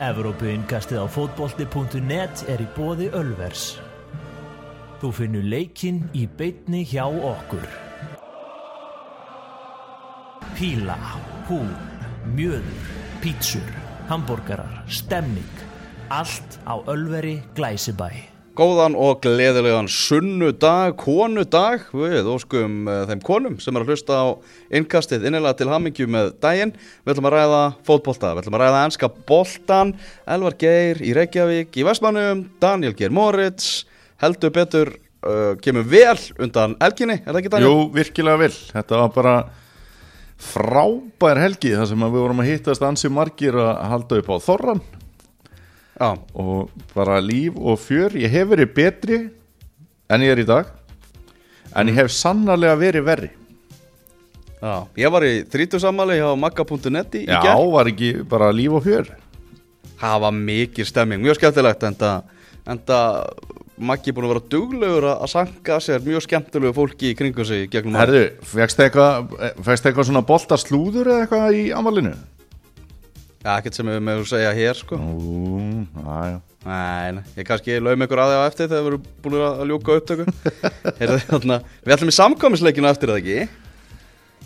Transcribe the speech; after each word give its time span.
Evrópuinkastið 0.00 0.96
á 0.96 1.06
fótbolti.net 1.12 2.46
er 2.48 2.62
í 2.64 2.66
bóði 2.72 3.10
Ölvers. 3.12 3.74
Þú 5.02 5.10
finnur 5.12 5.44
leikinn 5.44 5.98
í 6.16 6.22
beitni 6.24 6.80
hjá 6.88 7.04
okkur. 7.04 7.66
Píla, 10.56 10.96
hú, 11.50 11.60
mjöður, 12.32 12.88
pítsur, 13.20 13.68
hambúrgarar, 14.08 14.80
stemning. 14.88 15.64
Allt 16.08 16.56
á 16.64 16.80
Ölveri 16.88 17.42
Glæsibæ. 17.52 18.39
Góðan 18.60 18.92
og 19.00 19.22
gleðilegan 19.24 19.86
sunnudag, 19.88 20.98
konudag, 21.00 21.86
við 21.96 22.26
óskum 22.28 22.90
uh, 22.90 23.06
þeim 23.08 23.22
konum 23.24 23.54
sem 23.56 23.72
er 23.72 23.86
að 23.86 23.94
hlusta 23.94 24.18
á 24.20 24.26
innkastið 24.76 25.24
innilega 25.30 25.56
til 25.56 25.70
hamingju 25.70 26.04
með 26.12 26.34
daginn. 26.42 26.74
Við 27.00 27.14
ætlum 27.14 27.30
að 27.30 27.36
ræða 27.38 27.62
fótbolta, 27.88 28.34
við 28.34 28.42
ætlum 28.42 28.58
að 28.58 28.64
ræða 28.66 28.82
ennska 28.90 29.10
boltan, 29.30 29.94
Elvar 30.36 30.58
Geir 30.60 31.00
í 31.00 31.16
Reykjavík, 31.16 31.72
í 31.72 31.88
Vestmannum, 31.88 32.44
Daniel 32.60 32.92
Geir 33.00 33.16
Moritz, 33.16 33.86
heldur 34.20 34.52
betur, 34.58 34.92
uh, 35.24 35.56
kemur 35.64 35.88
vel 35.88 36.20
undan 36.36 36.76
elginni, 36.84 37.16
er 37.22 37.32
það 37.32 37.40
ekki 37.40 37.56
Daniel? 37.56 37.72
Jú, 37.72 37.90
virkilega 37.96 38.44
vel. 38.44 38.52
Þetta 38.76 39.04
var 39.06 39.16
bara 39.16 39.36
frábær 40.52 41.46
helgi 41.46 41.78
þar 41.78 41.94
sem 41.94 42.10
við 42.10 42.24
vorum 42.26 42.44
að 42.44 42.52
hittast 42.52 42.84
ansi 42.84 43.08
margir 43.08 43.56
að 43.56 43.86
halda 43.94 44.20
upp 44.20 44.34
á 44.36 44.44
Þorran 44.44 44.88
Já, 46.00 46.14
og 46.34 46.70
bara 46.94 47.18
líf 47.20 47.56
og 47.60 47.76
fjör. 47.78 48.14
Ég 48.16 48.32
hef 48.32 48.48
verið 48.48 48.70
betri 48.74 49.18
en 50.08 50.22
ég 50.24 50.32
er 50.32 50.40
í 50.40 50.46
dag 50.48 50.70
en 51.76 51.90
ég 51.92 51.98
hef 52.00 52.10
sannarlega 52.14 52.78
verið 52.80 53.04
verri. 53.04 53.30
já, 54.60 54.86
ég 54.96 55.12
var 55.12 55.24
í 55.24 55.34
þrítusamali 55.48 56.18
hjá 56.18 56.30
magga.net 56.36 57.14
í, 57.14 57.24
í 57.24 57.28
Já, 57.28 57.40
gerð. 57.44 57.70
var 57.72 57.86
ekki 57.92 58.10
bara 58.28 58.50
líf 58.52 58.72
og 58.72 58.84
fjör. 58.84 59.12
Það 60.00 60.20
var 60.24 60.32
mikil 60.32 60.86
stemming, 60.88 61.20
mjög 61.20 61.36
skemmtilegt 61.36 61.82
enda, 61.84 62.22
enda 62.66 63.00
Maggi 63.80 64.12
búin 64.12 64.26
að 64.28 64.32
vera 64.34 64.48
duglegur 64.52 65.04
að 65.08 65.22
að 65.24 65.30
sanga 65.32 65.76
sér 65.80 66.02
mjög 66.04 66.24
skemmtilegu 66.26 66.72
fólki 66.76 67.12
í 67.12 67.16
kringum 67.16 67.46
sig 67.48 67.70
gegnum 67.72 67.96
Herðu, 67.96 68.26
fegst 68.44 68.82
eitthvað 68.84 69.30
fegst 69.64 69.88
eitthvað 69.88 70.08
svona 70.10 70.22
boltaslúður 70.28 71.08
eða 71.08 71.22
eitthvað 71.24 71.56
í 71.56 71.62
amalinu? 71.72 72.12
Ekkert 73.40 73.72
sem 73.78 73.88
við 73.88 74.02
meðum 74.04 74.26
segja 74.28 74.50
hér 74.52 74.76
sko. 74.76 74.98
Ú, 75.00 75.86
aðja. 76.04 76.40
Nei, 76.60 77.22
ég 77.38 77.46
kannski 77.48 77.78
laum 77.80 78.04
ykkur 78.04 78.20
aðeins 78.20 78.42
á 78.44 78.48
eftir 78.50 78.68
þegar 78.68 78.82
við 78.84 78.90
erum 78.90 79.04
búin 79.24 79.36
að 79.46 79.62
ljúka 79.70 79.94
upptöku. 79.96 80.26
Við 81.00 81.94
ætlum 81.94 82.12
í 82.12 82.16
samkvæmisleikinu 82.18 82.90
eftir 82.90 83.14
það 83.14 83.20
ekki? 83.22 83.46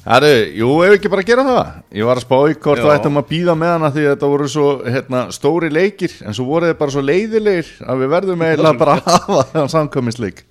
Herru, 0.05 0.31
jú, 0.53 0.69
ef 0.84 0.95
ekki 0.98 1.11
bara 1.11 1.25
gera 1.27 1.47
það? 1.48 1.69
Ég 1.97 2.06
var 2.06 2.20
að 2.20 2.27
spá 2.27 2.37
í 2.53 2.55
hvort 2.55 2.84
það 2.84 2.95
ættum 2.98 3.19
að 3.19 3.28
býða 3.33 3.55
með 3.56 3.70
hana 3.72 3.91
því 3.95 4.03
að 4.05 4.11
þetta 4.12 4.28
voru 4.34 4.48
svo 4.53 4.67
hérna, 4.84 5.22
stóri 5.33 5.70
leikir 5.72 6.15
en 6.22 6.37
svo 6.37 6.45
voru 6.50 6.69
þið 6.69 6.77
bara 6.83 6.95
svo 6.95 7.03
leiðilegir 7.09 7.70
að 7.89 8.03
við 8.03 8.12
verðum 8.15 8.45
eiginlega 8.45 8.81
bara 8.83 8.97
að 8.98 9.09
hafa 9.15 9.47
það 9.55 9.70
samkvæmisleik 9.75 10.45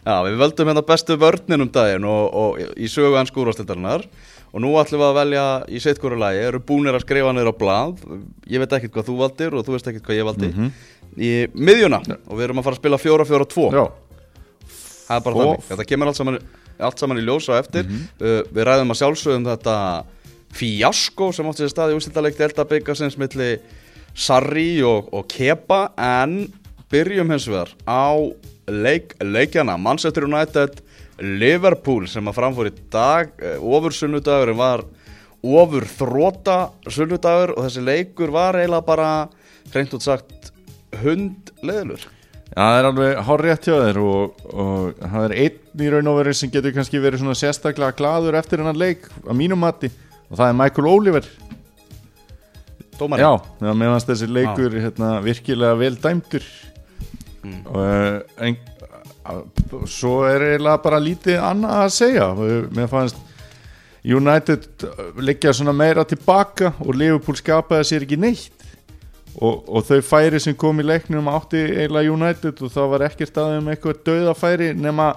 Já, 0.00 0.14
við 0.24 0.36
völdum 0.40 0.70
hérna 0.70 0.84
bestu 0.92 1.16
vörnin 1.20 1.64
um 1.64 1.72
daginn 1.72 2.06
og, 2.08 2.36
og 2.42 2.60
í 2.76 2.88
sögu 2.92 3.16
enn 3.20 3.28
skúrastildarinnar 3.28 4.04
og 4.50 4.62
nú 4.64 4.72
ætlum 4.80 5.00
við 5.02 5.06
að 5.08 5.18
velja 5.20 5.44
í 5.70 5.80
sittgóru 5.82 6.18
lagi, 6.18 6.40
eru 6.42 6.60
búnir 6.66 6.96
að 6.98 7.04
skrifa 7.04 7.32
niður 7.36 7.52
á 7.52 7.60
blað. 7.60 8.00
Ég 8.50 8.62
veit 8.62 8.72
ekkert 8.78 8.94
hvað 8.96 9.08
þú 9.10 9.16
valdir 9.20 9.54
og 9.54 9.66
þú 9.66 9.76
veist 9.76 9.90
ekkert 9.90 10.06
hvað 10.08 10.18
ég 10.20 10.26
valdi. 10.30 10.70
Í 11.20 11.30
miðjuna 11.54 12.00
og 12.26 12.32
við 12.38 12.44
erum 12.48 12.58
að 12.62 12.66
fara 12.68 12.76
að 12.78 12.82
spila 12.82 12.98
fjóra 13.02 13.26
fjóra 13.28 13.46
tvo. 13.50 13.68
Já, 13.74 13.84
það 15.06 15.16
er 15.16 15.24
bara 15.26 15.36
Og- 15.36 15.44
þannig, 15.44 15.68
þetta 15.70 15.86
kemur 15.92 16.10
allt 16.10 16.20
saman, 16.20 16.38
allt 16.80 16.98
saman 17.04 17.18
í 17.22 17.26
ljós 17.26 17.46
á 17.50 17.54
eftir. 17.60 17.86
Uh, 18.20 18.40
við 18.50 18.66
ræðum 18.66 18.90
að 18.94 19.00
sjálfsögum 19.02 19.46
þetta 19.50 19.76
fíasko 20.50 21.30
sem 21.34 21.46
átti 21.46 21.62
sér 21.64 21.70
stað 21.74 21.92
í 21.94 21.98
úsildaleik 22.00 22.38
delta 22.38 22.64
byggasins 22.66 23.16
milli 23.20 23.52
Sarri 24.18 24.80
og, 24.82 25.06
og 25.14 25.28
Kepa 25.30 25.92
en 25.94 26.48
byrjum 26.90 27.30
hins 27.30 27.46
vegar 27.46 27.70
á 27.86 28.18
leik, 28.66 29.14
leikjana. 29.22 29.76
Manchester 29.78 30.26
United 30.26 30.80
Liverpool 31.20 32.08
sem 32.10 32.26
að 32.28 32.38
framfór 32.38 32.70
í 32.70 32.74
dag 32.92 33.34
uh, 33.40 33.58
ofur 33.60 33.96
sunnudagurinn 33.96 34.60
var 34.60 34.84
ofur 35.40 35.86
þróta 35.88 36.58
sunnudagur 36.88 37.54
og 37.56 37.66
þessi 37.66 37.84
leikur 37.84 38.32
var 38.34 38.58
eiginlega 38.60 38.86
bara 38.86 39.10
hreint 39.72 39.94
út 39.96 40.04
sagt 40.04 40.50
hundleðlur 41.00 42.08
Já, 42.50 42.64
það 42.64 42.76
er 42.76 42.86
alveg 42.88 43.18
hárrétt 43.28 43.66
hjá 43.68 43.74
þér 43.78 43.98
og, 44.02 44.40
og 44.50 44.96
það 44.98 45.24
er 45.28 45.34
einn 45.38 45.84
í 45.84 45.90
raun 45.92 46.10
og 46.10 46.16
verið 46.18 46.36
sem 46.40 46.50
getur 46.50 46.72
kannski 46.74 47.02
verið 47.02 47.22
svona 47.22 47.36
sérstaklega 47.38 47.94
gladur 47.94 48.38
eftir 48.40 48.58
hennan 48.58 48.80
leik 48.80 49.06
að 49.22 49.38
mínum 49.38 49.62
mati 49.62 49.92
og 50.30 50.34
það 50.34 50.48
er 50.48 50.56
Michael 50.58 50.88
Oliver. 50.90 51.28
Dómari 52.98 53.22
Já, 53.22 53.30
fannst 53.60 54.10
þessi 54.10 54.28
leikur 54.34 54.74
hérna, 54.74 55.12
virkilega 55.22 55.78
vel 55.78 55.94
dæmdur. 56.02 56.48
Og 57.70 57.78
uh, 57.78 58.18
en, 58.42 58.58
svo 59.88 60.22
er 60.28 60.46
eiginlega 60.52 60.82
bara 60.84 61.00
lítið 61.02 61.42
annað 61.42 61.82
að 61.84 61.92
segja. 61.96 62.28
Mér 62.76 62.88
fannst 62.90 63.18
United 64.04 64.86
uh, 64.86 65.10
liggja 65.20 65.52
svona 65.56 65.74
meira 65.76 66.06
tilbaka 66.08 66.72
og 66.80 66.94
Liverpool 66.96 67.36
skapaði 67.38 67.88
sér 67.90 68.06
ekki 68.06 68.20
neitt. 68.20 68.56
Og, 69.40 69.62
og 69.70 69.84
þau 69.86 70.00
færi 70.02 70.40
sem 70.42 70.56
kom 70.58 70.80
í 70.82 70.84
leiknum 70.84 71.28
átti 71.30 71.60
eiginlega 71.62 72.14
United 72.16 72.62
og 72.66 72.72
það 72.74 72.88
var 72.94 73.04
ekkert 73.06 73.36
aðeins 73.38 73.62
um 73.62 73.68
eitthvað 73.70 74.00
döðafæri 74.08 74.72
nema 74.74 75.12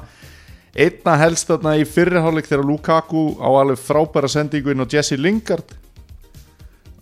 einna 0.74 1.16
helst 1.18 1.50
þarna 1.50 1.74
í 1.82 1.88
fyrriháleik 1.90 2.46
þegar 2.50 2.68
Lukaku 2.70 3.24
á 3.42 3.50
alveg 3.50 3.82
frábæra 3.82 4.30
sendingu 4.30 4.74
inn 4.74 4.86
á 4.86 4.90
Jesse 4.90 5.18
Lingard 5.18 5.74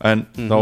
en 0.01 0.23
þá 0.33 0.57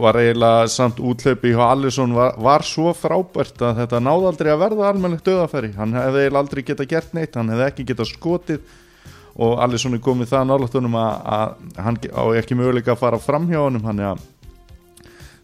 var 0.00 0.16
eiginlega 0.16 0.68
samt 0.72 1.00
útlaupi 1.04 1.52
hjá 1.52 1.62
Alisson 1.66 2.14
var, 2.16 2.36
var 2.40 2.64
svo 2.64 2.94
frábært 2.96 3.60
að 3.60 3.82
þetta 3.82 4.00
náði 4.00 4.28
aldrei 4.30 4.50
að 4.54 4.62
verða 4.62 4.88
almennilegt 4.88 5.28
döðafæri 5.28 5.72
hann 5.76 5.92
hefði 5.96 6.22
eiginlega 6.22 6.42
aldrei 6.44 6.62
getað 6.70 6.90
gert 6.94 7.14
neitt 7.16 7.36
hann 7.36 7.52
hefði 7.52 7.66
ekki 7.66 7.88
getað 7.92 8.10
skotið. 8.14 8.74
Og 9.38 9.60
Alisson 9.62 9.94
er 9.94 10.02
komið 10.02 10.32
það 10.32 10.48
náttúrulega 10.48 11.04
að, 11.04 11.52
að 11.76 11.84
hann 11.84 12.00
á 12.10 12.24
ekki 12.40 12.56
möguleika 12.58 12.94
að 12.96 13.02
fara 13.04 13.20
fram 13.22 13.46
hjá 13.50 13.60
honum 13.60 13.84
hann 13.86 14.02
að 14.08 14.24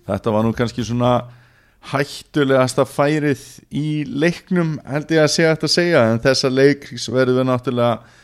þetta 0.09 0.34
var 0.34 0.47
nú 0.47 0.56
kannski 0.56 0.84
svona 0.84 1.14
hættulegasta 1.93 2.88
færið 2.88 3.44
í 3.69 3.88
leiknum 4.09 4.78
held 4.88 5.12
ég 5.12 5.26
að 5.26 5.32
segja 5.37 5.53
þetta 5.53 5.69
að 5.69 5.76
segja. 5.76 6.04
En 6.10 6.22
þessa 6.25 6.50
leik 6.50 6.88
verður 7.12 7.43
við 7.43 7.50
náttúrulega 7.53 8.22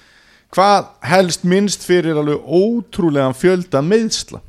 hvað 0.50 0.88
helst 1.06 1.44
minnst 1.46 1.84
fyrir 1.86 2.18
alveg 2.18 2.48
ótrúlegan 2.48 3.36
fjölda 3.36 3.84
meðsla 3.84 4.40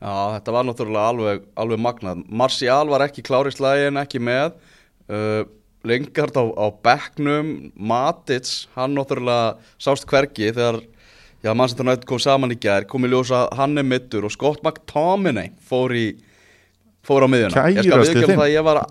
Já, 0.00 0.12
þetta 0.38 0.52
var 0.56 0.64
náttúrulega 0.64 1.08
alveg, 1.12 1.42
alveg 1.60 1.80
magnað. 1.84 2.22
Martial 2.42 2.86
var 2.88 3.04
ekki 3.04 3.24
klár 3.26 3.50
í 3.50 3.52
slægin, 3.52 4.00
ekki 4.00 4.20
með. 4.24 4.54
Uh, 5.10 5.42
Lingard 5.84 6.36
á, 6.36 6.44
á 6.44 6.66
bekknum, 6.84 7.52
Matits, 7.76 8.68
hann 8.76 8.96
náttúrulega 8.96 9.56
sást 9.80 10.08
hvergi 10.08 10.50
þegar 10.52 10.80
já, 11.40 11.52
Manchester 11.54 11.86
United 11.86 12.06
kom 12.08 12.20
saman 12.20 12.52
í 12.52 12.58
gær, 12.60 12.84
kom 12.88 13.06
í 13.08 13.12
ljósa 13.12 13.46
hann 13.56 13.80
er 13.80 13.86
mittur 13.88 14.26
og 14.28 14.34
Scott 14.34 14.60
McTominay 14.64 15.54
fór 15.64 15.94
í 15.96 16.06
fór 17.06 17.24
á 17.24 17.28
miðjuna. 17.32 17.64
Ég 17.72 17.80
skal 17.80 17.96
Kærasti 17.96 18.16
viðkjöna 18.16 18.26
þinn. 18.26 18.40
það 18.40 18.46
að 18.46 18.52
ég 18.52 18.66
var, 18.68 18.82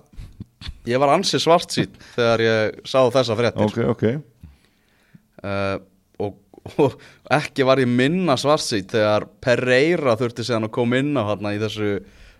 ég 0.90 1.03
var 1.03 1.14
ansi 1.14 1.42
svart 1.42 1.78
sín 1.78 1.94
þegar 2.16 2.46
ég 2.46 2.81
sá 2.90 3.00
þessa 3.14 3.38
fréttir. 3.38 3.69
ok, 3.69 3.78
ok 3.94 4.06
uh, 4.09 4.18
og, 5.46 5.86
og 6.84 7.00
ekki 7.34 7.66
var 7.68 7.81
ég 7.81 7.90
minna 7.90 8.36
svartsýtt 8.40 8.94
þegar 8.96 9.25
Pereira 9.44 10.18
þurfti 10.20 10.46
síðan 10.47 10.68
að 10.70 10.75
koma 10.80 11.00
inn 11.00 11.16
á 11.16 11.24
hérna 11.31 11.56
í 11.56 11.62
þessu 11.62 11.96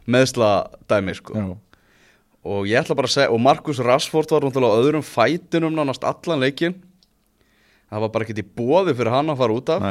meðsladæmi 0.10 1.16
sko. 1.18 1.48
Og 2.50 2.70
ég 2.70 2.80
ætla 2.82 2.96
bara 2.98 3.10
að 3.10 3.18
segja 3.18 3.34
og 3.36 3.42
Markus 3.44 3.82
Rashford 3.84 4.32
var 4.32 4.48
náttúrulega 4.48 4.76
á 4.76 4.82
öðrum 4.82 5.06
fætinum 5.06 5.76
nánast 5.76 6.06
allan 6.08 6.44
leikin 6.44 6.78
það 7.90 8.06
var 8.06 8.14
bara 8.14 8.26
ekkert 8.28 8.42
í 8.44 8.48
bóði 8.60 8.96
fyrir 8.98 9.14
hann 9.14 9.34
að 9.34 9.42
fara 9.42 9.58
út 9.58 9.74
af. 9.74 9.88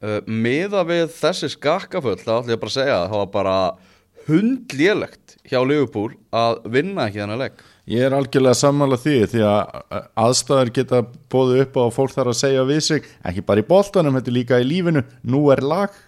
Uh, 0.00 0.20
miða 0.24 0.84
við 0.88 1.10
þessi 1.12 1.50
skakkaföll 1.52 2.16
þá 2.22 2.38
ætla 2.38 2.54
ég 2.54 2.62
bara 2.62 2.72
að 2.72 2.76
segja 2.78 2.96
að 2.96 3.08
það 3.10 3.20
var 3.20 3.32
bara 3.34 3.56
hundlélegt 4.30 5.29
hjá 5.50 5.60
Liverpool 5.66 6.14
að 6.32 6.60
vinna 6.72 7.08
ekki 7.08 7.22
þennan 7.22 7.42
leik? 7.42 7.64
Ég 7.90 8.06
er 8.06 8.14
algjörlega 8.14 8.58
sammála 8.60 8.98
því 9.02 9.16
því 9.32 9.42
að 9.50 10.04
aðstæður 10.24 10.70
geta 10.76 11.02
bóðu 11.32 11.58
upp 11.64 11.80
á 11.80 11.82
að 11.86 11.96
fólk 11.96 12.14
þarf 12.14 12.32
að 12.32 12.38
segja 12.44 12.68
við 12.68 12.80
sig 12.86 13.10
ekki 13.26 13.44
bara 13.48 13.64
í 13.64 13.66
boltanum, 13.66 14.16
þetta 14.18 14.30
er 14.30 14.38
líka 14.38 14.62
í 14.62 14.68
lífinu. 14.68 15.04
Nú 15.26 15.42
er 15.50 15.64
lag. 15.66 15.98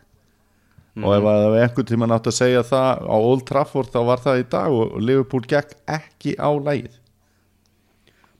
Og 1.03 1.15
ef 1.17 1.27
að 1.27 1.47
ef 1.49 1.55
einhvern 1.59 1.89
tíma 1.89 2.09
nátt 2.11 2.27
að 2.29 2.37
segja 2.37 2.65
það 2.69 3.07
á 3.09 3.17
Old 3.17 3.47
Trafford 3.49 3.93
þá 3.95 4.01
var 4.11 4.21
það 4.21 4.43
í 4.43 4.49
dag 4.53 4.75
og 4.77 4.99
Liverpool 5.01 5.47
gekk 5.49 5.73
ekki 5.89 6.37
á 6.37 6.53
lagið 6.53 7.02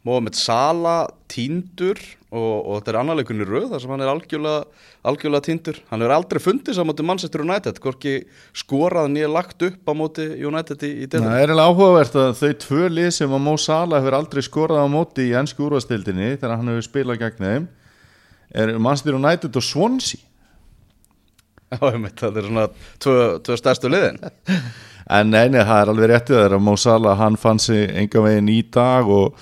Mohamed 0.03 0.35
Salah 0.35 1.07
týndur 1.31 2.01
og, 2.33 2.55
og 2.67 2.79
þetta 2.79 2.91
er 2.91 2.99
annarleikunni 3.03 3.45
röð 3.47 3.69
þar 3.71 3.83
sem 3.85 3.93
hann 3.93 4.03
er 4.03 4.11
algjörlega, 4.11 4.81
algjörlega 5.07 5.47
týndur. 5.47 5.79
Hann 5.93 6.03
hefur 6.03 6.15
aldrei 6.17 6.41
fundið 6.43 6.79
sá 6.79 6.83
móti 6.89 7.07
Manchester 7.07 7.45
United 7.45 7.79
hvorki 7.85 8.15
skorað 8.57 9.13
nýja 9.13 9.31
lagt 9.31 9.63
upp 9.69 9.87
á 9.87 9.93
móti 9.95 10.27
United 10.43 10.83
í, 10.83 10.91
í 11.05 11.07
Það 11.07 11.15
delum 11.15 11.31
er 11.31 11.45
eiginlega 11.45 11.69
áhugavert 11.71 12.19
að 12.25 12.33
þau 12.41 12.51
tvö 12.67 12.91
lið 12.97 13.13
sem 13.19 13.37
að 13.39 13.45
Mo 13.47 13.55
Salah 13.61 14.03
hefur 14.03 14.19
aldrei 14.19 14.43
skorað 14.49 14.83
á 14.83 14.89
móti 14.91 15.29
í 15.29 15.37
ennsku 15.39 15.69
úrvastildinni 15.69 16.35
þegar 16.35 16.57
hann 16.59 16.73
hefur 16.73 16.89
spilað 16.89 17.23
gegn 17.23 17.47
þeim 17.47 17.71
er 18.53 18.77
Manchester 18.79 19.17
United 19.17 19.57
og 19.57 19.65
Swansea. 19.65 20.21
Já, 21.73 21.79
ég 21.89 22.03
veit, 22.03 22.19
þetta 22.19 22.41
er 22.43 22.49
svona 22.51 22.67
tvö, 23.01 23.19
tvö 23.47 23.61
stærstu 23.61 23.93
liðin. 23.93 24.19
En 25.13 25.33
neini, 25.33 25.59
það 25.59 25.81
er 25.81 25.91
alveg 25.91 26.09
réttið 26.09 26.37
þeirra 26.39 26.59
Mo 26.63 26.73
Salah, 26.79 27.17
hann 27.19 27.35
fann 27.37 27.59
sig 27.61 27.91
enga 27.99 28.21
veginn 28.23 28.49
í 28.49 28.61
dag 28.73 29.09
og 29.11 29.35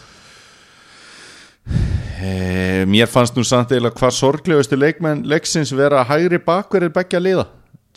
e, 1.68 2.84
mér 2.86 3.08
fannst 3.10 3.36
nú 3.36 3.44
samt 3.46 3.72
eiginlega 3.72 3.98
hvað 3.98 4.16
sorglegustu 4.16 4.78
leikmenn 4.78 5.24
leiksins 5.28 5.74
vera 5.76 6.04
hægri 6.08 6.40
bakverðir 6.44 6.94
beggja 6.94 7.20
liða. 7.22 7.46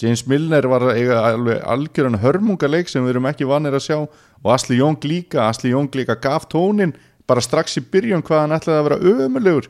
James 0.01 0.25
Milner 0.25 0.65
var 0.65 0.87
algjörðan 0.89 2.21
hörmunga 2.23 2.67
leik 2.67 2.89
sem 2.89 3.03
við 3.05 3.13
erum 3.13 3.27
ekki 3.29 3.45
vanir 3.45 3.75
að 3.77 3.85
sjá 3.85 3.97
og 4.01 4.47
Asli 4.51 4.79
Jóng 4.79 4.97
líka, 5.05 5.47
Asli 5.47 5.69
Jóng 5.69 5.91
líka 5.93 6.15
gaf 6.17 6.47
tónin 6.49 6.95
bara 7.29 7.43
strax 7.43 7.77
í 7.77 7.83
byrjun 7.93 8.23
hvað 8.25 8.41
hann 8.41 8.55
ætlaði 8.57 8.79
að 8.79 8.87
vera 8.87 9.25
ömulegur 9.27 9.69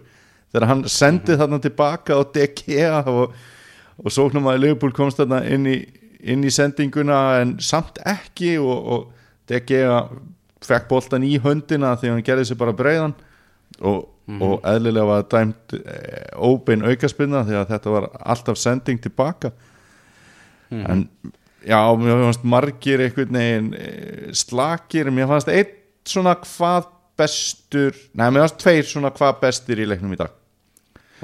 þegar 0.54 0.70
hann 0.70 0.86
sendið 0.90 1.42
þarna 1.42 1.60
tilbaka 1.62 2.20
og 2.22 2.32
DK 2.34 2.80
og, 3.10 3.36
og 4.00 4.14
sóknum 4.14 4.48
að 4.50 4.64
Leopold 4.64 4.96
komst 4.98 5.20
þarna 5.22 5.42
inn 5.50 5.68
í, 5.70 5.78
inn 6.22 6.46
í 6.46 6.54
sendinguna 6.54 7.20
en 7.42 7.58
samt 7.62 8.00
ekki 8.08 8.56
og, 8.62 8.90
og 8.96 9.52
DK 9.52 9.84
fekk 10.64 10.90
boltan 10.90 11.26
í 11.28 11.36
höndina 11.44 11.98
því 12.00 12.14
hann 12.14 12.26
gerði 12.26 12.52
sér 12.52 12.62
bara 12.62 12.76
breiðan 12.78 13.16
og, 13.82 14.10
og 14.40 14.58
eðlilega 14.70 15.10
var 15.10 15.26
dæmt 15.32 15.76
e, 15.78 16.00
óbein 16.38 16.86
aukaspinna 16.86 17.44
því 17.48 17.58
að 17.60 17.72
þetta 17.74 17.96
var 17.96 18.10
alltaf 18.22 18.60
sending 18.60 19.02
tilbaka. 19.04 19.54
En 20.74 21.08
já, 21.62 21.80
mér 22.00 22.24
fannst 22.26 22.46
margir 22.48 23.04
einhvern 23.06 23.38
veginn 23.38 23.74
eh, 23.78 24.30
slakir, 24.36 25.12
mér 25.14 25.30
fannst 25.30 25.52
einn 25.54 25.76
svona 26.08 26.36
hvað 26.42 26.90
bestur 27.20 27.94
nei, 28.18 28.26
mér 28.28 28.44
fannst 28.44 28.58
tveir 28.64 28.88
svona 28.90 29.14
hvað 29.14 29.38
bestir 29.44 29.84
í 29.84 29.88
leiknum 29.90 30.16
í 30.16 30.20
dag. 30.20 30.34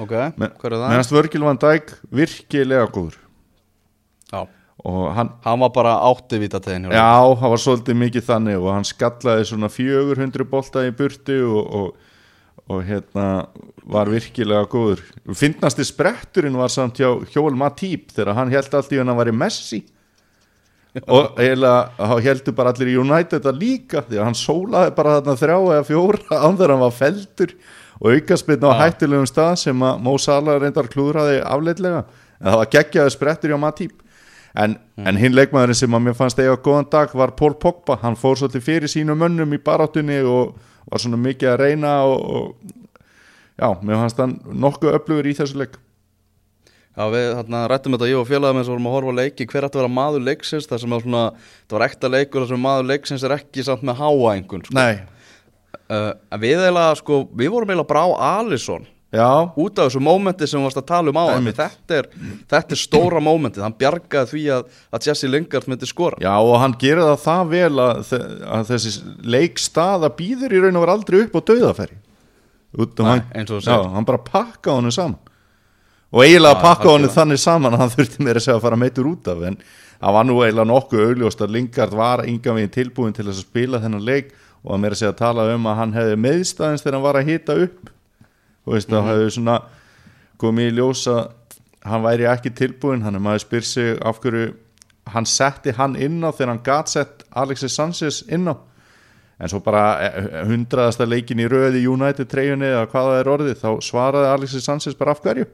Ok, 0.00 0.14
mér 0.40 0.54
hver 0.54 0.70
er 0.70 0.78
mér 0.78 0.86
það? 0.86 0.96
fannst 1.00 1.16
Vörgil 1.16 1.44
Van 1.44 1.60
Dijk 1.60 1.92
virkilega 2.20 2.86
góður. 2.94 3.18
Já, 4.30 4.44
og 4.86 5.00
hann, 5.16 5.32
hann 5.44 5.60
var 5.60 5.72
bara 5.74 5.96
átti 6.08 6.40
vítategin 6.40 6.88
já, 6.94 7.10
hann 7.40 7.52
var 7.52 7.60
svolítið 7.60 7.98
mikið 8.00 8.28
þannig 8.30 8.60
og 8.62 8.70
hann 8.72 8.86
skallaði 8.88 9.48
svona 9.50 9.68
400 9.72 10.46
bolta 10.48 10.86
í 10.86 10.94
burtu 10.96 11.40
og, 11.50 11.74
og, 11.80 12.06
og 12.70 12.84
hérna 12.86 13.26
var 13.90 14.10
virkilega 14.10 14.66
góður. 14.70 15.02
Finnasti 15.34 15.84
spretturinn 15.86 16.58
var 16.58 16.70
samt 16.70 17.00
hjá 17.00 17.08
Hjól 17.32 17.56
Matýp 17.58 18.12
þegar 18.14 18.36
hann 18.38 18.52
held 18.52 18.76
allt 18.76 18.92
í 18.94 19.00
hann 19.00 19.10
að 19.10 19.18
var 19.18 19.30
í 19.32 19.34
Messi. 19.34 19.80
Og 21.06 21.38
eiginlega 21.38 22.18
heldur 22.22 22.54
bara 22.54 22.72
allir 22.74 22.90
í 22.90 22.96
United 22.98 23.38
þetta 23.38 23.54
líka 23.54 24.02
því 24.06 24.18
að 24.18 24.26
hann 24.26 24.38
sólaði 24.38 24.94
bara 24.96 25.18
þarna 25.18 25.36
þrjá 25.38 25.56
eða 25.58 25.86
fjóra 25.86 26.38
án 26.44 26.58
þegar 26.58 26.74
hann 26.74 26.84
var 26.84 26.96
feldur 26.96 27.54
og 28.00 28.14
aukaspilna 28.16 28.70
á 28.70 28.74
Já. 28.74 28.80
hættulegum 28.84 29.28
stað 29.30 29.52
sem 29.64 29.84
að 29.86 30.00
Mo 30.06 30.14
Salah 30.18 30.58
reyndar 30.58 30.88
klúðraði 30.90 31.42
afleitlega. 31.46 32.04
En 32.40 32.48
það 32.48 32.62
var 32.62 32.72
geggjaði 32.74 33.14
sprettur 33.14 33.52
hjá 33.52 33.60
Matip. 33.60 33.98
En, 34.58 34.74
en 34.98 35.18
hinn 35.20 35.36
leikmaðurinn 35.36 35.78
sem 35.78 35.94
að 35.94 36.08
mér 36.08 36.16
fannst 36.18 36.40
eiga 36.42 36.56
góðan 36.58 36.88
dag 36.90 37.12
var 37.14 37.36
Paul 37.38 37.52
Pogba. 37.60 38.00
Hann 38.02 38.18
fór 38.18 38.40
svolítið 38.40 38.66
fyrir 38.66 38.90
sínu 38.90 39.14
mönnum 39.18 39.54
í 39.54 39.60
baráttunni 39.62 40.18
og 40.26 40.56
var 40.90 41.02
svona 41.02 41.20
mikið 41.20 41.52
að 41.52 41.60
reyna 41.62 41.92
og, 42.08 42.18
og 42.20 42.80
já, 43.60 43.68
mér 43.82 44.02
fannst 44.02 44.20
hann 44.22 44.36
nokkuð 44.64 44.98
öflugur 44.98 45.30
í 45.30 45.36
þessu 45.38 45.62
leik. 45.62 45.78
Já, 46.90 47.04
við 47.14 47.28
þarna 47.38 47.60
rættum 47.70 47.94
þetta 47.94 48.08
ég 48.10 48.18
og 48.18 48.28
félagum 48.28 48.58
eins 48.60 48.68
og 48.68 48.74
vorum 48.74 48.88
að 48.90 48.94
horfa 48.96 49.12
á 49.14 49.20
leiki 49.20 49.46
hver 49.48 49.66
ætti 49.68 49.78
að 49.78 49.84
vera 49.84 49.92
maður 49.94 50.24
leiksins 50.26 50.66
þar 50.68 50.82
sem 50.82 50.94
að 50.96 51.04
svona, 51.04 51.22
það 51.70 51.76
var 51.76 51.84
ekta 51.86 52.10
leikur 52.10 52.42
þar 52.42 52.50
sem 52.50 52.64
maður 52.66 52.88
leiksins 52.90 53.24
er 53.24 53.34
ekki 53.36 53.64
samt 53.64 53.84
með 53.86 54.00
háa 54.02 54.32
einhvern 54.34 54.64
sko. 54.66 54.74
Nei, 54.76 54.98
uh, 55.86 56.10
við 56.42 56.64
eiginlega, 56.64 56.96
sko, 56.98 57.20
við 57.30 57.52
vorum 57.54 57.70
eiginlega 57.70 57.92
bara 57.92 58.02
á 58.04 58.10
Alisson 58.40 58.88
já, 59.10 59.30
út 59.56 59.78
af 59.78 59.88
þessu 59.88 60.02
mómenti 60.04 60.46
sem 60.48 60.60
við 60.60 60.68
varst 60.68 60.80
að 60.80 60.88
tala 60.90 61.12
um 61.12 61.18
á 61.18 61.24
þetta 61.60 61.96
er, 61.98 62.08
þetta 62.50 62.76
er 62.76 62.80
stóra 62.80 63.22
mómentið. 63.24 63.64
Hann 63.66 63.78
bjargaði 63.80 64.30
því 64.34 64.44
að, 64.56 64.68
að 64.94 65.08
Jesse 65.08 65.30
Lingard 65.30 65.70
myndi 65.70 65.88
skora. 65.90 66.20
Já 66.22 66.34
og 66.38 66.54
hann 66.62 66.76
gerir 66.80 67.02
það 67.08 67.24
það 67.24 67.50
vel 67.54 67.72
að, 67.86 68.14
að 68.58 68.70
þessi 68.70 68.94
leikstaða 69.36 70.12
býður 70.20 70.54
í 70.54 70.62
raun 70.62 70.78
og 70.78 70.86
var 70.86 70.94
aldrei 70.94 71.24
upp 71.24 71.36
á 71.36 71.40
Nei, 72.70 73.44
hann, 73.66 74.06
bara 74.06 74.22
pakka 74.22 74.76
honum 74.78 74.94
saman. 74.94 75.18
Og 76.10 76.24
eiginlega 76.24 76.54
Já, 76.54 76.62
pakka 76.62 76.88
honum 76.88 77.06
algjörlega. 77.06 77.16
þannig 77.16 77.40
saman 77.42 77.74
að 77.74 77.82
hann 77.84 77.92
þurfti 77.94 78.24
meira 78.26 78.42
að 78.42 78.62
fara 78.62 78.78
meitur 78.78 79.08
út 79.10 79.30
af 79.30 79.42
en 79.46 79.58
það 80.00 80.14
var 80.16 80.26
nú 80.26 80.36
eiginlega 80.40 80.70
nokkuð 80.70 81.02
augljóst 81.06 81.42
að 81.44 81.56
Lingard 81.56 81.96
var 81.98 82.22
yngan 82.26 82.56
veginn 82.58 82.74
tilbúin 82.74 83.14
til 83.14 83.26
að 83.28 83.38
spila 83.42 83.82
þennan 83.82 84.06
leik 84.06 84.32
og 84.64 84.74
að 84.74 84.82
meira 84.82 84.96
að 84.96 85.00
segja 85.02 85.12
að 85.14 85.20
tala 85.20 85.46
um 85.54 85.68
að 85.70 85.78
hann 85.80 85.94
hefði 85.96 86.20
meðstæðins 86.24 86.84
þegar 86.84 86.96
hann 86.96 87.06
var 87.06 87.18
að 87.20 87.30
hita 87.30 87.56
upp 87.66 87.90
og 88.66 88.74
veist 88.74 88.90
það 88.90 89.08
hefði 89.10 89.28
svona 89.36 89.60
komið 90.40 90.72
í 90.72 90.74
ljós 90.78 91.04
að 91.10 91.22
hann 91.90 92.04
væri 92.04 92.26
ekki 92.28 92.52
tilbúin 92.56 93.04
hann 93.04 93.16
er 93.16 93.24
maður 93.24 93.44
spyr 93.46 93.66
sig 93.66 93.94
af 94.04 94.20
hverju 94.20 94.50
hann 95.14 95.26
setti 95.26 95.72
hann 95.76 95.96
inn 95.96 96.20
á 96.22 96.30
þegar 96.30 96.52
hann 96.54 96.64
gat 96.64 96.92
sett 96.92 97.24
Alexis 97.30 97.74
Sanchez 97.76 98.22
inn 98.28 98.50
á. 98.50 98.54
En 99.40 99.48
svo 99.48 99.62
bara 99.64 99.84
eh, 100.04 100.28
hundraðasta 100.50 101.06
leikin 101.08 101.40
í 101.40 101.48
röði 101.48 101.80
United 101.88 102.28
treyjunni 102.28 102.68
eða 102.68 102.84
hvað 102.92 103.08
það 103.08 103.20
er 103.20 103.30
orðið 103.34 103.62
þá 103.62 103.70
svaraði 103.86 104.32
Alexis 104.34 104.66
Sanchez 104.68 104.98
bara 104.98 105.14
af 105.16 105.22
hverju? 105.24 105.46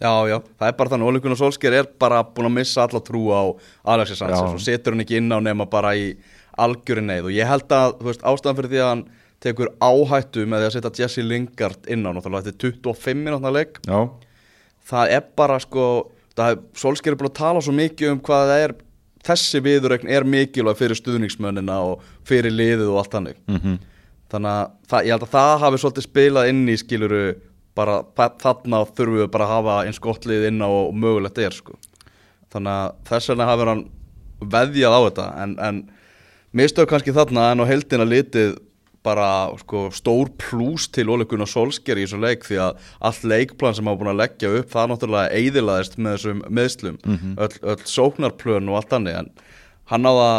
Já, 0.00 0.12
já, 0.28 0.38
það 0.56 0.70
er 0.70 0.74
bara 0.78 0.92
þannig, 0.92 1.08
Ole 1.10 1.20
Gunnar 1.24 1.38
Solskjær 1.40 1.76
er 1.76 1.86
bara 2.00 2.22
búin 2.24 2.48
að 2.48 2.56
missa 2.56 2.84
alla 2.84 3.00
trú 3.04 3.26
á 3.32 3.42
Alexis 3.92 4.20
Sanchez 4.20 4.40
Já. 4.40 4.48
og 4.56 4.64
setur 4.64 4.96
hann 4.96 5.04
ekki 5.04 5.20
inn 5.20 5.32
á 5.32 5.40
nema 5.44 5.68
bara 5.68 5.92
í 5.96 6.10
algjörin 6.56 7.08
neyð. 7.08 7.28
Og 7.28 7.36
ég 7.36 7.48
held 7.48 7.72
að, 7.72 7.98
veist, 8.04 8.24
ástæðan 8.24 8.58
fyrir 8.58 8.72
því 8.72 8.80
að 8.80 8.90
hann 8.92 9.04
tekur 9.44 9.68
áhættu 9.84 10.46
með 10.48 10.62
því 10.62 10.68
að 10.68 10.74
setja 10.76 10.92
Jesse 11.04 11.22
Lingard 11.26 11.88
inn 11.92 12.06
á, 12.06 12.10
náttúrulega 12.16 12.46
þetta 12.48 12.68
er 12.68 12.76
25 12.92 13.22
minútna 13.26 13.52
leik. 13.52 13.80
Já, 13.86 13.98
það 14.90 15.12
er 15.18 15.26
bara 15.36 15.58
sko 15.62 15.86
Solskjær 16.76 17.14
er 17.14 17.18
búin 17.20 17.30
að 17.30 17.38
tala 17.38 17.60
svo 17.64 17.72
mikið 17.72 18.10
um 18.12 18.18
hvað 18.20 18.50
það 18.50 18.62
er 18.66 18.74
þessi 19.26 19.60
viðurregn 19.64 20.10
er 20.12 20.26
mikilvæg 20.28 20.76
fyrir 20.78 20.98
stuðningsmönnina 21.00 21.78
og 21.82 22.02
fyrir 22.28 22.52
liðið 22.52 22.90
og 22.92 22.98
allt 23.02 23.16
hannig 23.18 23.38
mm 23.50 23.76
þannig 24.26 24.50
að 24.50 24.70
það, 24.90 25.04
ég 25.06 25.12
held 25.14 25.22
að 25.22 25.34
það 25.36 25.60
hafi 25.62 25.78
svolítið 25.78 26.04
spilað 26.08 26.48
inn 26.50 26.62
í 26.66 26.74
skiluru 26.80 27.20
bara 27.78 27.92
þa- 28.18 28.32
þarna 28.42 28.80
þurfum 28.90 29.18
við 29.20 29.28
bara 29.30 29.44
að 29.46 29.52
hafa 29.52 29.74
eins 29.86 30.00
gott 30.02 30.24
lið 30.26 30.46
inn 30.48 30.58
á 30.58 30.66
og 30.66 30.96
mögulegt 30.98 31.38
er 31.38 31.54
sko. 31.54 31.76
þannig 32.50 32.72
að 32.74 32.96
þess 33.06 33.28
vegna 33.30 33.46
hafur 33.46 33.70
hann 33.70 33.84
veðjað 34.56 34.96
á 34.98 35.00
þetta 35.06 35.26
en, 35.44 35.52
en 35.68 35.78
mistöð 36.58 36.88
kannski 36.90 37.14
þarna 37.14 37.44
en 37.52 37.62
á 37.62 37.70
heldina 37.70 38.04
litið 38.10 38.56
bara 39.06 39.30
sko, 39.62 39.86
stór 39.94 40.32
plús 40.42 40.88
til 40.92 41.08
óleikun 41.14 41.46
og 41.46 41.50
solsker 41.50 41.98
í 41.98 42.04
þessu 42.04 42.20
leik 42.22 42.46
því 42.48 42.60
að 42.66 42.84
allt 43.08 43.24
leikplan 43.30 43.76
sem 43.78 43.88
hafa 43.88 44.00
búin 44.02 44.12
að 44.12 44.22
leggja 44.24 44.52
upp 44.60 44.70
það 44.74 44.92
náttúrulega 44.92 45.40
eiðilaðist 45.40 45.98
með 45.98 46.16
þessum 46.16 46.44
meðslum 46.58 47.00
öll, 47.46 47.50
öll 47.62 47.82
sóknarplön 47.86 48.70
og 48.72 48.80
allt 48.80 48.96
annir 48.98 49.20
en 49.22 49.30
hann 49.92 50.10
á 50.10 50.12
að 50.12 50.38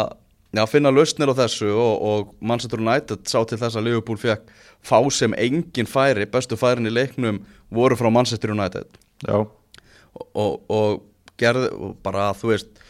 já, 0.52 0.64
finna 0.68 0.92
lausnir 0.92 1.32
á 1.32 1.40
þessu 1.42 1.68
og, 1.72 1.94
og 2.10 2.32
Manchester 2.40 2.80
United 2.82 3.28
sá 3.28 3.40
til 3.44 3.58
þess 3.60 3.76
að 3.76 3.88
Liverpool 3.88 4.20
fekk 4.20 4.48
fá 4.84 4.98
sem 5.12 5.34
engin 5.36 5.88
færi, 5.88 6.26
bestu 6.30 6.56
færin 6.56 6.88
í 6.88 6.92
leiknum 6.92 7.42
voru 7.74 7.98
frá 7.98 8.10
Manchester 8.12 8.54
United. 8.54 8.86
Og, 9.28 9.50
og, 10.32 10.60
og 10.68 11.02
gerði 11.38 11.92
bara 12.04 12.30
þú 12.36 12.52
veist 12.52 12.80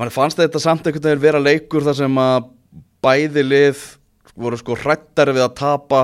mann 0.00 0.12
fannst 0.12 0.40
þetta 0.40 0.62
samt 0.62 0.86
einhvern 0.86 1.06
veginn 1.06 1.22
vera 1.22 1.42
leikur 1.42 1.84
þar 1.84 1.98
sem 2.02 2.20
að 2.20 2.50
bæði 3.04 3.44
lið 3.46 3.84
voru 4.44 4.60
sko 4.60 4.76
hrættari 4.78 5.36
við 5.36 5.46
að 5.46 5.56
tapa 5.60 6.02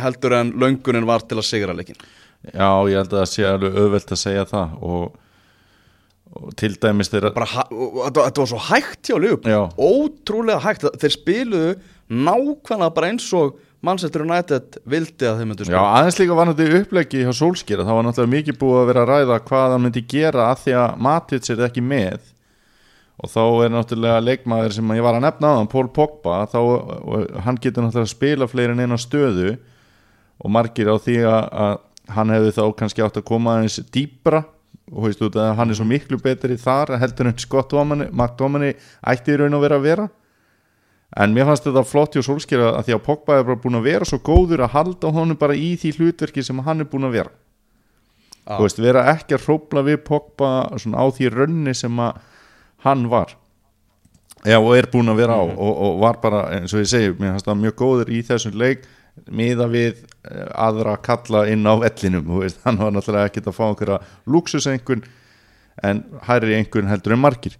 heldur 0.00 0.36
en 0.40 0.52
löngunin 0.60 1.08
var 1.08 1.24
til 1.26 1.38
að 1.40 1.48
sigra 1.48 1.76
leikin 1.76 1.98
já, 2.52 2.68
ég 2.90 2.98
held 3.00 3.12
að 3.12 3.20
það 3.22 3.30
sé 3.32 3.46
alveg 3.48 3.78
auðvelt 3.80 4.12
að 4.12 4.22
segja 4.22 4.46
það 4.50 4.74
og, 4.86 5.20
og 6.36 6.56
til 6.60 6.72
dæmis 6.82 7.12
þeirra 7.12 7.32
þetta 7.34 8.42
var 8.42 8.50
svo 8.52 8.62
hægt 8.68 9.10
hjá 9.10 9.16
Já. 9.46 9.60
ótrúlega 9.76 10.60
hægt, 10.66 10.88
þeir 11.00 11.14
spiluðu 11.16 11.70
nákvæmlega 12.12 12.92
bara 12.94 13.10
eins 13.10 13.26
og 13.34 13.56
Manchester 13.86 14.24
United 14.24 14.78
vildi 14.88 15.26
að 15.28 15.40
þeir 15.40 15.48
myndu 15.50 15.66
Já, 15.66 15.68
spila 15.70 15.88
aðeins 15.98 16.20
líka 16.20 16.36
var 16.38 16.52
þetta 16.52 16.80
uppleggi 16.80 17.24
hjá 17.26 17.34
Solskjera 17.40 17.86
það 17.86 17.98
var 17.98 18.06
náttúrulega 18.06 18.34
mikið 18.36 18.58
búið 18.62 18.78
að 18.80 18.88
vera 18.90 19.04
að 19.04 19.12
ræða 19.12 19.42
hvað 19.48 19.74
hann 19.74 19.84
myndi 19.86 20.02
gera 20.10 20.48
að 20.50 20.62
því 20.64 20.76
að 20.82 20.96
Matits 21.06 21.52
er 21.52 21.62
ekki 21.66 21.84
með 21.84 22.32
og 23.16 23.32
þá 23.32 23.42
er 23.64 23.72
náttúrulega 23.72 24.24
leikmaður 24.24 24.74
sem 24.76 24.92
ég 24.92 25.04
var 25.06 25.16
að 25.16 25.24
nefna 25.24 25.52
á 25.52 25.58
hann, 25.58 25.70
Pól 25.72 25.86
Pogba 25.88 26.42
þá, 26.52 26.60
hann 27.46 27.60
getur 27.62 27.86
náttúrulega 27.86 28.04
að 28.04 28.12
spila 28.12 28.48
fleiri 28.50 28.76
en 28.76 28.82
eina 28.84 28.98
stöðu. 29.00 29.56
Og 30.44 30.52
margir 30.52 30.90
á 30.92 30.96
því 31.00 31.16
að, 31.24 31.46
að 31.64 32.12
hann 32.12 32.34
hefði 32.34 32.52
þá 32.58 32.62
kannski 32.76 33.04
átt 33.06 33.16
að 33.16 33.28
koma 33.30 33.56
aðeins 33.56 33.78
dýbra 33.94 34.42
og 34.92 35.06
veist 35.06 35.22
út 35.24 35.38
að 35.40 35.54
hann 35.58 35.72
er 35.72 35.78
svo 35.78 35.86
miklu 35.88 36.18
betri 36.22 36.58
þar 36.60 36.92
heldur 37.00 37.30
en 37.30 37.38
Scott 37.40 37.72
Domini, 37.72 38.06
Mark 38.14 38.36
Domini 38.38 38.74
ætti 39.00 39.34
í 39.34 39.40
raun 39.40 39.56
og 39.56 39.64
vera 39.64 39.80
að 39.80 39.88
vera. 39.88 40.06
En 41.16 41.32
mér 41.32 41.48
fannst 41.48 41.64
þetta 41.64 41.86
flott 41.86 42.14
hjá 42.14 42.22
Solskjera 42.26 42.74
að 42.76 42.88
því 42.90 42.96
að 42.98 43.04
Pogba 43.08 43.38
er 43.38 43.48
bara 43.48 43.62
búin 43.62 43.78
að 43.80 43.88
vera 43.88 44.06
svo 44.06 44.20
góður 44.20 44.66
að 44.66 44.74
halda 44.76 45.10
honum 45.16 45.40
bara 45.40 45.56
í 45.56 45.72
því 45.80 45.96
hlutverki 45.96 46.44
sem 46.44 46.60
hann 46.66 46.84
er 46.84 46.90
búin 46.90 47.08
að 47.08 47.20
vera. 47.22 47.34
Já. 48.46 48.54
þú 48.54 48.62
veist, 48.62 48.78
vera 48.78 49.04
ekki 49.10 49.34
að 49.34 49.46
hrópla 49.48 49.82
við 49.88 50.02
Pogba 50.06 50.50
svona 50.78 51.02
á 51.02 51.06
því 51.10 51.30
rönni 51.34 51.72
sem 51.74 51.96
að 51.98 52.20
hann 52.86 53.08
var. 53.10 53.34
Já, 54.46 54.60
og 54.60 54.76
er 54.76 54.86
búin 54.92 55.10
að 55.10 55.22
vera 55.24 55.36
á 55.38 55.42
og, 55.42 55.72
og 55.72 55.96
var 56.04 56.20
bara, 56.22 56.44
eins 56.54 56.74
og 56.76 56.84
ég 56.84 56.90
segi, 56.90 57.14
mér 57.18 57.34
fannst 57.34 57.48
það 57.48 57.62
mjög 57.64 57.76
góður 57.80 58.12
í 58.14 58.22
þessum 58.26 58.58
leik 58.60 58.84
miða 59.32 59.66
við 59.72 60.02
eh, 60.28 60.48
aðra 60.52 60.96
kalla 61.02 61.46
inn 61.50 61.64
á 61.66 61.74
vellinum, 61.80 62.26
þú 62.28 62.42
veist, 62.44 62.60
hann 62.66 62.80
var 62.80 62.92
náttúrulega 62.94 63.30
ekkert 63.30 63.48
að 63.50 63.56
fá 63.56 63.64
einhverja 63.68 64.00
luxusengun 64.30 65.06
en 65.86 66.02
hærri 66.28 66.56
einhvern 66.56 66.90
heldur 66.90 67.16
en 67.16 67.22
margir. 67.24 67.56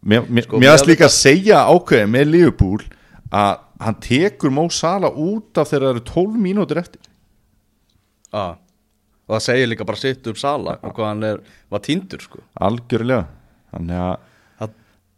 Mér, 0.00 0.24
mér, 0.32 0.46
Sko, 0.48 0.60
að 0.64 0.86
líka 0.88 1.06
að 1.06 1.14
segja 1.18 1.60
ákveðið 1.68 2.10
með 2.14 2.32
Liverpool 2.32 2.80
að 3.36 3.60
hann 3.84 3.98
tekur 4.02 4.52
Mó 4.52 4.64
Sala 4.72 5.10
út 5.12 5.60
af 5.60 5.68
þegar 5.68 5.86
það 5.86 5.94
eru 5.94 6.04
12 6.08 6.40
mínútur 6.40 6.80
eftir. 6.80 7.02
Já, 8.32 8.56
og 8.56 9.36
það 9.36 9.44
segir 9.44 9.70
líka 9.70 9.86
bara 9.86 10.00
sitt 10.00 10.26
um 10.32 10.40
Sala 10.40 10.78
og 10.80 10.96
hvað 10.96 11.12
hann 11.12 11.28
er, 11.28 11.44
var 11.70 11.84
týndur 11.84 12.24
sko. 12.24 12.42
Algjörlega. 12.66 13.28
Þannig 13.70 14.02
að 14.08 14.16
að 14.16 14.29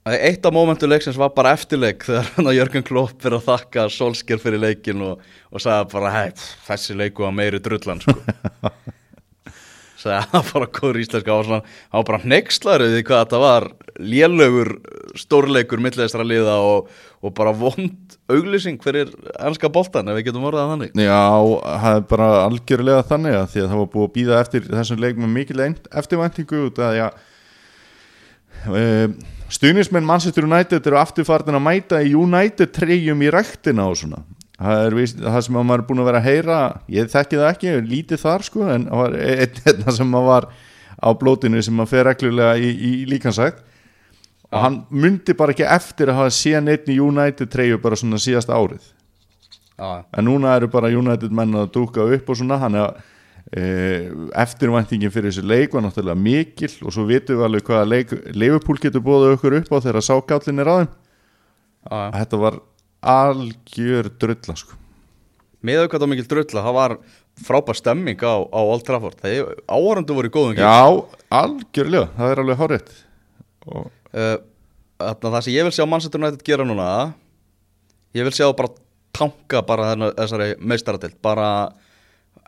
Eitt 0.03 0.43
af 0.43 0.51
mómentu 0.51 0.89
leiksins 0.91 1.15
var 1.15 1.31
bara 1.31 1.53
eftirleik 1.55 2.03
þegar 2.03 2.31
hann 2.35 2.49
að 2.51 2.57
Jörgen 2.57 2.83
Klopp 2.87 3.27
er 3.29 3.37
að 3.37 3.45
þakka 3.47 3.85
Solskjær 3.95 4.41
fyrir 4.43 4.59
leikin 4.59 5.03
og, 5.07 5.21
og 5.55 5.63
sagði 5.63 5.93
bara 5.93 6.11
hei, 6.11 6.33
þessi 6.67 6.97
leiku 6.99 7.23
var 7.23 7.37
meiri 7.37 7.61
drullan 7.63 8.01
sko. 8.03 8.17
sagði 10.03 10.17
hann 10.33 10.49
bara 10.49 10.67
góður 10.75 10.99
íslenska 11.05 11.37
og 11.37 11.47
svona, 11.47 11.63
hann 11.93 12.03
var 12.03 12.09
bara 12.09 12.21
hnekslaður 12.25 12.91
því 12.97 13.05
hvað 13.07 13.23
þetta 13.23 13.41
var 13.45 13.67
lélögur 14.03 14.71
stórleikur 15.23 15.83
milliðistra 15.85 16.27
liða 16.27 16.57
og, 16.67 16.89
og 17.23 17.35
bara 17.37 17.53
vond 17.55 18.17
auglýsing 18.33 18.81
fyrir 18.83 19.13
ennska 19.39 19.71
boltan 19.71 20.11
ef 20.11 20.19
við 20.19 20.33
getum 20.33 20.49
orðað 20.49 20.65
það 20.65 20.73
þannig 20.75 21.05
Já, 21.05 21.21
það 21.85 22.01
er 22.01 22.09
bara 22.11 22.33
algjörlega 22.49 23.05
þannig 23.13 23.39
að 23.39 23.47
því 23.55 23.63
að 23.63 23.71
það 23.71 23.83
var 23.85 23.93
búið 23.95 24.09
að 24.09 24.17
býða 24.17 24.41
eftir 24.43 24.67
þessum 24.73 25.05
leik 25.05 25.23
með 25.23 25.33
mikil 25.37 25.69
eftirvæntingu 25.69 26.65
út 26.73 26.83
að 26.83 26.99
já 26.99 27.07
um, 28.67 29.17
stuðnismenn 29.53 30.07
Manchester 30.09 30.47
United 30.49 30.87
eru 30.89 31.01
afturfartin 31.01 31.59
að 31.59 31.67
mæta 31.67 32.01
í 32.05 32.15
United 32.17 32.73
treyjum 32.75 33.23
í 33.25 33.33
ræktina 33.33 33.89
og 33.91 33.99
svona. 34.01 34.23
Það 34.63 34.85
er 34.87 34.95
víst, 34.95 35.19
það 35.19 35.45
sem 35.47 35.59
að 35.59 35.67
maður 35.69 35.83
er 35.83 35.87
búin 35.89 36.03
að 36.03 36.09
vera 36.09 36.21
að 36.21 36.29
heyra 36.29 36.59
ég 36.95 37.11
þekki 37.11 37.41
það 37.41 37.49
ekki, 37.51 37.75
lítið 37.91 38.23
þar 38.23 38.45
sko 38.47 38.69
en 38.71 38.87
það 38.87 39.01
var 39.01 39.17
einn 39.19 39.61
einn 39.73 39.97
sem 39.97 40.17
að 40.19 40.29
var 40.29 40.49
á 41.03 41.09
blótinu 41.19 41.63
sem 41.67 41.83
að 41.83 41.91
fer 41.91 42.07
reglulega 42.07 42.53
í, 42.63 42.69
í 42.71 42.93
líkansækt 43.11 43.63
og 44.53 44.61
hann 44.61 44.79
myndi 44.93 45.35
bara 45.35 45.55
ekki 45.55 45.67
eftir 45.67 46.13
að 46.13 46.21
hafa 46.21 46.35
síðan 46.37 46.71
einn 46.75 46.93
í 46.93 46.99
United 47.01 47.51
treyju 47.51 47.81
bara 47.83 47.99
svona 47.99 48.21
síðasta 48.23 48.55
árið. 48.55 48.85
Já, 49.81 50.05
en 50.13 50.29
núna 50.29 50.55
eru 50.59 50.69
bara 50.71 50.93
United 50.93 51.33
menn 51.35 51.57
að 51.59 51.73
dúka 51.75 52.05
upp 52.05 52.29
og 52.31 52.39
svona 52.39 52.61
hann 52.61 52.77
að 52.79 52.93
e, 52.93 53.12
eftirvæntingin 53.53 55.13
fyrir 55.13 55.29
þessi 55.29 55.45
leik 55.45 55.75
var 55.75 55.85
náttúrulega 55.85 56.17
mikil 56.17 56.71
og 56.87 56.95
svo 56.95 57.05
vitum 57.09 57.41
við 57.41 57.47
alveg 57.49 57.67
hvaða 57.69 58.03
Leifupúl 58.33 58.79
getur 58.81 59.05
búið 59.05 59.35
okkur 59.35 59.59
upp 59.59 59.73
á 59.77 59.79
þegar 59.85 60.07
sákállin 60.07 60.63
er 60.63 60.71
á 60.73 60.77
já, 60.81 60.87
já. 61.91 62.13
þetta 62.21 62.41
var 62.41 62.61
algjör 63.03 64.09
drulla 64.23 64.57
sko. 64.57 64.79
með 65.61 65.83
auðvitað 65.83 66.13
mikil 66.15 66.29
drulla, 66.31 66.65
það 66.65 66.79
var 66.79 66.97
frábær 67.43 67.79
stemming 67.79 68.23
á, 68.25 68.35
á 68.45 68.61
Old 68.61 68.85
Trafford. 68.87 69.19
Þegar 69.23 69.61
áhörundu 69.67 70.17
voru 70.17 70.29
í 70.29 70.33
góðum 70.33 70.57
gíl 70.57 70.65
já, 70.65 70.81
algjörlega, 71.33 72.09
það 72.17 72.33
er 72.33 72.43
alveg 72.43 72.63
hárétt 72.63 72.95
og 73.67 73.91
uh, 74.17 74.39
það 74.99 75.41
sem 75.45 75.55
ég 75.55 75.67
vil 75.67 75.75
sjá 75.75 75.87
Manchester 75.87 76.23
United 76.23 76.43
gera 76.47 76.67
núna 76.67 76.89
ég 78.17 78.27
vil 78.27 78.35
sjá 78.35 78.47
það 78.47 78.59
bara 78.63 78.75
tanka 79.13 79.63
bara 79.67 79.95
þessari 80.17 80.55
meistaradelt 80.61 81.19
bara 81.25 81.49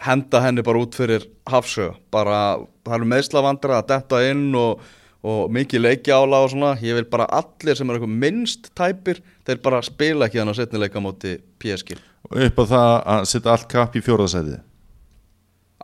henda 0.04 0.42
henni 0.44 0.64
bara 0.66 0.82
út 0.82 0.96
fyrir 0.98 1.26
hafsö 1.50 1.92
bara, 2.14 2.58
það 2.86 2.98
eru 2.98 3.10
meðslavandra 3.12 3.80
að 3.80 3.88
detta 3.92 4.22
inn 4.26 4.48
og, 4.58 4.82
og 5.24 5.54
mikið 5.54 5.84
leiki 5.84 6.14
ála 6.14 6.42
og 6.44 6.52
svona, 6.52 6.74
ég 6.82 6.98
vil 6.98 7.06
bara 7.10 7.28
allir 7.30 7.78
sem 7.78 7.88
er 7.88 7.98
eitthvað 7.98 8.18
minnst 8.24 8.70
tæpir, 8.76 9.22
þeir 9.46 9.62
bara 9.64 9.82
spila 9.86 10.28
ekki 10.28 10.42
þannig 10.42 10.56
að 10.56 10.62
setni 10.62 10.82
leika 10.82 11.04
móti 11.04 11.38
PSG 11.62 11.96
og 12.24 12.38
upp 12.48 12.60
á 12.60 12.64
það 12.74 12.92
að 13.14 13.26
setja 13.30 13.54
allt 13.54 13.68
kapp 13.70 13.96
í 13.98 14.04
fjórðasæði 14.04 14.60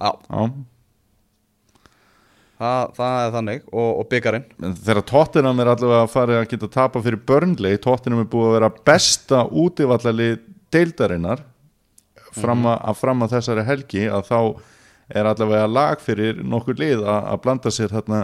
Já, 0.00 0.12
já. 0.32 0.44
Það, 2.60 2.92
það 2.96 3.14
er 3.18 3.30
þannig. 3.34 3.62
Og, 3.72 3.90
og 4.00 4.08
byggarinn 4.10 4.46
En 4.64 4.74
þegar 4.76 5.06
Tottenham 5.08 5.62
er 5.62 5.70
allavega 5.72 6.04
að 6.04 6.12
fara 6.12 6.40
að 6.40 6.48
geta 6.52 6.68
tapa 6.72 7.02
fyrir 7.04 7.22
Burnley, 7.28 7.80
Tottenham 7.80 8.22
er 8.24 8.28
búið 8.32 8.50
að 8.50 8.56
vera 8.58 8.70
besta 8.90 9.44
útivallali 9.48 10.30
deildarinnar 10.72 11.44
fram 12.36 12.66
að, 12.68 12.76
að 12.90 13.00
fram 13.00 13.24
að 13.24 13.34
þessari 13.36 13.64
helgi 13.66 14.04
að 14.10 14.28
þá 14.28 14.38
er 15.10 15.26
allavega 15.26 15.66
lag 15.70 16.02
fyrir 16.02 16.38
nokkur 16.46 16.78
lið 16.78 17.02
að, 17.02 17.24
að 17.32 17.42
blanda 17.44 17.72
sér 17.74 17.90
þarna 17.90 18.20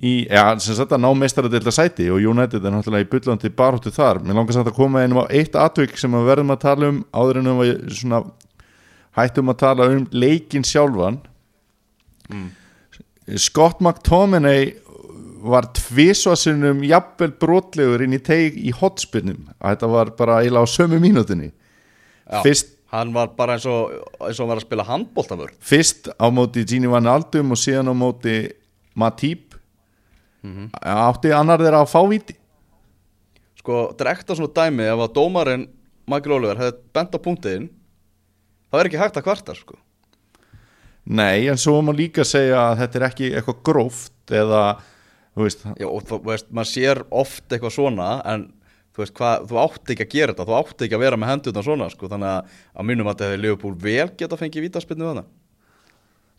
í, 0.00 0.12
já, 0.24 0.44
sem 0.64 0.78
sagt 0.78 0.94
að 0.94 1.02
ná 1.04 1.10
meistaradeilda 1.20 1.74
sæti 1.74 2.08
og 2.12 2.24
United 2.32 2.64
er 2.64 2.74
náttúrulega 2.74 3.06
í 3.06 3.10
byllandi 3.12 3.52
baróttu 3.56 3.92
þar, 3.92 4.22
mér 4.24 4.38
langar 4.40 4.56
samt 4.56 4.70
að 4.72 4.78
koma 4.78 5.02
einum 5.04 5.24
á 5.24 5.32
eitt 5.32 5.58
atvik 5.58 5.98
sem 6.00 6.14
við 6.16 6.30
verðum 6.30 6.54
að 6.54 6.62
tala 6.64 6.92
um 6.92 7.02
áður 7.12 7.42
en 7.42 7.52
við 7.60 7.74
svona 8.00 8.22
hættum 9.18 9.52
að 9.52 9.60
tala 9.60 9.88
um 9.92 10.06
leikin 10.16 10.64
sjálfan. 10.64 11.18
Scott 13.36 13.82
McTominay 13.84 14.72
var 15.42 15.66
tvisvarsinnum 15.74 16.82
jafnvel 16.86 17.32
brotlegur 17.42 18.04
inn 18.04 18.14
í 18.14 18.20
teig 18.22 18.56
í 18.62 18.70
hotspinnum 18.76 19.48
þetta 19.58 19.90
var 19.90 20.12
bara 20.18 20.38
eiginlega 20.42 20.70
á 20.70 20.70
sömu 20.70 21.00
mínútinni 21.02 21.50
Já, 21.50 22.42
fyrst, 22.46 22.70
hann 22.92 23.12
var 23.14 23.32
bara 23.36 23.56
eins 23.56 23.66
og, 23.70 23.94
eins 24.20 24.36
og 24.38 24.44
hann 24.44 24.52
var 24.52 24.60
að 24.60 24.66
spila 24.66 24.86
handbóltafur 24.88 25.54
fyrst 25.64 26.10
á 26.12 26.26
móti 26.34 26.64
Gini 26.68 26.90
Van 26.92 27.08
Aldum 27.08 27.54
og 27.54 27.60
síðan 27.60 27.90
á 27.90 27.94
móti 27.96 28.36
Matip. 28.92 29.54
Átti 30.82 31.30
annar 31.32 31.62
þeirra 31.62 31.78
að 31.86 31.92
fá 31.92 32.00
víti? 32.10 32.34
Sko, 33.62 33.76
þetta 33.92 34.04
er 34.04 34.10
ekta 34.10 34.36
svona 34.36 34.52
dæmi 34.58 34.84
ef 34.90 35.00
að 35.06 35.14
dómarinn 35.16 35.68
Michael 36.10 36.34
Oliver 36.36 36.60
hefði 36.60 36.80
bent 36.98 37.14
á 37.14 37.18
punktiðin 37.24 37.68
það 38.72 38.80
er 38.80 38.88
ekki 38.90 39.00
hægt 39.00 39.20
að 39.20 39.26
kvarta 39.28 39.54
sko. 39.56 39.78
nei, 41.04 41.48
en 41.50 41.60
svo 41.60 41.78
má 41.82 41.92
líka 41.94 42.24
segja 42.26 42.58
að 42.70 42.82
þetta 42.82 42.98
er 42.98 43.06
ekki 43.08 43.30
eitthvað 43.32 43.62
gróft 43.68 44.34
eða, 44.34 44.62
þú 45.34 45.46
veist 45.46 45.64
Já, 45.78 45.86
og 45.88 46.04
þú 46.10 46.18
veist, 46.26 46.50
maður 46.50 46.70
sér 46.72 47.02
oft 47.10 47.46
eitthvað 47.48 47.76
svona 47.78 48.10
en 48.34 48.48
þú 48.92 49.02
veist 49.02 49.14
hvað, 49.16 49.46
þú 49.48 49.58
átti 49.62 49.94
ekki 49.96 50.04
að 50.06 50.12
gera 50.16 50.32
þetta 50.34 50.46
þú 50.50 50.56
átti 50.58 50.84
ekki 50.86 50.96
að 50.98 51.04
vera 51.06 51.16
með 51.22 51.30
hendurna 51.32 51.62
svona 51.64 51.88
sko, 51.92 52.10
þannig 52.12 52.28
að 52.28 52.58
að 52.82 52.88
mínum 52.90 53.08
að 53.08 53.14
þetta 53.14 53.30
hefði 53.30 53.42
Leopold 53.46 53.80
vel 53.86 54.08
geta 54.20 54.38
fengið 54.40 54.66
vítaspinnu 54.66 55.08
þannig 55.10 55.30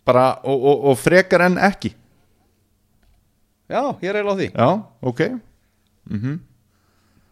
bara, 0.06 0.26
og, 0.44 0.66
og, 0.68 0.86
og 0.92 0.98
frekar 1.00 1.46
en 1.46 1.58
ekki? 1.64 1.94
Já, 3.72 3.80
ég 4.04 4.10
er 4.12 4.18
eiginlega 4.20 4.36
á 4.36 4.40
því. 4.42 4.48
Já, 4.52 4.68
ok. 5.08 5.22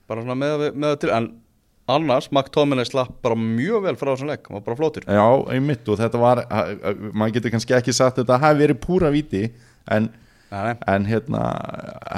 Bara 0.08 0.24
svona 0.24 0.38
með, 0.40 0.64
með 0.80 0.96
til 1.04 1.12
en 1.16 1.28
annars, 1.92 2.30
McTominay 2.32 2.88
slapp 2.88 3.18
bara 3.26 3.36
mjög 3.36 3.84
vel 3.90 3.96
frá 4.00 4.14
þessum 4.14 4.30
leik, 4.32 4.46
hann 4.48 4.56
var 4.60 4.64
bara 4.70 4.78
flótur 4.80 5.04
Já, 5.12 5.26
einmitt 5.52 5.88
og 5.92 6.00
þetta 6.00 6.20
var 6.22 6.42
að- 6.48 6.72
að- 6.88 7.02
maður 7.12 7.34
getur 7.38 7.52
kannski 7.58 7.76
ekki 7.76 7.94
sagt 7.96 8.22
þetta 8.22 8.38
hafi 8.40 8.62
verið 8.64 8.80
púra 8.86 9.12
víti 9.12 9.44
en, 9.92 10.08
en 10.52 11.06
hérna 11.08 11.42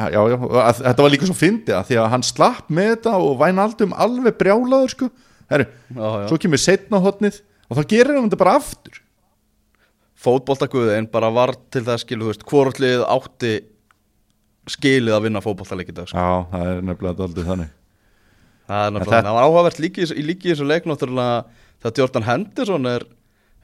já, 0.10 0.18
já, 0.18 0.36
að, 0.42 0.80
þetta 0.80 1.06
var 1.06 1.13
líka 1.13 1.28
svo 1.30 1.38
fyndið 1.38 1.75
að 1.78 1.90
því 1.90 1.98
að 2.02 2.10
hann 2.16 2.25
slapp 2.25 2.72
með 2.74 2.90
þetta 2.96 3.13
og 3.22 3.36
væn 3.42 3.62
aldum 3.62 3.94
alveg 3.94 4.38
brjálaður 4.40 4.94
sko. 4.96 5.10
Herru, 5.52 5.68
já, 5.70 6.08
svo 6.32 6.40
kemur 6.42 6.62
setna 6.62 7.02
hotnið 7.04 7.42
og 7.70 7.78
þá 7.78 7.84
gerir 7.94 8.18
hann 8.18 8.30
þetta 8.30 8.42
bara 8.42 8.56
aftur. 8.62 9.00
Fótboltaguðin 10.24 11.10
bara 11.12 11.30
var 11.36 11.54
til 11.74 11.84
það 11.86 12.02
skilu, 12.06 12.25
þú 12.25 12.32
veist, 12.32 12.46
hvortlið 12.50 13.06
átti 13.12 13.54
skilið 14.72 15.18
að 15.18 15.25
vinna 15.28 15.42
fótboltaleik 15.44 15.92
í 15.92 15.96
dag 15.98 16.10
sko. 16.10 16.18
Já, 16.18 16.46
það 16.54 16.70
er 16.72 16.86
nefnilega 16.88 17.28
aldrei 17.28 17.48
þannig. 17.50 17.74
Það 18.63 18.86
er 18.86 18.94
náttúrulega, 18.96 19.25
það 19.28 19.36
var 19.38 19.48
áhugavert 19.50 19.82
líki, 19.84 20.06
í 20.08 20.24
líki 20.24 20.48
í 20.48 20.54
þessu 20.54 20.68
leik 20.70 20.88
náttúrulega 20.88 21.42
þegar 21.84 22.00
Jordan 22.00 22.28
Henderson 22.30 22.90
er, 22.94 23.06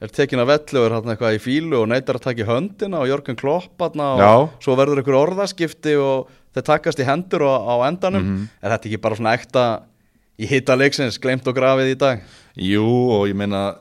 er 0.00 0.12
tekin 0.16 0.40
að 0.40 0.50
velli 0.54 0.78
og 0.80 0.86
er 0.88 0.94
hann 0.96 1.10
eitthvað 1.12 1.36
í 1.36 1.42
fílu 1.44 1.80
og 1.82 1.88
neytar 1.92 2.16
að 2.16 2.24
taka 2.28 2.42
í 2.44 2.48
höndina 2.48 3.02
og 3.02 3.08
Jörgen 3.10 3.36
Klopp 3.40 3.82
hann 3.84 4.00
og 4.00 4.22
Já. 4.24 4.32
svo 4.64 4.76
verður 4.80 5.02
ykkur 5.02 5.18
orðaskipti 5.20 5.94
og 6.00 6.30
þeir 6.56 6.66
takast 6.70 7.02
í 7.02 7.06
hendur 7.06 7.44
og, 7.46 7.68
á 7.68 7.74
endanum 7.90 8.24
Mhm. 8.24 8.48
er 8.62 8.70
þetta 8.74 8.88
ekki 8.90 9.00
bara 9.04 9.16
svona 9.16 9.34
ekta 9.36 9.64
í 10.40 10.46
hitta 10.48 10.76
leiksins, 10.76 11.18
glemt 11.20 11.46
og 11.46 11.54
grafið 11.54 11.92
í 11.94 11.98
dag 11.98 12.20
Jú, 12.56 12.86
og 13.12 13.28
ég 13.28 13.36
meina 13.36 13.74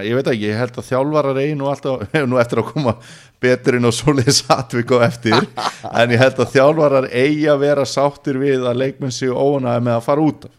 ég 0.00 0.14
veit 0.16 0.28
ekki, 0.30 0.46
ég 0.48 0.56
held 0.56 0.76
að 0.80 0.86
þjálfarar 0.88 1.38
eigi 1.42 1.56
nú 1.58 1.66
alltaf, 1.68 2.06
nú 2.30 2.38
eftir 2.40 2.60
að 2.62 2.70
koma 2.72 2.94
betur 3.42 3.76
inn 3.76 3.84
á 3.88 3.92
svoleiðis 3.92 4.44
atvik 4.48 4.94
og 4.96 5.02
eftir 5.04 5.34
en 6.00 6.14
ég 6.14 6.22
held 6.22 6.38
að 6.40 6.54
þjálfarar 6.54 7.08
eigi 7.12 7.44
að 7.52 7.60
vera 7.66 7.84
sáttir 7.88 8.38
við 8.40 8.64
að 8.64 8.80
leikmenn 8.84 9.12
séu 9.12 9.34
óanaði 9.36 9.84
með 9.88 9.98
að 9.98 10.06
fara 10.06 10.24
út 10.30 10.46
af 10.48 10.54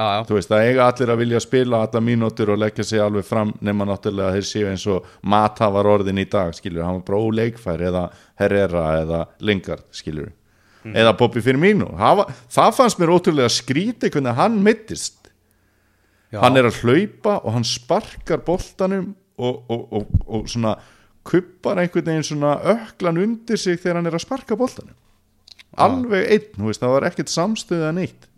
já, 0.00 0.24
þú 0.28 0.36
veist, 0.38 0.50
það 0.50 0.66
eiga 0.66 0.88
allir 0.88 1.12
að 1.12 1.22
vilja 1.22 1.42
spila 1.44 1.84
alla 1.84 2.02
mínútur 2.04 2.52
og 2.54 2.60
leggja 2.62 2.86
sig 2.86 3.04
alveg 3.04 3.26
fram 3.26 3.54
nema 3.60 3.86
náttúrulega 3.88 4.36
þeir 4.38 4.48
séu 4.48 4.68
eins 4.70 4.88
og 4.90 5.06
Mata 5.22 5.70
var 5.72 5.88
orðin 5.90 6.22
í 6.22 6.26
dag, 6.30 6.52
skilur, 6.56 6.84
hann 6.86 7.00
var 7.00 7.06
bara 7.10 7.22
óleikfær 7.28 7.88
eða 7.90 8.04
Herrera 8.40 8.84
eða 9.04 9.24
Lingard, 9.44 9.86
skilur 9.94 10.32
eða 10.80 11.12
Bobby 11.12 11.42
Firmino. 11.44 11.90
Það, 11.98 12.22
það 12.52 12.70
fannst 12.78 13.00
mér 13.00 13.12
ótrúlega 13.12 13.52
skríti 13.52 14.08
hvernig 14.12 14.38
hann 14.38 14.60
mittist. 14.64 15.18
Já. 16.30 16.38
hann 16.44 16.54
er 16.60 16.68
að 16.68 16.76
hlaupa 16.84 17.40
og 17.42 17.56
hann 17.56 17.64
sparkar 17.66 18.38
boltanum 18.46 19.08
og, 19.34 19.64
og, 19.66 19.80
og, 19.98 20.10
og 20.30 20.44
svona 20.46 20.76
kuppar 21.26 21.80
einhvern 21.82 22.06
veginn 22.06 22.26
svona 22.28 22.52
öklan 22.70 23.18
undir 23.18 23.58
sig 23.58 23.80
þegar 23.82 23.98
hann 23.98 24.10
er 24.12 24.14
að 24.14 24.22
sparka 24.22 24.58
boltanum. 24.58 24.94
Alveg 25.80 26.30
einn, 26.30 26.52
þú 26.54 26.68
veist, 26.68 26.82
það 26.82 26.94
var 26.94 27.06
ekkert 27.10 27.32
samstöða 27.34 27.90
neitt 27.98 28.29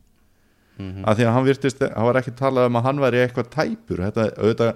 mm 0.79 1.05
að 1.07 1.19
því 1.19 1.26
að 1.26 1.35
hann 1.37 1.47
virtist, 1.47 1.79
það 1.83 2.09
var 2.09 2.19
ekkert 2.21 2.38
talað 2.38 2.69
um 2.71 2.79
að 2.81 2.87
hann 2.88 3.00
væri 3.02 3.23
eitthvað 3.23 3.52
tæpur, 3.52 4.02
þetta, 4.07 4.29
auðvitað 4.38 4.69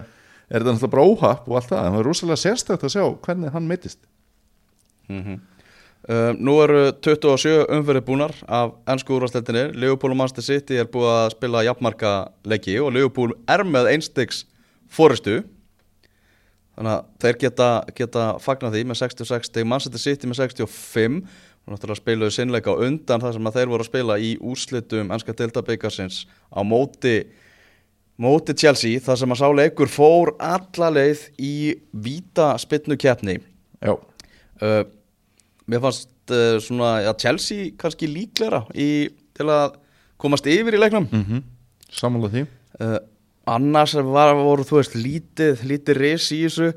er 0.46 0.62
þetta 0.62 0.72
náttúrulega 0.72 0.94
bara 0.94 1.06
óhapp 1.10 1.48
og 1.48 1.58
allt 1.58 1.70
það, 1.70 1.82
það 1.82 1.96
var 1.96 2.06
rosalega 2.06 2.42
sérstætt 2.42 2.86
að 2.86 2.94
sjá 2.94 3.04
hvernig 3.26 3.54
hann 3.54 3.68
mittist 3.70 4.00
um, 5.08 5.36
Nú 6.38 6.52
eru 6.62 6.82
27 7.02 7.64
umferðir 7.74 8.04
búnar 8.06 8.34
af 8.46 8.76
ennsku 8.86 9.16
úrvarsleitinni 9.16 9.72
Liverpool 9.74 10.12
og 10.14 10.20
Manchester 10.20 10.44
City 10.46 10.78
er 10.78 10.86
búið 10.86 11.10
að 11.10 11.32
spila 11.34 11.64
jafnmarka 11.66 12.12
leiki 12.46 12.76
og 12.78 12.92
Liverpool 12.94 13.34
er 13.50 13.64
með 13.66 13.90
einstegs 13.96 14.44
fóristu 14.86 15.40
þannig 16.76 16.92
að 16.92 17.02
þeir 17.24 17.40
geta, 17.40 17.68
geta 17.96 18.26
fagnað 18.44 18.76
því 18.76 18.84
með 18.86 19.00
66 19.00 19.50
stig, 19.50 19.66
Manchester 19.66 20.02
City 20.02 20.30
með 20.30 20.42
65 20.44 21.22
og 21.66 21.74
náttúrulega 21.74 21.98
spiluðu 21.98 22.34
sinnleika 22.34 22.74
undan 22.86 23.22
þar 23.22 23.34
sem 23.34 23.48
að 23.50 23.58
þeir 23.58 23.72
voru 23.72 23.84
að 23.84 23.90
spila 23.90 24.18
í 24.22 24.30
úrslitum 24.38 25.10
ennska 25.14 25.34
deltabikarsins 25.34 26.20
á 26.54 26.60
móti 26.62 27.16
móti 28.22 28.54
Chelsea 28.56 29.00
þar 29.02 29.20
sem 29.20 29.34
að 29.34 29.40
sá 29.42 29.48
leikur 29.58 29.90
fór 29.92 30.32
alla 30.38 30.92
leið 30.94 31.26
í 31.42 31.56
víta 31.92 32.52
spinnu 32.62 32.96
keppni. 33.00 33.40
Já, 33.82 33.92
uh, 33.92 34.82
mér 35.66 35.82
fannst 35.84 36.32
uh, 36.32 36.56
svona 36.62 36.94
að 37.10 37.18
Chelsea 37.26 37.74
kannski 37.76 38.08
líklæra 38.08 38.62
í, 38.72 39.10
til 39.36 39.50
að 39.52 39.76
komast 40.16 40.48
yfir 40.48 40.78
í 40.78 40.80
leiknum. 40.80 41.10
Mm 41.12 41.44
samanlega 41.96 42.32
því. 42.32 42.44
Uh, 42.82 42.96
annars 43.46 43.94
var, 43.94 44.34
voru 44.36 44.64
þú 44.66 44.80
veist 44.80 44.96
lítið, 44.98 45.62
lítið 45.70 46.00
ris 46.00 46.30
í 46.34 46.42
þessu 46.46 46.72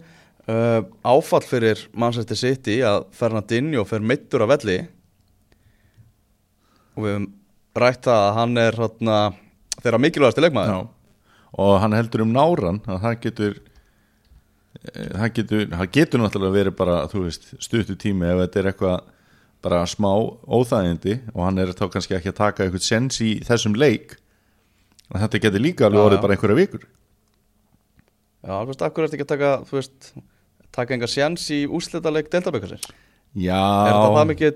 uh, 0.49 0.81
áfall 1.05 1.45
fyrir 1.45 1.85
Manchester 1.93 2.39
City 2.39 2.79
að 2.85 3.05
Fernandinho 3.15 3.85
fer 3.87 4.03
mittur 4.03 4.45
af 4.45 4.53
velli. 4.55 4.79
Og 6.97 7.05
við 7.05 7.15
höfum 7.15 7.27
rætt 7.79 8.07
það 8.07 8.23
að 8.25 8.37
hann 8.39 8.59
er 8.59 8.79
hátna, 8.81 9.17
þeirra 9.79 10.01
mikilvægasti 10.03 10.43
leikmaður. 10.43 10.79
Já. 10.79 10.95
og 11.59 11.79
hann 11.81 11.95
heldur 11.97 12.21
um 12.21 12.33
náran 12.33 12.77
að 12.85 12.99
það 13.01 13.15
getur 13.23 13.55
eh, 13.57 15.07
það 15.15 15.31
getur, 15.37 15.63
það 15.71 15.87
getur 15.95 16.21
náttúrulega 16.21 16.57
verið 16.59 16.75
bara 16.77 16.97
veist, 17.09 17.47
stuttu 17.57 17.95
tími 17.97 18.27
ef 18.29 18.43
þetta 18.43 18.59
er 18.59 18.69
eitthvað 18.69 19.07
bara 19.65 19.79
smá 19.89 20.11
óþægindi 20.45 21.15
og 21.33 21.41
hann 21.47 21.57
er 21.63 21.73
þá 21.73 21.87
kannski 21.95 22.15
ekki 22.19 22.31
að 22.31 22.37
taka 22.37 22.67
eitthvað 22.67 22.85
sens 22.85 23.17
í 23.25 23.31
þessum 23.47 23.73
leik 23.75 24.19
að 25.09 25.25
þetta 25.25 25.43
getur 25.47 25.65
líka 25.65 25.87
alveg 25.87 26.05
orðið 26.05 26.21
bara 26.23 26.35
einhverja 26.35 26.59
vikur. 26.59 26.85
Já, 28.39 28.53
þú 28.53 28.69
veist, 28.69 28.83
akkur 28.85 29.07
eftir 29.07 29.19
ekki 29.19 29.25
að 29.25 29.33
taka 29.33 29.49
þú 29.67 29.79
veist, 29.79 30.11
taka 30.75 30.95
enga 30.95 31.09
sjans 31.09 31.45
í 31.53 31.63
úrslitaleg 31.67 32.29
deltabikarsins 32.31 32.89
Já, 33.37 33.59
er 33.59 33.93
þetta 33.93 34.13
það 34.15 34.29
mikil, 34.31 34.53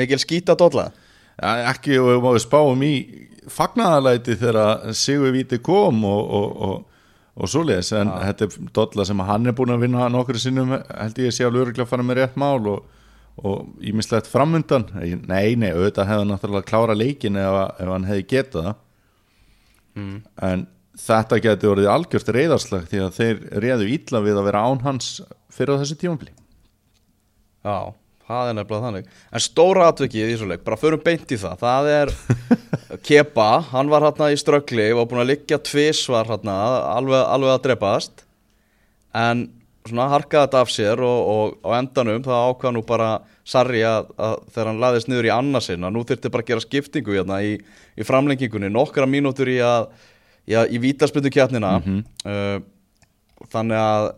mikil 0.00 0.20
skýta 0.22 0.56
dolla? 0.58 0.88
ja, 1.40 1.54
ekki 1.72 1.98
og 2.00 2.24
við 2.24 2.42
spáum 2.44 2.82
í 2.86 2.94
fagnaðalæti 3.52 4.38
þegar 4.40 4.92
Sigur 4.96 5.34
Víti 5.34 5.58
kom 5.64 6.04
og, 6.08 6.30
og, 6.38 6.52
og, 6.68 7.06
og 7.34 7.50
svoleiðis 7.50 7.92
en 7.98 8.12
þetta 8.12 8.48
er 8.48 8.70
dolla 8.76 9.06
sem 9.08 9.24
hann 9.28 9.50
er 9.50 9.56
búin 9.56 9.74
að 9.74 9.84
vinna 9.84 10.08
nokkur 10.12 10.40
sinnum 10.40 10.76
held 10.78 11.20
ég 11.20 11.34
sé 11.34 11.46
alveg 11.46 11.66
öruglega 11.66 11.84
að 11.84 11.90
fara 11.92 12.06
með 12.06 12.20
rétt 12.22 12.38
mál 12.40 12.70
og, 12.70 12.86
og 13.44 13.84
ímislegt 13.84 14.30
framundan 14.30 14.86
nei, 14.94 15.52
nei, 15.58 15.72
auðvitað 15.74 16.08
hefði 16.08 16.22
hann 16.22 16.32
náttúrulega 16.32 16.70
klára 16.70 16.96
leikin 16.96 17.40
ef, 17.40 17.60
ef 17.76 17.92
hann 17.92 18.08
hefði 18.08 18.26
getað 18.30 18.68
það. 18.70 18.80
Mm. 19.94 20.14
en 20.42 20.64
þetta 21.00 21.40
geti 21.42 21.68
orðið 21.70 21.90
algjört 21.90 22.30
reyðarslag 22.36 22.86
því 22.90 23.02
að 23.04 23.18
þeir 23.18 23.42
réðu 23.64 23.90
illa 23.96 24.22
við 24.24 24.40
að 24.40 24.48
vera 24.48 24.64
án 24.68 24.82
hans 24.84 25.10
fyrir 25.54 25.78
á 25.78 25.80
þessu 25.82 25.98
tímabili. 26.00 26.34
Já, 27.64 27.94
það 28.28 28.50
er 28.50 28.58
nefnilega 28.58 28.86
þannig. 28.88 29.10
En 29.32 29.44
stóra 29.44 29.88
atvikið 29.90 30.24
í 30.28 30.30
þessu 30.34 30.50
leik, 30.50 30.64
bara 30.66 30.80
förum 30.80 31.02
beint 31.04 31.34
í 31.34 31.40
það. 31.40 31.58
Það 31.64 31.90
er 31.94 32.14
Kepa, 33.06 33.48
hann 33.72 33.90
var 33.92 34.06
hérna 34.06 34.30
í 34.32 34.38
ströggli 34.38 34.90
og 34.94 35.08
búin 35.10 35.24
að 35.24 35.32
liggja 35.32 35.60
tvisvar 35.64 36.30
hérna, 36.30 36.56
alveg, 36.94 37.20
alveg 37.24 37.54
að 37.56 37.62
drepast. 37.68 38.24
En 39.14 39.48
svona 39.84 40.08
harkaði 40.12 40.46
þetta 40.46 40.60
af 40.64 40.72
sér 40.72 41.00
og, 41.04 41.30
og 41.34 41.68
á 41.68 41.76
endanum 41.76 42.24
það 42.24 42.48
ákvað 42.50 42.76
nú 42.76 42.82
bara 42.88 43.14
Sarri 43.44 43.82
að, 43.84 44.08
að 44.16 44.38
þegar 44.54 44.68
hann 44.70 44.80
laðist 44.80 45.08
niður 45.10 45.26
í 45.28 45.32
annarsinn 45.34 45.84
að 45.84 45.92
nú 45.92 46.02
þyrfti 46.08 46.30
bara 46.32 46.44
að 46.44 46.50
gera 46.50 46.64
skiptingu 46.64 47.16
hérna 47.18 47.40
í, 47.44 47.58
í 48.00 48.06
framlengingunni, 48.08 48.70
nokkra 48.72 49.04
mínútur 49.04 49.50
í 49.52 49.58
að 49.60 49.90
í, 50.48 50.54
að- 50.58 50.70
í 50.76 50.78
vítaspyndu 50.82 51.30
kjarnina 51.34 51.74
uh, 51.80 52.58
þannig 53.52 53.78
að 53.80 54.08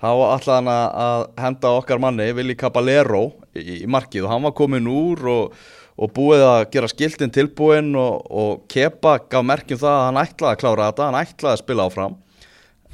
þá 0.00 0.08
ætlaði 0.36 0.56
hann 0.56 0.70
að- 0.72 1.26
henda 1.44 1.74
okkar 1.80 2.00
manni 2.00 2.30
Willi 2.36 2.54
Caballero 2.56 3.22
í, 3.54 3.82
í 3.84 3.86
markið. 3.86 4.24
Og 4.24 4.30
hann 4.32 4.42
var 4.46 4.54
komin 4.56 4.86
úr 4.88 5.24
og, 5.28 5.54
og 6.00 6.12
búið 6.16 6.44
að 6.46 6.62
gera 6.72 6.88
skiltin 6.88 7.30
tilbúin 7.34 7.90
og, 8.00 8.22
og 8.30 8.62
Kepa 8.72 9.18
gaf 9.28 9.44
merkjum 9.44 9.78
það 9.82 9.96
að 9.98 10.04
hann 10.08 10.20
ætlaði 10.24 10.54
að 10.56 10.60
klára 10.62 10.86
þetta, 10.90 11.08
hann 11.10 11.20
ætlaði 11.20 11.52
að 11.58 11.62
spila 11.64 11.88
áfram. 11.90 12.14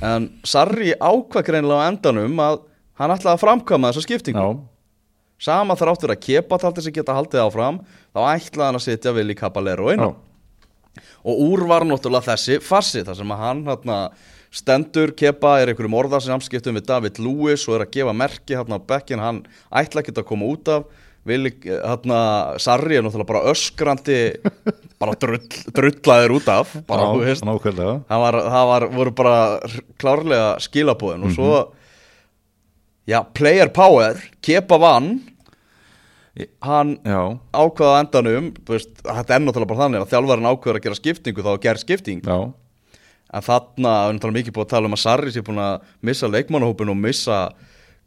En 0.03 0.27
Sarri 0.45 0.91
ákvað 0.99 1.47
greinlega 1.47 1.85
á 1.87 1.89
endanum 1.93 2.41
að 2.43 2.59
hann 2.99 3.15
ætlaði 3.15 3.35
að 3.39 3.45
framkvæma 3.45 3.93
þessa 3.93 4.05
skiptingu. 4.09 4.43
Já, 4.43 4.73
sama 5.47 5.77
þráttur 5.79 6.13
að 6.17 6.21
Kepa 6.27 6.59
taldi 6.59 6.83
sig 6.85 6.95
geta 6.97 7.15
haldið 7.17 7.43
áfram 7.47 7.79
þá 8.17 8.21
ætlaði 8.35 8.67
hann 8.67 8.81
að 8.81 8.85
sitja 8.89 9.13
Willi 9.17 9.37
Caballero 9.39 9.93
inn. 9.95 10.03
Á 10.03 10.09
já, 10.11 10.15
og 11.25 11.43
úr 11.47 11.67
var 11.71 11.87
náttúrulega 11.87 12.33
þessi 12.33 12.61
farsi 12.65 13.05
þar 13.07 13.21
sem 13.21 13.35
að 13.35 13.43
hann 13.43 13.65
hérna, 13.69 13.99
stendur 14.57 15.13
kepa 15.19 15.57
er 15.61 15.73
einhverjum 15.73 15.99
orðarsamskiptum 16.01 16.79
við 16.79 16.87
David 16.89 17.21
Lewis 17.23 17.67
og 17.69 17.79
er 17.79 17.87
að 17.87 17.97
gefa 17.99 18.15
merki 18.17 18.57
hérna 18.57 18.79
á 18.81 18.87
bekkin 18.93 19.23
hann 19.23 19.43
ætla 19.71 20.03
ekki 20.03 20.17
að 20.17 20.29
koma 20.29 20.49
út 20.55 20.71
af. 20.73 20.87
Vili, 21.27 21.51
hérna, 21.67 22.19
Sarri 22.63 23.01
er 23.01 23.03
náttúrulega 23.03 23.33
bara 23.33 23.51
öskrandi 23.51 24.19
bara 25.03 25.17
drull, 25.19 25.41
drullaður 25.75 26.37
út 26.39 26.51
af 26.53 26.77
bara, 26.87 27.09
þú 27.11 27.25
veist, 27.25 27.43
það, 27.43 28.21
var, 28.23 28.39
var, 28.71 28.87
voru 28.95 29.15
bara 29.17 29.39
klárlega 29.99 30.53
skilabóðin 30.63 31.27
og 31.27 31.35
svo 31.35 31.57
já, 33.11 33.21
player 33.35 33.75
power 33.75 34.23
kepa 34.45 34.79
vann 34.79 35.17
hann 36.65 36.97
Já, 37.07 37.21
ákvaða 37.57 38.01
endanum 38.03 38.49
veist, 38.69 38.99
þetta 39.01 39.37
er 39.37 39.43
náttúrulega 39.43 39.71
bara 39.71 39.83
þannig 39.85 40.03
að 40.03 40.11
þjálfarinn 40.13 40.49
ákveður 40.51 40.79
að 40.79 40.87
gera 40.87 40.99
skiptingu 40.99 41.45
þá 41.45 41.51
að 41.55 41.63
gera 41.65 41.83
skipting. 41.83 42.25
Já, 42.27 42.39
en 43.37 43.47
þarna, 43.47 43.93
við 43.95 44.11
erum 44.11 44.21
talað 44.23 44.37
mikið 44.41 44.57
búið 44.57 44.67
að 44.67 44.75
tala 44.75 44.91
um 44.91 44.97
að 44.97 45.03
Sarri 45.03 45.33
sé 45.33 45.45
búin 45.47 45.63
að 45.65 45.87
missa 46.09 46.31
leikmannahópin 46.31 46.93
og 46.93 46.99
missa 47.01 47.39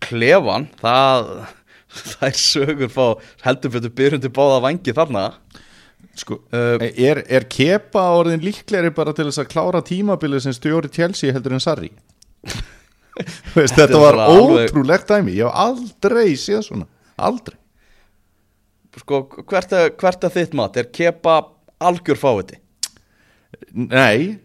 klefan 0.06 0.68
það, 0.80 1.32
það 2.12 2.28
er 2.30 2.38
sögur 2.44 2.94
fá 2.94 3.06
heldur 3.48 3.74
fyrir 3.76 3.96
byrjundi 4.02 4.34
báða 4.36 4.62
vangi 4.68 4.96
þarna. 5.00 5.26
Sko 6.20 6.42
Uh, 6.50 6.82
er, 7.00 7.22
er 7.32 7.46
Kepa 7.48 8.02
orðin 8.18 8.42
líklegri 8.44 8.89
bara 8.96 9.13
til 9.15 9.28
þess 9.28 9.42
að 9.44 9.52
klára 9.54 9.82
tímabilið 9.86 10.42
sem 10.44 10.56
stjóri 10.56 10.89
Chelsea 10.92 11.32
heldur 11.36 11.56
en 11.56 11.63
Sarri? 11.63 11.92
Veist, 13.56 13.78
Þetta 13.78 14.00
var 14.02 14.18
ótrúlegt 14.32 15.12
dæmi. 15.12 15.38
Ég 15.38 15.48
hef 15.48 15.63
aldrei 15.63 16.34
séð 16.39 16.65
svona. 16.68 16.88
Aldrei 17.20 17.59
sko, 18.97 19.21
hvert 19.49 19.73
er, 19.78 19.91
hvert 19.99 20.23
er 20.23 20.34
þitt 20.34 20.56
mat? 20.58 20.78
Er 20.82 20.89
Kepa 20.93 21.38
algjör 21.80 22.17
fáviti? 22.19 22.60
nei. 23.73 24.39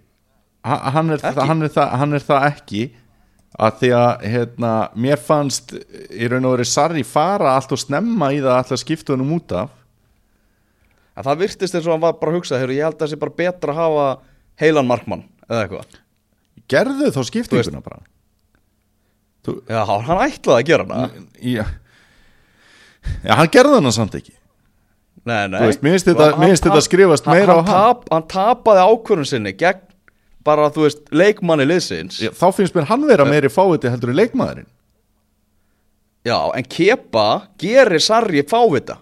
Ha- 0.65 0.91
hann 0.95 1.11
er, 1.13 1.21
það, 1.21 1.41
hann, 1.49 1.63
er 1.67 1.73
það, 1.75 1.91
hann 2.01 2.17
er 2.17 2.23
það 2.25 2.45
ekki 2.49 2.83
að 3.61 3.75
því 3.83 3.89
að 3.95 4.23
hérna, 4.33 4.71
mér 4.97 5.21
fannst 5.21 5.75
í 5.77 6.27
raun 6.31 6.47
og 6.49 6.55
verið 6.57 6.71
Sarri 6.71 7.03
fara 7.07 7.53
allt 7.59 7.75
og 7.77 7.79
snemma 7.83 8.31
í 8.35 8.41
það 8.41 8.57
alltaf 8.57 8.81
skipta 8.81 9.13
honum 9.15 9.35
út 9.37 9.53
af. 9.55 9.75
En 11.15 11.23
það 11.29 11.45
virtist 11.45 11.77
eins 11.77 11.85
og 11.87 11.93
hann 11.95 12.03
var 12.03 12.17
bara 12.19 12.33
að 12.33 12.41
hugsa 12.41 12.59
heyrðu, 12.59 12.79
ég 12.79 12.89
held 12.89 12.97
að 12.97 13.05
það 13.05 13.13
sé 13.13 13.21
bara 13.21 13.37
betra 13.43 13.75
að 13.75 13.79
hafa 13.83 14.07
heilan 14.65 14.89
markmann 14.89 15.27
eða 15.47 15.61
eitthvað. 15.67 16.01
Gerðu 16.73 17.13
þá 17.15 17.21
skiptinguna 17.29 17.85
bara. 17.85 18.01
Þú, 19.45 19.59
Já, 19.69 19.81
hann 19.85 20.25
ætlaði 20.25 20.57
að 20.57 20.69
gera 20.73 20.87
hana. 20.89 21.27
Já, 21.45 21.65
já, 23.25 23.35
hann 23.39 23.49
gerði 23.53 23.79
hana 23.81 23.93
samt 23.93 24.15
ekki. 24.19 24.33
Nei, 25.25 25.47
nei. 25.49 25.59
Þú 25.61 25.69
veist, 25.71 25.83
mér 25.85 25.95
finnst 25.97 26.07
þetta- 26.11 26.31
Hann- 26.37 26.51
þetta 26.53 26.71
hann- 26.75 26.83
skrifast 26.89 27.25
hann- 27.25 27.37
meira 27.39 27.53
á 27.53 27.57
hann, 27.57 27.67
hann. 27.67 27.95
tap, 27.95 28.09
hann 28.13 28.27
tapaði 28.29 28.83
ákvörðun 28.91 29.27
sinni 29.31 29.53
gegn 29.57 29.81
bara, 30.45 30.69
þú 30.71 30.83
veist, 30.85 31.01
leikmanni 31.11 31.65
liðsins. 31.65 32.19
Já, 32.21 32.31
þá 32.37 32.47
finnst 32.53 32.75
mér 32.77 32.85
hann 32.91 33.07
vera 33.09 33.25
meiri 33.25 33.49
fáviti 33.49 33.89
heldur 33.89 34.11
en 34.13 34.17
leikmaðurinn. 34.21 34.67
Já, 36.25 36.39
en 36.57 36.65
Kepa 36.65 37.49
gerir 37.61 38.01
Sarri 38.01 38.43
fávita. 38.49 38.99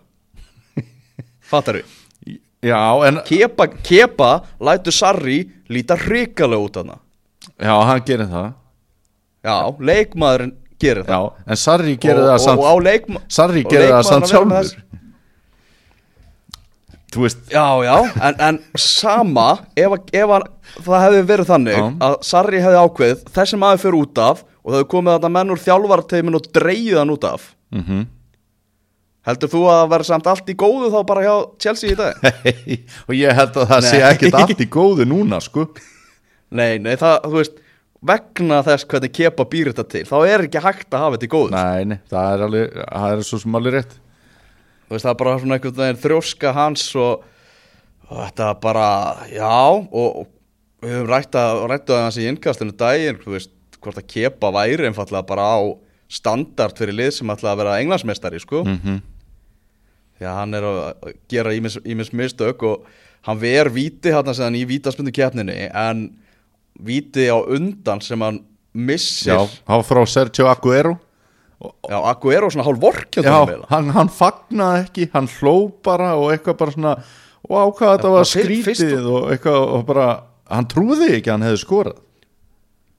Fattar 1.50 1.80
við? 1.80 2.38
Já, 2.62 2.78
en 3.08 3.18
Kepa, 3.26 3.66
Kepa 3.82 4.30
lætur 4.62 4.94
Sarri 4.94 5.40
líta 5.68 5.96
hrikalega 5.98 6.62
út 6.62 6.76
hana 6.78 6.98
Já, 7.58 7.74
hann 7.86 8.02
gerir 8.06 8.28
það. 8.30 8.52
Já, 9.42 9.56
leikmaðurinn 9.82 10.52
gerir 10.83 11.07
það 11.09 11.14
Já, 11.14 11.47
en 11.55 11.61
Sarri 11.64 11.97
gerir 12.03 12.27
það 12.29 12.40
samt 12.47 12.62
og 12.62 12.66
á 12.68 12.75
leikma 12.88 13.23
Sarri 13.38 13.62
gerir 13.71 13.92
það 13.97 14.09
samt 14.11 14.31
sjálfur 14.33 14.73
Þú 17.12 17.27
veist 17.27 17.51
Já, 17.53 17.64
já, 17.85 17.97
en, 18.25 18.38
en 18.49 18.59
sama 18.81 19.47
ef, 19.77 19.92
að- 19.99 20.14
ef 20.16 20.31
að, 20.38 20.47
það 20.87 21.03
hefði 21.07 21.23
verið 21.29 21.51
þannig 21.51 21.77
Já. 21.77 21.85
að 22.09 22.14
Sarri 22.25 22.62
hefði 22.64 22.81
ákveð 22.87 23.25
þessi 23.37 23.59
maður 23.61 23.83
fyrir 23.85 23.99
út 24.01 24.21
af 24.25 24.40
og 24.62 24.71
það 24.73 24.79
hefði 24.79 24.90
komið 24.95 25.16
þetta 25.18 25.31
menn 25.37 25.53
úr 25.53 25.61
þjálfarteimin 25.66 26.38
og 26.38 26.47
dreigið 26.57 26.99
hann 27.03 27.14
út 27.18 27.29
af 27.29 27.49
mm 27.77 28.03
Heldur 29.23 29.51
þú 29.53 29.59
að 29.71 29.77
það 29.79 29.90
verði 29.92 30.07
samt 30.09 30.29
allt 30.33 30.49
í 30.51 30.55
góðu 30.59 30.87
þá 30.90 30.97
bara 31.07 31.21
hjá 31.23 31.35
Chelsea 31.62 31.92
í 31.92 31.95
dag? 31.95 32.25
Og 33.07 33.12
ég 33.14 33.37
held 33.38 33.59
að 33.61 33.68
það 33.71 33.85
sé 33.87 34.01
Nei. 34.01 34.07
ekkert 34.09 34.35
allt 34.40 34.62
í 34.64 34.66
góðu 34.75 35.05
núna, 35.07 35.38
sko 35.45 35.68
Nei, 36.51 36.81
nei, 36.83 36.97
það, 36.99 37.29
þú 37.29 37.37
veist 37.37 37.61
vegna 38.02 38.60
þess 38.66 38.86
hvernig 38.90 39.14
kepa 39.14 39.46
býr 39.48 39.70
þetta 39.70 39.84
til 39.94 40.04
þá 40.08 40.16
er 40.26 40.44
ekki 40.46 40.62
hægt 40.62 40.90
að 40.90 41.04
hafa 41.04 41.16
þetta 41.16 41.28
í 41.28 41.32
góðu. 41.32 41.52
Nei, 41.54 41.84
nei, 41.92 41.98
það 42.10 42.32
er 42.32 42.44
alveg, 42.46 42.78
það 42.82 43.14
er 43.14 43.24
svo 43.28 43.40
sem 43.42 43.58
alveg 43.58 43.76
rétt. 43.76 43.96
Þú 44.82 44.96
veist, 44.96 45.06
það 45.06 45.12
er 45.12 45.20
bara 45.22 45.34
svona 45.38 45.58
einhvern 45.58 45.78
veginn 45.78 46.00
þrjóska 46.02 46.54
hans 46.56 46.86
og, 47.00 47.26
og 48.08 48.16
þetta 48.18 48.48
bara, 48.62 48.88
já 49.30 49.52
og, 49.70 50.08
og 50.24 50.82
við 50.82 50.96
höfum 50.98 51.12
rætt 51.12 51.38
að 51.38 51.62
rættu 51.70 51.94
að 51.96 52.04
hans 52.08 52.18
í 52.18 52.26
innkastinu 52.30 52.74
daginn, 52.82 53.20
þú 53.22 53.36
veist 53.36 53.54
hvort 53.82 53.98
að 53.98 54.10
kepa 54.10 54.50
væri 54.54 54.88
einfallega 54.88 55.26
bara 55.26 55.46
á 55.58 55.60
standard 56.12 56.76
fyrir 56.78 56.98
lið 56.98 57.14
sem 57.16 57.32
ætla 57.32 57.54
að 57.54 57.62
vera 57.62 57.78
englandsmeistari, 57.80 58.42
sko. 58.42 58.64
Mm 58.66 58.80
-hmm. 58.82 58.98
því 60.18 60.26
að 60.26 60.36
hann 60.38 60.54
er 60.54 60.62
að 60.62 61.14
gera 61.28 61.54
ímis, 61.54 62.12
mistök 62.12 62.62
og 62.62 62.84
hann 63.22 63.38
ver 63.38 63.70
víti 63.70 64.12
hann 64.12 64.34
sem 64.34 64.44
hann 64.44 64.54
í 64.54 64.66
vítaspundu 64.66 65.12
keppninni 65.12 65.70
en 65.72 66.10
víti 66.78 67.28
á 67.28 67.37
undan 67.40 68.00
sem 68.04 68.20
hann 68.22 68.42
missir. 68.72 69.35
Já, 69.35 69.48
hann 69.68 69.85
frá 69.87 70.02
Sergio 70.08 70.48
Aguero. 70.50 70.96
Já, 71.62 71.98
Aguero 72.11 72.48
svona 72.50 72.66
hálf 72.66 72.80
vorkjönd 72.82 73.26
Já, 73.28 73.66
hann, 73.70 73.90
hann 73.94 74.08
fagnaði 74.11 74.80
ekki, 74.82 75.04
hann 75.12 75.28
hló 75.38 75.68
bara 75.85 76.16
og 76.18 76.32
eitthvað 76.35 76.56
bara 76.58 76.74
svona 76.74 76.94
og 77.46 77.58
ákvaða 77.58 77.92
þetta 77.98 78.11
var 78.14 78.26
skrítið 78.30 79.06
og 79.11 79.28
eitthvað 79.30 79.61
og 79.76 79.85
bara, 79.87 80.06
hann 80.50 80.66
trúði 80.70 81.12
ekki 81.18 81.30
að 81.30 81.37
hann 81.37 81.46
hefði 81.46 81.62
skorað. 81.62 82.00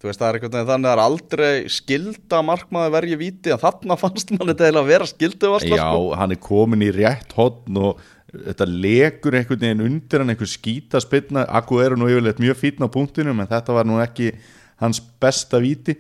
Þú 0.03 0.09
veist, 0.09 0.19
það 0.19 0.27
er 0.27 0.36
veginn 0.36 0.51
þannig 0.51 0.67
að 0.67 0.83
það 0.83 0.93
er 0.93 1.01
aldrei 1.01 1.51
skilda 1.71 2.39
markmaði 2.43 2.91
vergi 2.91 3.17
víti 3.21 3.53
en 3.55 3.62
þarna 3.62 3.95
fannst 4.01 4.33
mann 4.36 4.49
þetta 4.51 4.65
eiginlega 4.67 4.83
að 4.83 4.91
vera 4.91 5.07
skildu 5.07 5.51
Já, 5.69 5.86
hann 6.19 6.36
er 6.36 6.41
komin 6.43 6.83
í 6.83 6.89
rétt 6.91 7.36
hotn 7.38 7.79
og 7.79 8.01
þetta 8.34 8.65
legur 8.67 9.38
einhvern 9.38 9.62
veginn 9.62 9.84
undir 9.86 10.24
hann 10.24 10.34
einhver 10.34 10.50
skýta 10.50 11.02
spilna 11.04 11.46
Aguero 11.60 11.98
nú 12.00 12.08
yfirleitt 12.10 12.41
mjög 12.41 12.58
fítn 12.60 12.86
á 12.86 12.89
punktinum 12.89 13.43
en 13.43 13.50
þetta 13.52 13.76
var 13.76 13.86
nú 13.86 14.00
ekki 14.02 14.32
hans 14.82 15.00
besta 15.22 15.62
víti. 15.62 15.96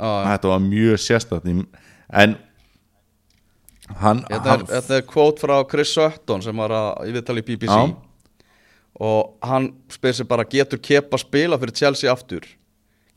Já, 0.00 0.10
þetta 0.30 0.52
var 0.52 0.62
mjög 0.64 1.02
sérstætt 1.02 1.48
en 1.50 2.36
hann, 4.00 4.22
Þetta 4.28 4.38
er, 4.38 4.46
hann 4.52 4.68
þetta 4.70 4.96
er 4.96 5.08
kvót 5.08 5.42
frá 5.42 5.56
Chris 5.68 5.92
Sutton 5.96 6.44
sem 6.44 6.62
var 6.62 6.72
að, 6.74 6.88
ég 7.10 7.18
viðtali 7.18 7.42
í 7.42 7.46
BBC 7.50 7.74
Já. 7.74 7.90
og 9.10 9.50
hann 9.50 9.68
spyr 9.92 10.16
sér 10.16 10.30
bara 10.30 10.46
getur 10.48 10.80
Kepa 10.82 11.20
spila 11.20 11.58
fyrir 11.60 11.76
Chelsea 11.76 12.12
aftur? 12.12 12.46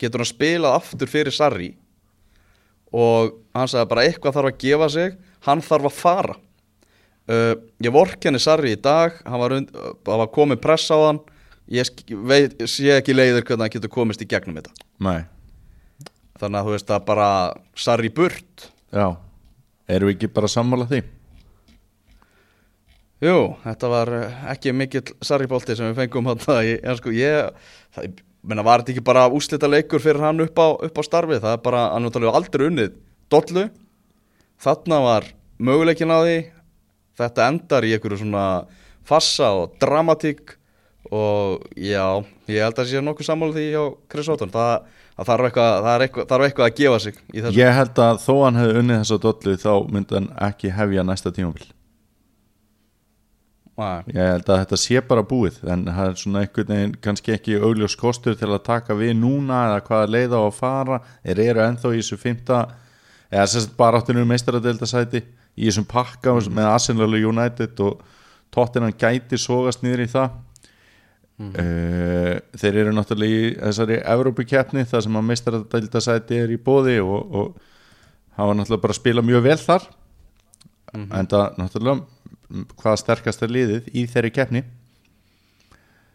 Getur 0.02 0.24
hann 0.24 0.32
spilað 0.32 0.80
aftur 0.82 1.12
fyrir 1.12 1.36
Sarri? 1.36 1.72
Og 2.94 3.38
hann 3.56 3.70
sagði 3.70 3.90
bara 3.94 4.08
eitthvað 4.10 4.38
þarf 4.38 4.52
að 4.52 4.60
gefa 4.66 4.90
sig 4.98 5.16
hann 5.48 5.64
þarf 5.64 5.90
að 5.90 6.02
fara 6.02 6.36
uh, 7.32 7.54
ég 7.84 7.96
vorkenni 7.96 8.42
Sarri 8.42 8.76
í 8.76 8.82
dag. 8.82 9.20
Hann 9.28 9.42
var, 9.44 9.58
und, 9.60 9.72
það 10.04 10.24
var 10.24 10.34
komið 10.36 10.62
press 10.64 10.90
á 10.92 10.98
hann. 10.98 11.22
Ég 11.72 11.90
veit, 12.28 12.58
sé 12.68 12.98
ekki 12.98 13.16
leiður 13.16 13.46
hvernig 13.48 13.68
hann 13.68 13.76
getur 13.78 13.94
komist 13.94 14.22
í 14.24 14.28
gegnum 14.30 14.60
þetta. 14.60 14.74
Nei, 15.04 15.24
þannig 16.42 16.60
að 16.60 16.68
þú 16.68 16.74
veist 16.76 16.92
að 16.92 17.06
bara 17.08 17.28
Sarri 17.80 18.12
burt. 18.14 18.72
Já. 18.94 19.14
Erum 19.92 20.12
við 20.12 20.18
ekki 20.18 20.34
bara 20.36 20.52
sammála 20.52 20.88
því? 20.92 21.02
Jú, 23.24 23.54
þetta 23.64 23.90
var 23.92 24.10
eh, 24.18 24.40
ekki 24.52 24.74
mikill 24.76 25.14
sarribolti 25.24 25.78
sem 25.78 25.92
við 25.92 26.02
fengum 26.02 26.28
þetta 26.34 26.58
í, 26.68 26.74
en 26.84 26.98
sko 27.00 27.12
ég, 27.16 27.54
það, 27.96 28.08
ég 28.10 28.18
menna 28.52 28.66
var 28.68 28.82
þetta 28.82 28.92
ekki 28.96 29.06
bara 29.08 29.30
úslita 29.32 29.70
leikur 29.70 30.04
fyrir 30.04 30.26
hann 30.26 30.44
upp 30.44 30.60
á, 30.60 30.68
upp 30.90 31.00
á 31.00 31.04
starfið, 31.08 31.40
það 31.46 31.56
er 31.56 31.62
bara, 31.64 31.84
hann 31.94 32.04
náttúrulega 32.04 32.42
aldrei 32.42 32.66
unnið 32.68 32.98
dollu, 33.32 33.64
þarna 34.66 35.00
var 35.06 35.30
möguleikin 35.64 36.12
á 36.12 36.20
því, 36.20 36.36
þetta 37.20 37.48
endar 37.52 37.86
í 37.88 37.94
einhverju 37.96 38.24
svona 38.24 38.46
fassa 39.08 39.52
og 39.60 39.78
dramatík 39.82 40.56
og 41.14 41.64
já, 41.76 42.24
ég 42.48 42.64
held 42.64 42.80
að 42.80 42.90
sé 42.90 43.04
nokkuð 43.04 43.28
sammála 43.28 43.58
því 43.58 43.68
hjá 43.74 43.84
Chris 44.10 44.32
Otton, 44.32 44.54
það, 44.54 44.88
það 45.20 45.46
eitthvað, 45.50 45.78
það 45.84 45.94
er 45.94 46.06
eitthvað, 46.48 46.66
að 46.66 46.76
gefa 46.80 47.00
sig 47.04 47.22
ég 47.60 47.78
held 47.78 48.04
að 48.06 48.20
þó 48.24 48.34
hann 48.46 48.60
hefði 48.62 48.82
unnið 48.82 49.02
þessa 49.04 49.22
dollu 49.28 49.56
þá 49.66 49.74
myndi 49.92 50.20
hann 50.20 50.30
ekki 50.48 50.74
hefja 50.74 51.08
næsta 51.08 51.34
tímabil. 51.36 51.66
Nei. 53.74 54.04
Ég 54.14 54.28
held 54.36 54.50
að 54.54 54.60
þetta 54.62 54.78
sé 54.78 55.02
bara 55.02 55.24
búið 55.26 55.56
en 55.66 55.88
það 55.88 56.10
er 56.12 56.18
svona 56.22 56.42
einhvern 56.44 56.74
veginn 56.76 56.92
kannski 57.02 57.34
ekki 57.34 57.56
augljós 57.58 57.96
kostur 57.98 58.36
til 58.38 58.52
að 58.52 58.66
taka 58.68 58.94
við 58.98 59.16
núna 59.18 59.64
eða 59.70 59.80
hvaða 59.88 60.12
leið 60.14 60.36
á 60.38 60.42
að 60.44 60.58
fara. 60.60 61.00
Þeir 61.26 61.42
eru 61.48 61.64
ennþá 61.64 61.94
í 61.94 62.02
þessu 62.04 62.20
fymta 62.22 62.60
eða 63.34 63.48
sérst 63.50 63.74
bara 63.80 63.98
áttunum 63.98 64.30
meistaradeildasæti 64.30 65.24
í 65.58 65.68
þessum 65.68 65.86
pakka 65.90 66.36
með 66.50 66.70
Arsenal 66.70 67.10
og 67.10 67.28
United 67.30 67.84
og 67.86 68.02
Tottenham 68.54 68.94
gæti 68.98 69.40
sogast 69.42 69.84
niður 69.86 70.06
í 70.06 70.10
það. 70.14 70.42
Mm. 71.34 71.56
þeir 72.62 72.76
eru 72.78 72.92
náttúrulega 72.94 73.34
í 73.34 73.54
þessari 73.58 73.96
Evrópukeppni 74.06 74.84
þar 74.86 75.02
sem 75.02 75.16
að 75.18 75.24
meistaradeildasæti 75.32 76.38
er 76.44 76.52
í 76.54 76.60
bóði 76.62 77.00
og, 77.02 77.34
og 77.34 78.38
hafa 78.38 78.54
náttúrulega 78.54 78.84
bara 78.86 78.98
spila 79.00 79.24
mjög 79.26 79.48
vel 79.48 79.58
þar. 79.58 79.88
En 80.94 81.30
það 81.32 81.58
náttúrulega 81.58 82.64
hvaða 82.78 83.02
sterkast 83.02 83.44
er 83.44 83.54
liðið 83.54 83.90
í 83.98 84.06
þeirri 84.10 84.34
keppni? 84.36 84.64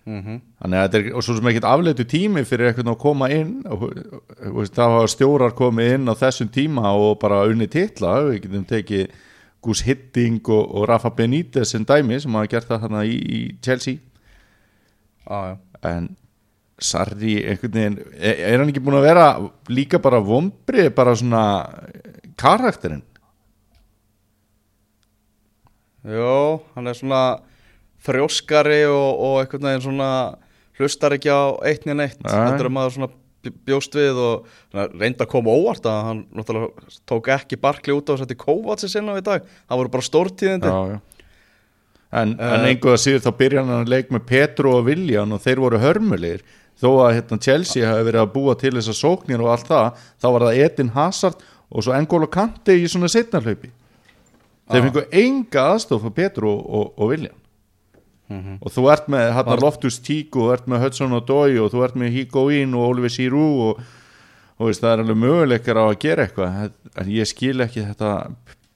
Mm 0.09 0.39
þannig 0.59 0.79
að 0.79 0.85
þetta 0.85 0.99
er 0.99 1.17
og 1.19 1.25
svo 1.25 1.35
sem 1.37 1.49
ekkert 1.51 1.67
afleitu 1.69 2.05
tími 2.09 2.43
fyrir 2.49 2.71
eitthvað 2.71 2.89
að 2.91 3.03
koma 3.03 3.29
inn 3.31 3.51
og, 3.69 3.83
og, 3.85 4.23
og 4.51 4.71
það 4.73 4.95
hafa 4.95 5.11
stjórar 5.13 5.53
komið 5.55 5.91
inn 5.95 6.11
á 6.11 6.15
þessum 6.19 6.49
tíma 6.51 6.93
og 6.97 7.19
bara 7.23 7.45
unni 7.47 7.69
titla 7.71 8.15
við 8.27 8.41
getum 8.47 8.65
tekið 8.67 9.13
Gus 9.65 9.83
Hidding 9.87 10.41
og, 10.49 10.63
og 10.75 10.89
Rafa 10.89 11.11
Benítez 11.15 11.73
sem 11.73 11.85
dæmi 11.87 12.21
sem 12.23 12.35
hafa 12.39 12.51
gert 12.53 12.71
það 12.71 12.87
hana 12.87 13.05
í, 13.07 13.19
í 13.19 13.41
Chelsea 13.65 13.99
já. 15.27 15.59
en 15.83 16.15
Sarri 16.79 17.41
einhvern 17.43 17.75
veginn 17.75 17.99
er, 18.15 18.39
er 18.53 18.61
hann 18.61 18.71
ekki 18.71 18.83
búin 18.85 19.01
að 19.01 19.09
vera 19.09 19.29
líka 19.71 19.99
bara 20.03 20.23
vombri 20.23 20.87
bara 20.95 21.17
svona 21.19 21.45
karakterinn 22.39 23.03
Jó, 26.09 26.63
hann 26.77 26.87
er 26.87 26.95
svona 26.97 27.23
þrjóskari 28.07 28.85
og, 28.89 29.09
og 29.19 29.41
einhvern 29.43 29.67
veginn 29.67 29.87
svona 29.89 30.11
hlustar 30.79 31.17
ekki 31.17 31.35
á 31.35 31.59
eitt 31.67 31.83
niður 31.85 31.99
neitt 32.05 32.21
Nei. 32.23 32.31
þetta 32.31 32.63
er 32.63 32.71
maður 32.73 32.95
svona 32.95 33.11
bjóst 33.69 33.95
við 33.95 34.19
og 34.19 34.49
reyndi 34.75 35.23
að 35.25 35.31
koma 35.31 35.55
óvart 35.55 35.87
að 35.87 36.01
hann 36.09 36.23
náttúrulega 36.35 36.89
tók 37.09 37.29
ekki 37.37 37.59
barkli 37.63 37.95
út 37.95 38.11
á 38.11 38.13
þess 38.13 38.25
að 38.25 38.33
þetta 38.33 38.45
Kovacs 38.45 38.89
sinna 38.93 39.15
í 39.19 39.25
dag, 39.25 39.45
það 39.69 39.81
voru 39.83 39.93
bara 39.95 40.09
stórtíðindi. 40.09 40.73
En, 42.11 42.33
Eh. 42.41 42.55
en 42.55 42.65
einhver 42.65 42.95
að 42.97 43.03
síður 43.05 43.25
þá 43.27 43.33
byrja 43.37 43.63
hann 43.65 43.83
að 43.85 43.91
leik 43.93 44.09
með 44.11 44.23
Petru 44.27 44.71
og 44.79 44.87
Viljan 44.87 45.33
og 45.33 45.43
þeir 45.45 45.61
voru 45.61 45.79
hörmulegir 45.83 46.41
þó 46.81 46.89
að 47.05 47.15
hérna, 47.19 47.39
Chelsea 47.43 47.85
hafi 47.87 48.07
verið 48.07 48.23
að 48.23 48.33
búa 48.33 48.55
til 48.59 48.71
þessar 48.79 48.97
sóknir 48.97 49.43
og 49.45 49.51
allt 49.53 49.69
það 49.69 49.99
þá 50.23 50.27
var 50.33 50.47
það 50.47 50.61
Edin 50.65 50.93
Hazard 50.95 51.43
og 51.69 51.85
svo 51.85 51.93
Engolo 51.93 52.27
Kante 52.33 52.73
í 52.73 52.87
svona 52.89 53.11
setnarhlaupi 53.13 53.69
þeir 54.71 54.81
Já. 54.81 54.85
fengu 54.89 55.05
enga 55.13 55.67
aðstof 55.75 56.01
fyrir 56.07 56.17
Petru 56.17 56.49
og, 56.49 56.65
og, 56.65 56.93
og 56.97 57.11
Viljan 57.13 57.37
og 58.29 58.73
þú 58.75 58.85
ert 58.93 59.09
með 59.09 59.31
hérna, 59.37 59.57
Loftus 59.63 59.99
Tíku 60.05 60.43
og 60.45 60.53
ert 60.57 60.69
með 60.69 60.83
Hudson 60.85 61.15
Dói 61.25 61.57
og 61.63 61.71
þú 61.73 61.85
ert 61.87 61.97
með 61.97 62.13
Higuain 62.13 62.75
og 62.77 62.91
Oliver 62.91 63.13
Giroud 63.13 63.63
og, 63.69 63.83
og 64.59 64.69
veist, 64.69 64.83
það 64.85 64.93
er 64.93 65.03
alveg 65.05 65.21
möguleikar 65.23 65.81
á 65.81 65.85
að 65.89 65.99
gera 66.03 66.27
eitthvað. 66.27 66.73
En 66.99 67.13
ég 67.15 67.29
skil 67.31 67.57
ekki 67.65 67.87
þetta 67.87 68.13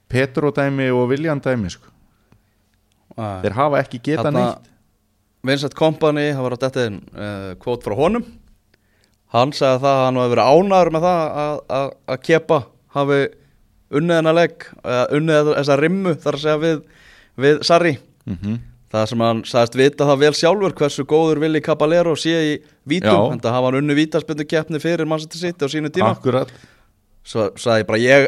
Petru 0.09 0.51
dæmi 0.53 0.89
og 0.93 1.09
Viljan 1.11 1.41
dæmi 1.43 1.69
sko. 1.73 1.91
Þeir... 3.17 3.53
hafa 3.59 3.83
ekki 3.83 4.01
geta 4.01 4.29
Þarna- 4.29 4.45
neitt. 4.47 4.69
Vincent 5.43 5.73
Kompany, 5.75 6.29
það 6.31 6.45
var 6.45 6.53
á 6.55 6.63
þetta 6.63 6.83
uh, 6.87 7.47
kvót 7.59 7.83
frá 7.83 7.97
honum. 7.99 8.23
Hann 9.33 9.51
sagði 9.51 9.81
það 9.83 9.97
að 9.97 10.05
hann 10.05 10.19
var 10.21 10.29
verið 10.31 10.51
ánæður 10.53 10.91
með 10.93 11.05
það 11.07 11.23
að, 11.43 11.55
að, 11.77 11.87
að 12.13 12.21
kepa 12.23 12.59
hafi 12.95 13.17
unnið 13.93 14.19
hennar 14.19 14.37
legg 14.37 14.67
unnið 15.17 15.49
þessa 15.57 15.77
rimmu 15.81 16.13
þar 16.21 16.37
að 16.37 16.43
segja 16.45 16.61
við, 16.61 16.77
við 17.43 17.59
Sarri. 17.67 17.97
Mm 18.29 18.37
Það 18.93 19.07
sem 19.09 19.23
hann 19.25 19.41
sagðist 19.49 19.75
vita 19.79 20.05
það 20.05 20.19
vel 20.21 20.31
sjálfur 20.37 20.75
hversu 20.77 21.03
góður 21.09 21.39
Willi 21.41 21.63
Caballero 21.65 22.13
sé 22.19 22.33
í 22.45 22.53
vítum, 22.89 23.33
en 23.33 23.39
það 23.41 23.55
hafa 23.55 23.71
hann 23.71 23.79
unnu 23.79 23.95
vítaspindu 23.97 24.45
keppni 24.45 24.81
fyrir 24.83 25.09
Manchester 25.09 25.41
City 25.41 25.65
á 25.65 25.69
sínu 25.73 25.89
tíma. 25.89 26.11
Akkurat. 26.13 26.51
Svo 27.25 27.47
sagði 27.57 27.81
ég 27.81 27.87
bara 27.89 28.01
ég 28.03 28.27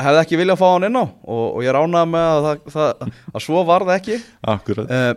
hefði 0.00 0.22
ekki 0.22 0.38
viljað 0.40 0.60
fá 0.62 0.66
hann 0.70 0.88
inn 0.88 0.96
á 0.96 1.04
og, 1.04 1.44
og 1.50 1.60
ég 1.66 1.76
ránaði 1.76 2.12
með 2.14 2.30
að, 2.30 2.46
það, 2.46 2.62
það, 2.76 3.12
að 3.32 3.44
svo 3.44 3.64
var 3.68 3.84
það 3.84 3.98
ekki. 3.98 4.16
Akkurat. 4.54 4.96
Uh, 4.96 5.12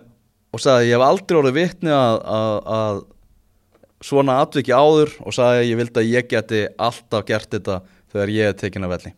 og 0.50 0.64
sagði 0.66 0.90
ég 0.90 0.98
hef 0.98 1.06
aldrei 1.08 1.40
orðið 1.40 1.58
vitni 1.60 1.96
að, 1.96 2.20
að, 2.36 2.60
að 2.80 3.02
svona 4.10 4.38
atviki 4.44 4.76
áður. 4.76 5.16
Og 5.24 5.36
sagði 5.36 5.72
ég 5.72 5.80
vildi 5.80 6.04
að 6.04 6.12
ég 6.12 6.30
geti 6.36 6.62
alltaf 6.76 7.26
gert 7.30 7.52
þetta 7.56 7.80
þegar 8.12 8.36
ég 8.36 8.52
er 8.52 8.60
tekin 8.60 8.88
að 8.88 8.96
velli. 8.98 9.16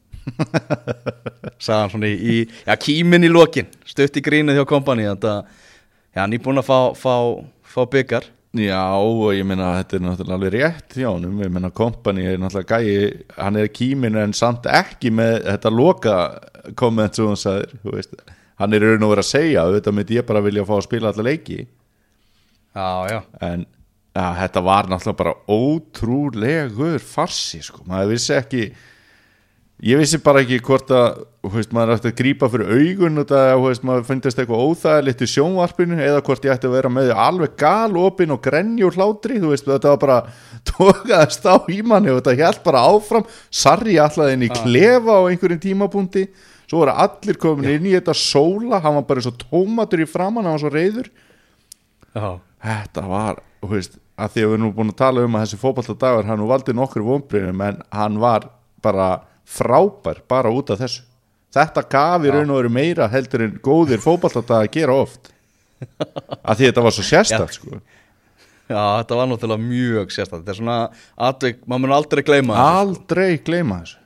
Sagði 1.65 1.79
hann 1.79 1.91
svona 1.93 2.09
í, 2.09 2.15
í 2.21 2.35
já, 2.45 2.75
kímin 2.81 3.25
í 3.25 3.31
lokin, 3.31 3.69
stutt 3.87 4.19
í 4.19 4.23
grínið 4.25 4.59
hjá 4.59 4.65
kompani 4.69 5.07
þetta, 5.07 5.33
já, 6.11 6.21
hann 6.21 6.35
er 6.35 6.43
búin 6.43 6.61
að 6.61 6.69
fá, 6.69 6.79
fá, 6.97 7.15
fá 7.63 7.81
byggar 7.91 8.29
Já, 8.51 8.83
og 8.99 9.29
ég 9.31 9.45
meina 9.47 9.69
að 9.69 9.77
þetta 9.77 9.95
er 9.95 10.01
náttúrulega 10.03 10.35
alveg 10.35 10.53
rétt 10.57 10.95
hjá 10.99 11.07
honum, 11.07 11.37
ég 11.39 11.51
meina 11.55 11.69
kompani 11.71 12.25
er 12.27 12.39
náttúrulega 12.41 12.79
gæi, 12.81 13.21
hann 13.37 13.59
er 13.61 13.69
kíminu 13.71 14.19
en 14.19 14.33
samt 14.35 14.67
ekki 14.67 15.13
með 15.15 15.37
þetta 15.45 15.71
loka 15.71 16.15
komment 16.75 17.15
sem 17.15 17.29
hann 17.31 17.69
veist. 17.87 18.17
Hann 18.59 18.75
er 18.75 18.83
raun 18.83 19.05
og 19.07 19.13
verið 19.13 19.23
að 19.23 19.29
segja, 19.29 19.63
auðvitað 19.63 19.95
myndi 19.95 20.17
ég 20.19 20.27
bara 20.27 20.43
vilja 20.43 20.65
fá 20.67 20.73
að 20.75 20.83
spila 20.89 21.13
alla 21.13 21.25
leiki. 21.29 21.61
Já, 22.75 22.89
já, 23.07 23.21
en 23.47 23.63
Já, 24.11 24.25
þetta 24.35 24.61
var 24.67 24.89
náttúrulega 24.91 25.19
bara 25.21 25.33
ótrúlegur 25.47 26.97
farsi 26.99 27.61
sko, 27.63 27.85
maður 27.87 28.09
vissi 28.11 28.33
ekki 28.35 28.65
ég 29.81 29.97
vissi 29.97 30.19
bara 30.21 30.43
ekki 30.43 30.59
hvort 30.61 30.91
að 30.93 31.23
veist, 31.55 31.71
maður 31.73 31.95
ætti 31.95 32.11
að 32.11 32.17
grípa 32.19 32.49
fyrir 32.53 32.69
augun 32.69 33.21
og 33.23 33.27
það, 33.31 33.51
veist, 33.63 33.85
maður 33.87 34.03
finnst 34.09 34.27
eitthvað 34.29 34.65
óþægilegt 34.67 35.23
í 35.25 35.29
sjónvarpinu 35.31 35.97
eða 35.97 36.19
hvort 36.27 36.45
ég 36.45 36.53
ætti 36.53 36.69
að 36.69 36.75
vera 36.75 36.91
með 36.93 37.13
alveg 37.17 37.55
galopin 37.57 38.35
og 38.35 38.43
grenjur 38.45 38.97
hlátri 38.97 39.39
þú 39.41 39.53
veist, 39.55 39.65
þetta 39.65 39.95
var 39.95 40.03
bara 40.03 40.19
tókaðast 40.69 41.49
á 41.49 41.55
í 41.73 41.79
manni 41.81 42.13
og 42.13 42.21
þetta 42.21 42.37
held 42.43 42.61
bara 42.67 42.83
áfram. 42.91 43.25
Sarri 43.49 43.97
alltaf 44.01 44.29
inn 44.29 44.45
í 44.45 44.51
klefa 44.53 45.17
á 45.17 45.21
einhverjum 45.31 45.63
tímapunkti, 45.65 46.27
svo 46.67 46.83
voru 46.83 46.93
allir 47.07 47.41
komin 47.41 47.73
inn 47.73 47.89
í 47.89 47.95
þetta 47.97 48.15
sóla, 48.17 48.83
hann 48.85 48.99
var 48.99 49.09
bara 49.09 49.25
svo 49.25 49.33
tómatur 49.47 50.05
í 50.05 50.09
framann, 50.09 50.45
hann 50.45 50.59
var 50.59 50.65
svo 50.65 50.73
reyður 50.75 51.09
Já, 52.11 52.37
þetta 52.67 53.07
var, 53.07 53.41
þú 53.63 53.73
veist, 53.73 53.97
að 54.19 54.33
því 54.35 54.45
að 54.45 54.49
við 54.51 54.55
erum 54.59 54.71
búin 54.77 54.93
að 54.93 55.01
tala 55.01 55.25
um 55.25 55.35
að 55.39 55.45
þessi 55.47 55.61
fótballtadagur 55.61 56.27
hann 56.29 56.47
valdi 56.49 56.77
nokkur 56.77 57.05
vonbriðum 57.07 57.61
en 57.65 57.83
hann 57.95 58.21
var 58.21 58.49
bara 58.83 59.09
frábær 59.51 60.21
bara 60.31 60.51
út 60.53 60.71
af 60.73 60.79
þessu. 60.81 61.03
Þetta 61.51 61.83
gaf 61.91 62.23
í 62.23 62.31
raun 62.31 62.51
og 62.53 62.61
veru 62.61 62.69
meira 62.71 63.09
heldur 63.11 63.43
en 63.43 63.57
góðir 63.63 63.99
fótballtadagar 64.03 64.69
gera 64.71 64.93
oft. 65.03 65.31
Að 66.45 66.61
því 66.61 66.67
þetta 66.69 66.83
var 66.85 66.95
svo 66.95 67.03
sérstætt 67.07 67.57
sko. 67.57 67.79
Já, 68.71 68.83
þetta 69.01 69.17
var 69.19 69.27
náttúrulega 69.27 69.63
mjög 69.65 70.13
sérstætt 70.15 70.37
Þetta 70.45 70.53
er 70.53 70.59
svona 70.61 70.75
atvik, 71.27 71.57
maður 71.67 71.81
mun 71.83 71.95
aldrei 71.97 72.21
gleyma 72.23 72.55
þessu. 72.55 72.77
aldrei 72.85 73.31
gleyma 73.43 73.79
þessu. 73.81 73.97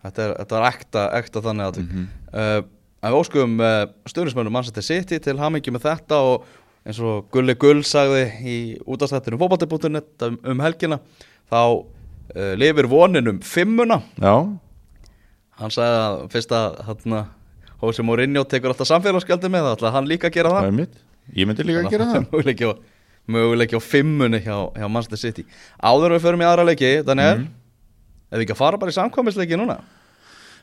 Þetta, 0.00 0.22
er, 0.24 0.32
þetta 0.40 0.56
var 0.58 0.68
ekta, 0.72 1.02
ekta 1.20 1.42
þannig 1.44 1.80
Mhm. 1.84 2.06
uh, 2.34 2.62
En 3.02 3.12
við 3.14 3.20
óskum 3.22 3.52
uh, 3.64 3.86
stöðnismönnum 4.10 4.52
Manchester 4.52 4.82
City 4.84 5.18
til 5.24 5.36
hamingi 5.40 5.70
með 5.72 5.86
þetta 5.86 6.18
og 6.20 6.42
eins 6.84 6.98
og 7.00 7.30
Gulli 7.32 7.54
Gull 7.56 7.80
sagði 7.84 8.26
í 8.44 8.56
útastættinu 8.84 9.38
fótballtibútunet 9.40 10.24
um, 10.26 10.36
um 10.44 10.60
helgina 10.60 10.98
þá 11.48 11.60
uh, 12.34 12.52
lifir 12.60 12.88
vonin 12.90 13.30
um 13.34 13.40
fimmuna. 13.44 14.00
Já, 14.20 14.34
Hann 15.60 15.72
sagði 15.74 15.96
að 16.00 16.22
fyrst 16.32 16.52
að 16.56 16.78
hérna, 16.86 17.18
Hósi 17.82 18.04
Mourinho 18.04 18.46
tekur 18.48 18.72
alltaf 18.72 18.88
samfélagsgjaldi 18.88 19.50
með 19.52 19.66
það 19.66 19.74
ætlaði 19.76 19.96
hann 19.96 20.08
líka 20.08 20.30
að 20.30 20.36
gera 20.38 20.52
það. 20.54 20.68
Er 20.70 20.76
mitt 20.78 20.96
ég 21.36 21.48
myndi 21.48 21.66
líka 21.68 21.82
að 21.84 21.92
gera 21.94 22.06
það. 22.14 22.74
Möguleiki 23.30 23.76
á, 23.76 23.80
fimmunni 23.84 24.40
hjá, 24.42 24.56
hjá 24.74 24.86
Manchester 24.88 25.20
City. 25.20 25.44
Áður 25.76 26.16
við 26.16 26.24
förum 26.24 26.42
í 26.42 26.46
aðra 26.48 26.64
leiki 26.66 26.92
þannig 27.06 27.28
er, 27.28 27.42
ef 28.30 28.38
við 28.38 28.44
ekki 28.46 28.54
að 28.56 28.62
fara 28.62 28.80
bara 28.80 28.94
í 28.94 28.96
samkvæmisleiki 28.96 29.58
núna? 29.60 29.76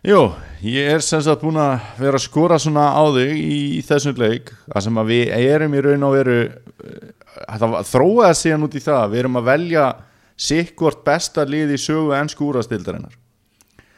Jú, 0.05 0.19
ég 0.65 0.89
er 0.97 1.05
sem 1.05 1.21
sagt 1.25 1.45
búin 1.45 1.57
að 1.61 1.85
vera 2.01 2.19
að 2.19 2.25
skora 2.25 2.57
svona 2.61 2.89
á 2.93 3.03
þig 3.15 3.37
í 3.37 3.61
þessum 3.85 4.17
leik 4.19 4.51
að 4.73 4.87
sem 4.87 4.99
að 4.99 5.13
við 5.13 5.31
erum 5.37 5.77
í 5.77 5.85
raun 5.85 6.05
og 6.09 6.17
veru 6.17 6.37
eh, 6.43 7.85
þróaði 7.93 8.37
síðan 8.41 8.67
út 8.67 8.77
í 8.77 8.83
það 8.83 9.13
við 9.13 9.23
erum 9.23 9.39
að 9.39 9.49
velja 9.53 9.87
sikkvort 10.37 11.03
besta 11.05 11.45
lið 11.47 11.73
í 11.75 11.79
sögu 11.81 12.13
ennsku 12.17 12.45
úrastildarinnar 12.47 13.15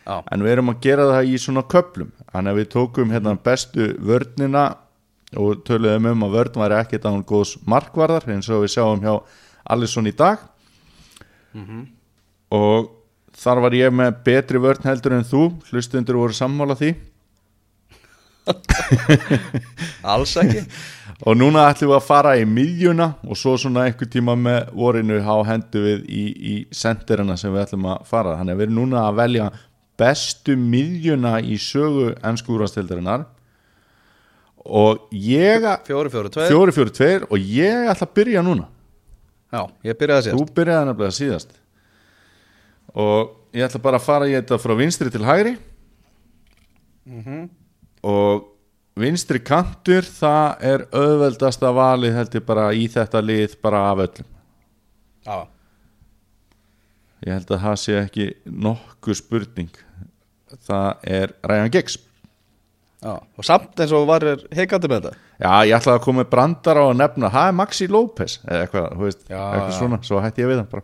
Já, 0.08 0.22
en 0.32 0.44
við 0.46 0.56
erum 0.56 0.72
að 0.74 0.84
gera 0.86 1.10
það 1.12 1.34
í 1.34 1.40
svona 1.42 1.66
köplum 1.70 2.14
þannig 2.32 2.54
að 2.54 2.62
við 2.62 2.70
tókum 2.76 3.12
hérna 3.14 3.36
bestu 3.44 3.92
vörnina 4.00 4.70
og 5.38 5.62
töluðum 5.68 6.08
um 6.14 6.26
að 6.26 6.36
vörn 6.38 6.62
væri 6.64 6.78
ekkert 6.80 7.06
án 7.06 7.26
góðs 7.28 7.58
markvarðar 7.70 8.26
eins 8.34 8.50
og 8.50 8.64
við 8.64 8.74
sjáum 8.74 9.04
hjá 9.04 9.14
Alisson 9.70 10.10
í 10.10 10.14
dag. 10.18 10.42
Og 12.50 12.90
þar 13.38 13.62
var 13.66 13.76
ég 13.78 13.94
með 13.94 14.24
betri 14.26 14.62
vörn 14.62 14.88
heldur 14.88 15.20
en 15.20 15.28
þú. 15.28 15.44
Hlustundur 15.70 16.18
voru 16.18 16.34
sammála 16.34 16.78
því. 16.80 16.96
Alls 20.02 20.34
ekki 20.42 20.64
og 21.20 21.36
núna 21.36 21.66
ætlum 21.68 21.92
við 21.92 21.98
að 21.98 22.06
fara 22.08 22.36
í 22.40 22.46
miðjuna 22.48 23.10
og 23.28 23.38
svo 23.40 23.56
svona 23.60 23.88
einhver 23.88 24.08
tíma 24.12 24.38
með 24.40 24.70
vorinu 24.80 25.20
há 25.26 25.34
hendu 25.50 25.82
við 25.84 26.06
í, 26.08 26.24
í 26.32 26.54
sendirina 26.72 27.36
sem 27.40 27.52
við 27.52 27.66
ætlum 27.66 27.90
að 27.92 28.06
fara. 28.08 28.38
Þannig 28.40 28.56
að 28.56 28.62
við 28.62 28.68
erum 28.68 28.78
núna 28.80 29.04
að 29.08 29.20
velja 29.20 29.50
bestu 30.00 30.56
miðjuna 30.56 31.34
í 31.44 31.58
sögu 31.60 32.14
ennskúrastildarinnar 32.24 33.26
og 34.70 35.10
ég 35.12 35.66
Fjóri, 35.88 36.12
fjóri, 36.14 36.32
tveir. 36.32 36.52
Fjóri 36.52 36.76
fjóri 36.76 36.94
tveir 36.96 37.26
og 37.28 37.50
ég 37.56 37.90
ætla 37.92 38.08
að 38.08 38.16
byrja 38.20 38.44
núna. 38.46 38.68
Já, 39.50 39.64
ég 39.88 39.98
byrjaði 39.98 40.32
að 40.32 40.38
þú 40.38 40.46
síðast 40.46 40.56
byrjaði 40.56 40.90
nefnilega 40.92 41.18
síðast. 41.18 41.56
Og 42.96 43.36
ég 43.58 43.66
ætla 43.66 43.82
bara 43.82 44.00
að 44.00 44.06
fara 44.06 44.30
í 44.30 44.36
þetta 44.38 44.60
frá 44.62 44.76
vinstri 44.78 45.12
til 45.14 45.26
hægri. 45.26 45.56
Og 48.08 48.48
vinstri 49.02 49.40
kantur 49.44 50.04
það 50.08 50.66
er 50.72 50.80
auðveldasta 50.96 51.72
valið 51.76 52.16
held 52.18 52.36
ég 52.40 52.46
bara 52.48 52.66
í 52.76 52.88
þetta 52.92 53.20
lið 53.24 53.52
bara 53.64 53.80
af 53.92 53.98
öllum. 54.06 54.28
Já, 55.30 55.38
ég 57.26 57.32
held 57.36 57.50
að 57.56 57.64
það 57.66 57.78
sé 57.84 57.94
ekki 58.00 58.26
nokkuð 58.68 59.16
spurning. 59.20 59.74
Það 60.66 60.90
er 61.20 61.28
Ryan 61.46 61.74
Giggs. 61.74 61.96
Já, 63.00 63.14
og 63.16 63.44
samt 63.48 63.80
eins 63.80 63.94
og 63.96 64.10
var 64.10 64.22
heikandi 64.56 64.90
með 64.92 65.06
þetta. 65.06 65.14
Já 65.40 65.54
ég 65.70 65.76
ætla 65.78 65.94
að 65.96 66.04
koma 66.04 66.24
brandar 66.28 66.76
á 66.76 66.84
að 66.90 66.98
nefna 67.00 67.30
það 67.32 67.46
er 67.52 67.56
Maxi 67.56 67.86
López 67.88 68.34
eða 68.44 68.62
eitthvað, 68.66 68.88
þú 68.92 69.04
veist, 69.06 69.22
Já, 69.30 69.40
eitthvað 69.40 69.72
já. 69.72 69.78
svona 69.78 69.98
svo 70.10 70.18
hætti 70.26 70.44
ég 70.44 70.50
við 70.52 70.60
hann 70.60 70.74
bara. 70.74 70.84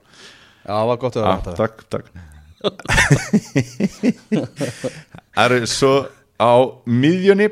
Já, 0.61 0.71
það 0.71 0.87
var 0.91 0.97
gott 1.01 1.17
að 1.19 1.25
ah, 1.27 1.31
vera 1.43 1.59
takk, 1.59 1.77
takk. 1.91 2.07
Það 5.35 5.43
eru 5.43 5.67
svo 5.69 5.93
á 6.39 6.55
miðjunni 6.87 7.49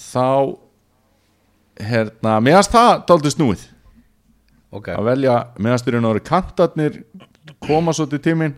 þá 0.00 0.56
hérna, 1.80 2.38
meðast 2.44 2.74
það 2.74 3.04
dálítið 3.08 3.36
snúið. 3.36 3.64
Ok, 4.70 4.92
að 4.94 5.08
velja, 5.08 5.38
meðast 5.58 5.88
eru 5.90 6.02
náður 6.02 6.22
kantarnir 6.26 7.00
koma 7.64 7.94
svolítið 7.96 8.22
tíminn 8.28 8.54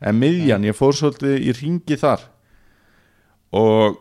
en 0.00 0.20
miðjan, 0.20 0.66
ég 0.68 0.76
fór 0.76 0.96
svolítið 0.96 1.40
í 1.42 1.54
ringi 1.56 1.98
þar. 2.00 2.22
Og 3.56 3.98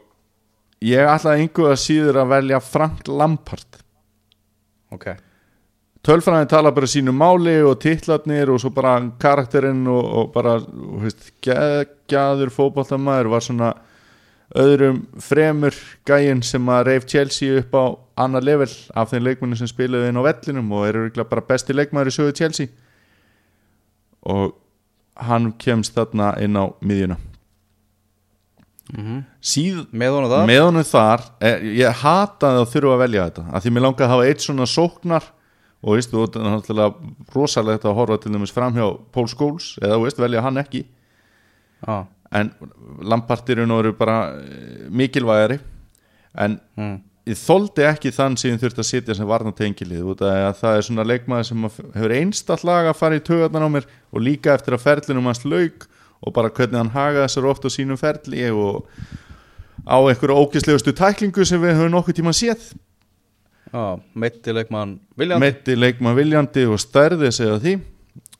ég 0.86 1.10
ætlaði 1.10 1.46
einhver 1.46 1.74
að 1.74 1.82
síður 1.82 2.22
að 2.22 2.36
velja 2.36 2.62
Frank 2.63 3.10
Lampard. 3.10 3.82
Ok. 4.94 5.10
Tölfræðin 6.06 6.48
tala 6.50 6.72
bara 6.72 6.88
sínu 6.88 7.12
máli 7.12 7.58
og 7.65 7.82
titlarnir 7.84 8.54
og 8.54 8.62
svo 8.62 8.72
bara 8.72 8.96
karakterinn 9.20 9.84
og, 9.92 10.06
og 10.06 10.30
bara, 10.32 10.56
þú 10.63 11.02
veist, 11.04 11.32
geggjaður 11.44 12.54
fótboltamæður 12.56 13.32
var 13.34 13.44
svona 13.44 13.74
öðrum 14.58 15.04
fremur 15.22 15.76
gæinn 16.10 16.42
sem 16.46 16.70
að 16.74 16.86
reif 16.88 17.06
Chelsea 17.10 17.60
upp 17.62 17.76
á 17.78 17.86
annar 18.26 18.44
level 18.44 18.70
af 18.98 19.12
þeim 19.12 19.28
leikmennu 19.28 19.60
sem 19.60 19.70
spilaði 19.70 20.10
inn 20.10 20.20
á 20.20 20.26
vellinum 20.26 20.72
og 20.74 20.88
eru 20.90 21.06
bara 21.22 21.46
besti 21.46 21.76
leikmæður 21.76 22.10
í 22.10 22.16
sögu 22.16 22.36
Chelsea. 22.36 22.72
Og 24.26 24.56
hann 25.20 25.52
kemst 25.62 25.96
þarna 25.96 26.34
inn 26.42 26.58
á 26.58 26.66
miðjuna. 26.82 27.20
Síð, 29.46 29.84
Með 29.94 30.16
honum 30.16 30.32
það 30.32 30.48
með 30.50 30.64
honum 30.66 30.86
þar. 30.88 31.26
Eh, 31.46 31.66
ég 31.78 32.00
hataði 32.02 32.64
að 32.64 32.72
þurfa 32.72 32.94
að 32.96 33.02
velja 33.04 33.26
þetta 33.28 33.44
að 33.54 33.66
því 33.66 33.74
mér 33.76 33.84
langaði 33.86 34.06
að 34.08 34.14
hafa 34.16 34.30
eitt 34.32 34.46
svona 34.46 34.66
sóknar. 34.70 35.28
Og 35.80 35.96
veist, 35.96 36.12
þú 36.12 36.26
er 36.26 36.42
náttúrulega 36.44 37.12
rosalegt 37.32 37.86
að 37.88 37.94
horfa 37.96 38.18
til 38.20 38.34
dæmis 38.34 38.52
fram 38.52 38.74
hjá 38.76 38.88
Paul 39.16 39.30
Scholes 39.32 39.78
eða 39.80 40.00
veist, 40.02 40.18
velja 40.20 40.42
hann 40.44 40.60
ekki. 40.60 40.82
Já, 41.86 42.02
en 42.36 42.50
Lampartirinn 43.02 43.72
eru 43.74 43.94
bara 43.98 44.18
eh, 44.38 44.89
mikilvægari. 44.89 45.60
En 46.39 46.58
mm. 46.78 46.98
ég 47.30 47.39
þoldi 47.39 47.86
ekki 47.89 48.12
þann 48.13 48.38
sem 48.39 48.58
þurfti 48.62 48.84
að 48.84 48.89
sitja 48.89 49.15
sem 49.18 49.30
varnatengilið 49.30 50.12
það 50.20 50.76
er 50.76 50.86
svona 50.86 51.08
leikmaður 51.08 51.50
sem 51.50 51.70
hefur 51.70 52.15
einstall 52.20 52.60
lag 52.70 52.89
að 52.89 53.00
fara 53.00 53.18
í 53.18 53.24
tögarnar 53.26 53.65
á 53.65 53.70
mér 53.74 53.88
og 54.13 54.24
líka 54.26 54.54
eftir 54.54 54.78
að 54.78 54.86
ferlinum 54.86 55.30
hans 55.30 55.42
lauk 55.46 55.88
og 56.20 56.36
bara 56.36 56.52
hvernig 56.54 56.78
hann 56.78 56.94
haga 56.94 57.26
þessar 57.26 57.50
oft 57.50 57.65
á 57.65 57.70
sínum 57.74 58.00
ferli 58.00 58.46
og 58.52 58.86
á 59.88 59.98
einhverju 59.98 60.38
ógislegustu 60.38 60.94
tæklingu 60.94 61.46
sem 61.48 61.62
við 61.62 61.80
höfum 61.80 61.96
nokkuð 61.96 62.20
tíma 62.20 62.36
séð. 62.36 62.72
Já 63.70 64.02
meiti 64.18 64.54
leikmann 64.54 64.98
Viljan 65.18 65.42
meiti 65.42 65.76
leikmann 65.78 66.18
viljandi 66.18 66.65
og 66.65 66.82
stærði 66.82 67.30
segja 67.34 67.60
því 67.62 67.76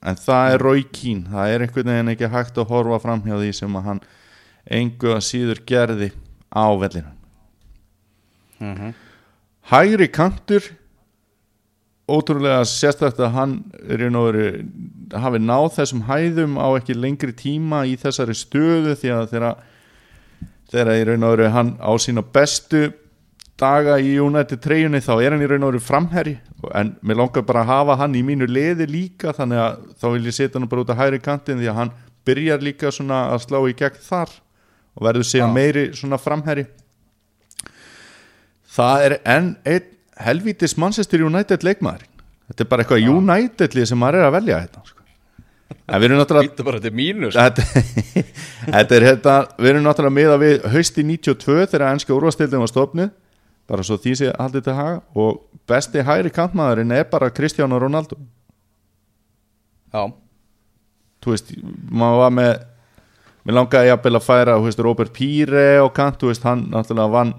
en 0.02 0.16
það 0.16 0.54
er 0.54 0.64
Rói 0.64 0.84
Kín 0.96 1.26
það 1.32 1.54
er 1.54 1.66
einhvern 1.66 1.92
veginn 1.94 2.14
ekki 2.14 2.32
hægt 2.32 2.58
að 2.58 2.72
horfa 2.72 3.02
fram 3.04 3.24
hjá 3.26 3.36
því 3.38 3.52
sem 3.58 3.78
að 3.80 3.88
hann 3.90 4.02
engu 4.80 5.14
að 5.16 5.26
síður 5.28 5.64
gerði 5.68 6.12
á 6.54 6.66
vellinu 6.80 7.14
mm 8.60 8.94
hægri 9.70 10.08
kantur 10.10 10.64
ótrúlega 12.10 12.64
sérstætt 12.66 13.20
að 13.22 13.36
hann 13.36 13.52
er 13.86 14.02
í 14.02 14.10
veru 14.10 14.46
hafi 15.14 15.42
náð 15.44 15.68
þessum 15.76 16.06
hæðum 16.08 16.56
á 16.58 16.68
ekki 16.80 16.96
lengri 16.98 17.36
tíma 17.38 17.84
í 17.86 17.94
þessari 18.02 18.34
stöðu 18.38 18.96
því 18.98 19.12
að 19.14 19.28
þegar 19.34 19.60
þegar 20.72 20.96
í 20.96 21.06
raun 21.10 21.28
og 21.28 21.36
veru 21.36 21.52
hann 21.54 21.72
á 21.78 21.92
sína 22.02 22.24
bestu 22.26 22.90
daga 23.60 23.98
í 24.02 24.16
United 24.22 24.62
treyjunni 24.64 25.02
þá 25.04 25.14
er 25.18 25.36
hann 25.36 25.44
í 25.44 25.50
raun 25.50 25.66
og 25.68 25.74
veru 25.74 25.84
framherri 25.84 26.36
en 26.76 26.94
mér 27.06 27.22
langar 27.22 27.46
bara 27.48 27.64
að 27.66 27.72
hafa 27.74 27.98
hann 28.02 28.18
í 28.18 28.24
mínu 28.26 28.48
liði 28.50 28.88
líka 28.90 29.34
þannig 29.36 29.64
að 29.64 29.80
þá 30.02 30.08
vil 30.16 30.26
ég 30.26 30.38
setja 30.38 30.60
hann 30.60 30.70
bara 30.72 30.86
út 30.86 30.94
á 30.96 31.00
hægri 31.00 31.22
kantin 31.24 31.60
því 31.62 31.72
að 31.72 31.80
hann 31.82 31.96
byrjar 32.28 32.64
líka 32.64 32.92
svona 32.94 33.26
að 33.34 33.46
slá 33.48 33.60
í 33.68 33.76
gegn 33.78 34.04
þar 34.06 34.36
og 34.96 35.06
verður 35.08 35.30
síðan 35.30 35.52
Já. 35.52 35.58
meiri 35.60 35.86
svona 35.98 36.20
framherri 36.22 36.66
það 38.70 39.08
er 39.08 39.18
enn 39.38 39.56
einn 39.68 39.96
helvítis 40.20 40.76
Manchester 40.80 41.24
United 41.24 41.64
leikmaður. 41.66 42.06
Þetta 42.50 42.66
er 42.66 42.70
bara 42.72 42.84
eitthvað 42.84 43.06
United-lið 43.14 43.92
sem 43.92 44.00
maður 44.00 44.20
er 44.20 44.28
að 44.28 44.36
velja 44.40 44.62
þetta 44.64 44.82
sko. 44.88 44.96
en 45.70 46.02
við 46.02 46.08
erum 46.08 46.20
náttúrulega 46.20 46.48
þetta, 48.74 48.96
er 48.98 49.06
hérna 49.06 49.36
við 49.58 49.70
erum 49.72 49.86
náttúrulega 49.86 50.16
miða 50.16 50.38
við 50.42 50.66
hausti 50.74 51.06
92 51.06 51.68
þegar 51.70 51.86
ennska 51.92 52.16
úrvastildin 52.16 52.64
var 52.64 52.72
stofnið 52.72 53.12
bara 53.70 53.86
svo 53.86 54.00
því 54.02 54.16
sé 54.18 54.32
haldið 54.34 54.66
til 54.66 54.78
haga. 54.78 55.00
Og 55.16 55.44
besti 55.70 56.04
hæri 56.06 56.34
kantmaðurinn 56.34 56.96
er 56.98 57.06
bara 57.12 57.30
Cristiano 57.30 57.80
Ronaldo. 57.80 58.18
Já, 59.94 60.10
þú 61.24 61.34
veist, 61.34 61.54
maður 61.90 62.22
var 62.24 62.36
með 62.38 62.52
mér 63.46 63.56
langaði 63.58 63.90
jafnvel 63.90 64.20
að 64.20 64.26
færa 64.26 64.58
veist, 64.62 64.82
Robert 64.86 65.14
Píre 65.16 65.70
og 65.82 65.94
kant 65.98 66.20
þú 66.22 66.30
veist, 66.30 66.46
hann 66.46 66.68
náttúrulega 66.70 67.14
vann 67.14 67.32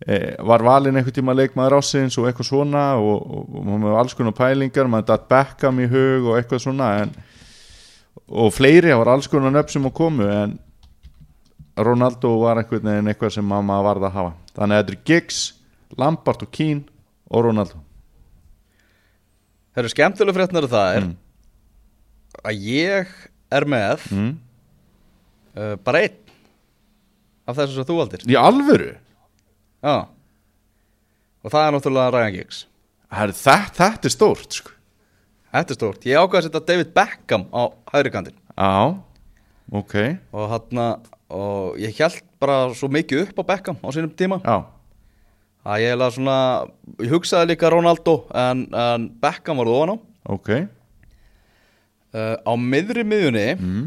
e, 0.00 0.18
var 0.46 0.64
valinn 0.64 0.96
einhvern 0.96 1.16
tíma 1.18 1.34
leikmaður 1.36 1.78
ásins 1.80 2.16
og 2.20 2.28
eitthvað 2.28 2.48
svona 2.48 2.84
og, 2.96 3.18
og, 3.20 3.48
og 3.50 3.66
maður 3.66 3.82
með 3.84 3.98
alls 4.00 4.16
konar 4.16 4.36
pælingar, 4.38 4.90
maður 4.90 5.10
datt 5.10 5.26
Beckham 5.32 5.82
í 5.84 5.88
hug 5.90 6.30
og 6.30 6.38
eitthvað 6.38 6.64
svona 6.64 6.92
en, 7.02 7.12
og 8.30 8.54
fleiri, 8.54 8.94
var 8.94 9.12
alls 9.12 9.28
konar 9.28 9.52
nöfn 9.52 9.76
sem 9.76 9.90
að 9.90 9.96
komu 9.98 10.30
en 10.30 10.56
Ronaldo 11.84 12.36
var 12.40 12.62
einhvern 12.62 12.88
veginn 12.88 13.12
eitthvað 13.12 13.36
sem 13.36 13.52
maður 13.52 13.88
varð 13.90 14.08
að 14.08 14.18
hafa 14.20 14.34
þannig 14.54 14.76
að 14.76 14.82
þetta 14.82 14.94
er 14.96 15.02
Giggs, 15.10 15.40
Lampard 16.00 16.42
og 16.46 16.50
Keane 16.54 16.84
og 17.30 17.44
Ronaldo. 17.48 17.80
Það 19.74 19.82
eru 19.82 19.92
skemmtilega 19.94 20.36
fréttnar 20.38 20.68
það 20.70 20.96
er 20.96 21.04
Mm. 21.04 21.14
að 22.44 22.66
ég 22.68 23.14
er 23.54 23.64
með 23.70 24.04
mm. 24.10 24.30
uh, 25.58 25.74
bara 25.86 26.04
einn 26.04 26.20
af 27.46 27.56
þessu 27.58 27.74
sem 27.78 27.86
þú 27.88 27.96
valdir. 27.98 28.22
Í 28.30 28.36
alvöru? 28.38 28.92
Já. 29.84 29.96
Og 31.44 31.52
það 31.52 31.66
er 31.66 31.74
náttúrulega 31.76 32.14
Ryan 32.14 32.36
Giggs. 32.38 32.62
Herri, 33.14 33.34
þetta, 33.36 33.90
þetta 33.92 34.08
er 34.08 34.14
stórt 34.14 34.56
sko. 34.60 34.70
Þetta 35.54 35.74
er 35.74 35.78
stórt. 35.78 36.06
Ég 36.08 36.18
ákvað 36.18 36.40
að 36.40 36.46
setja 36.48 36.62
David 36.70 36.94
Beckham 36.96 37.44
á 37.54 37.62
hægri 37.92 38.10
kantinn. 38.14 38.38
Já, 38.56 38.70
ok. 39.70 39.94
Og 40.34 40.48
hann 40.50 40.80
og 41.34 41.80
ég 41.82 41.96
held 41.98 42.22
bara 42.42 42.70
svo 42.76 42.88
mikið 42.92 43.26
upp 43.26 43.42
á 43.42 43.48
Beckham 43.50 43.80
á 43.82 43.88
sínum 43.94 44.12
tíma. 44.14 44.38
Já, 44.44 44.64
að 45.66 45.84
ég 45.84 45.98
að 45.98 46.14
svona 46.16 46.38
ég 47.02 47.12
hugsaði 47.12 47.50
líka 47.52 47.72
Ronaldo 47.74 48.16
en, 48.30 48.66
en 48.70 49.08
Beckham 49.22 49.60
var 49.60 49.72
ofan 49.74 49.94
á. 49.94 49.96
Ok. 50.36 50.50
Uh, 52.14 52.36
á 52.46 52.52
miðri 52.54 53.02
miðjunni 53.02 53.46
mm. 53.58 53.86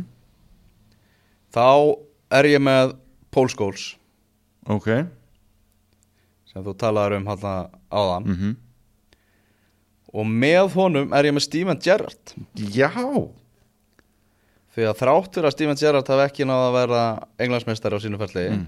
þá 1.56 1.96
er 2.36 2.52
ég 2.52 2.64
með 2.64 2.98
Paul 3.32 3.48
Scholes. 3.54 3.94
Ok. 4.68 4.92
Sem 6.52 6.66
þú 6.66 6.76
talaður 6.76 7.22
um 7.22 7.30
hann 7.32 7.46
áðan. 7.88 8.28
Mm 8.28 8.56
og 10.18 10.26
með 10.28 10.72
honum 10.76 11.14
er 11.16 11.28
ég 11.30 11.36
með 11.36 11.46
Steven 11.46 11.82
Gerrard. 11.84 12.34
Já, 12.56 12.92
því 14.78 14.86
að 14.92 15.00
þráttur 15.02 15.48
að 15.50 15.54
Steven 15.56 15.80
Gerrard 15.80 16.08
hafi 16.14 16.26
ekki 16.30 16.46
náða 16.46 16.68
að 16.70 16.76
vera 16.78 17.02
englandsmeistari 17.42 17.98
á 17.98 18.04
sínu 18.04 18.20
ferli 18.22 18.44
Mm. 18.54 18.66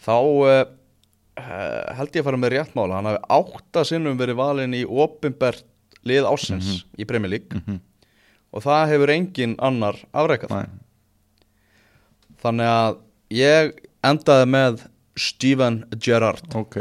þá 0.00 0.14
uh, 0.16 0.64
held 1.98 2.14
ég 2.16 2.22
að 2.22 2.28
fara 2.30 2.40
með 2.40 2.52
rétt 2.56 2.72
mála 2.76 2.96
hann 2.96 3.08
hafi 3.10 3.20
átta 3.36 3.84
sinnum 3.84 4.16
verið 4.20 4.38
valinn 4.40 4.74
í 4.76 4.84
opinbert 4.88 5.64
lið 6.06 6.24
ásins 6.30 6.84
í 6.96 7.04
Premier 7.04 7.30
League 7.34 7.60
Mhm. 7.60 7.78
og 8.56 8.62
það 8.64 8.88
hefur 8.94 9.12
engin 9.12 9.56
annar 9.60 9.98
afreikað 10.14 10.50
Nei. 10.54 10.66
þannig 12.42 12.70
að 12.72 12.98
ég 13.36 13.72
endaði 14.06 14.46
með 14.52 14.84
Steven 15.16 15.84
Gerrard 15.98 16.54
ok 16.54 16.76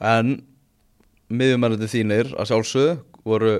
en 0.00 0.42
miðjumennandi 1.28 1.88
þínir 1.90 2.30
að 2.38 2.48
sjálfsögðu 2.52 2.98
voru 3.28 3.54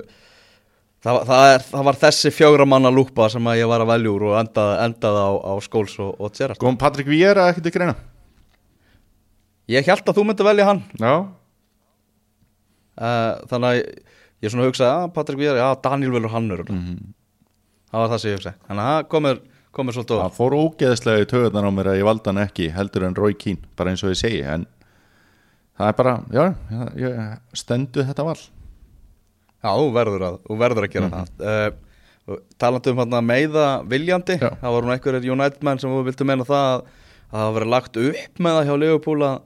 það, 1.05 1.19
það, 1.29 1.43
er, 1.55 1.65
það 1.71 1.85
var 1.89 1.99
þessi 2.03 2.33
fjögra 2.35 2.67
manna 2.69 2.91
lúpa 2.95 3.29
sem 3.33 3.51
ég 3.59 3.69
var 3.71 3.85
að 3.85 3.91
velja 3.93 4.13
úr 4.15 4.25
og 4.31 4.37
endaði, 4.41 4.79
endaði 4.89 5.21
á, 5.25 5.31
á 5.49 5.53
skóls 5.65 5.95
og, 6.03 6.15
og 6.19 6.33
Gerrard. 6.37 6.59
Kom 6.63 6.79
Patrik 6.81 7.07
Viera 7.11 7.49
ekki 7.53 7.65
til 7.67 7.75
greina? 7.75 7.95
Ég 9.69 9.85
held 9.87 10.07
að 10.09 10.17
þú 10.17 10.25
myndi 10.31 10.47
velja 10.47 10.65
hann. 10.71 10.83
Já, 10.97 11.13
uh, 12.99 13.33
þannig 13.51 13.69
að 13.69 13.79
ég 14.47 14.53
svona 14.53 14.69
hugsaði 14.69 14.91
að 15.05 15.13
Patrik 15.17 15.41
Víðar, 15.41 15.61
já 15.61 15.69
Daniel 15.85 16.15
velur 16.15 16.33
hann 16.35 16.49
mm 16.49 16.73
Mhm. 16.73 16.99
það 17.91 18.01
var 18.03 18.09
það 18.13 18.19
sem 18.23 18.31
ég 18.31 18.37
hugsaði. 18.39 18.57
Þannig 18.69 18.85
að 18.85 18.93
það 18.95 19.09
komur, 19.13 19.39
komur 19.73 19.93
svolítið 19.97 20.21
það 20.23 20.37
fór 20.39 20.57
ógeðslega 20.59 21.23
í 21.23 21.29
töðunar 21.31 21.69
á 21.69 21.71
mér 21.73 21.91
að 21.93 21.99
ég 21.99 22.05
valda 22.09 22.31
hann 22.33 22.43
ekki 22.47 22.71
heldur 22.75 23.05
en 23.09 23.15
Roy 23.17 23.35
Keane, 23.35 23.63
bara 23.77 23.91
eins 23.91 24.03
og 24.05 24.11
ég 24.13 24.21
segi 24.21 24.43
en 24.45 24.67
það 25.79 25.89
er 25.89 25.97
bara, 26.01 26.15
já, 26.33 26.45
já 26.71 26.83
ég 26.97 27.39
stendu 27.55 28.05
þetta 28.05 28.25
val 28.25 28.39
já, 29.64 29.71
þú 29.75 29.88
verður 29.97 30.25
að, 30.29 30.38
þú 30.47 30.59
verður 30.62 30.87
að 30.88 30.94
gera 30.94 31.11
það 31.14 31.44
uh, 31.53 32.38
talandi 32.61 32.92
um 32.92 33.03
hann 33.03 33.18
að 33.18 33.25
meiða 33.25 33.66
viljandi, 33.88 34.37
Já. 34.37 34.51
það 34.61 34.75
voru 34.77 34.92
einhverjir 34.92 35.31
United 35.33 35.62
menn 35.64 35.81
sem 35.81 35.94
viltu 36.09 36.27
meina 36.29 36.44
það 36.49 36.66
að, 36.75 36.83
að 37.31 37.42
það 37.42 37.55
verið 37.59 37.73
lagt 37.75 38.01
upp 38.05 38.42
með 38.44 38.59
það 38.59 38.68
hjá 38.68 38.75
Liverpool 38.83 39.27
að, 39.29 39.38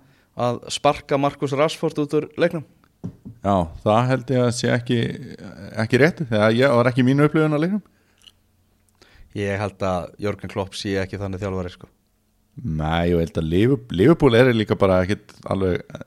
að 0.46 0.60
sparka 0.74 1.20
Markus 1.22 1.54
Rashford 1.58 2.02
út 2.02 2.16
úr 2.18 2.28
leiknum 2.42 2.64
já, 3.42 3.54
það 3.84 4.10
held 4.10 4.34
ég 4.34 4.44
að 4.48 4.52
sé 4.58 4.72
ekki 4.74 4.98
ekki 5.84 6.02
rétt, 6.02 6.24
þegar 6.26 6.58
ég 6.58 6.76
var 6.80 6.90
ekki 6.90 7.06
mínu 7.06 7.28
upplifun 7.28 7.56
að 7.58 7.64
leiknum 7.66 7.84
ég 9.38 9.58
held 9.62 9.82
að 9.86 10.10
Jörgen 10.26 10.52
Klopp 10.52 10.76
sé 10.76 10.96
ekki 11.00 11.20
þannig 11.20 11.40
þjálfari 11.40 11.72
sko. 11.72 11.88
Nei, 12.62 13.08
ég 13.08 13.20
held 13.22 13.38
að 13.40 13.46
Liverpool, 13.48 13.96
Liverpool 13.96 14.36
er 14.36 14.50
líka 14.52 14.76
bara 14.76 14.98
ekkit 15.06 15.32
alveg 15.48 15.78
eh, 15.80 16.02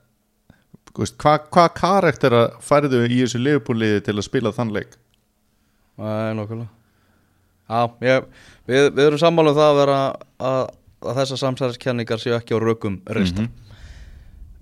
hvað 0.96 1.48
hva 1.52 1.66
karaktera 1.76 2.40
færðu 2.64 3.02
í 3.06 3.18
þessu 3.24 3.40
Liverpool-liði 3.42 4.00
til 4.06 4.14
að 4.16 4.24
spila 4.26 4.52
þann 4.56 4.72
leik? 4.76 4.96
Er 6.00 6.34
nokkulega 6.36 6.72
Já, 7.66 7.80
ég, 8.06 8.26
við, 8.70 8.84
við 8.94 9.04
erum 9.08 9.18
sammála 9.18 9.50
um 9.52 9.56
það 9.58 9.70
að 9.72 9.78
vera 9.80 9.98
að, 10.38 10.60
að 11.02 11.16
þessar 11.20 11.40
samsæðiskenningar 11.42 12.20
séu 12.22 12.36
ekki 12.38 12.54
á 12.54 12.58
rökum 12.62 13.00
rista 13.10 13.42
mm 13.44 13.52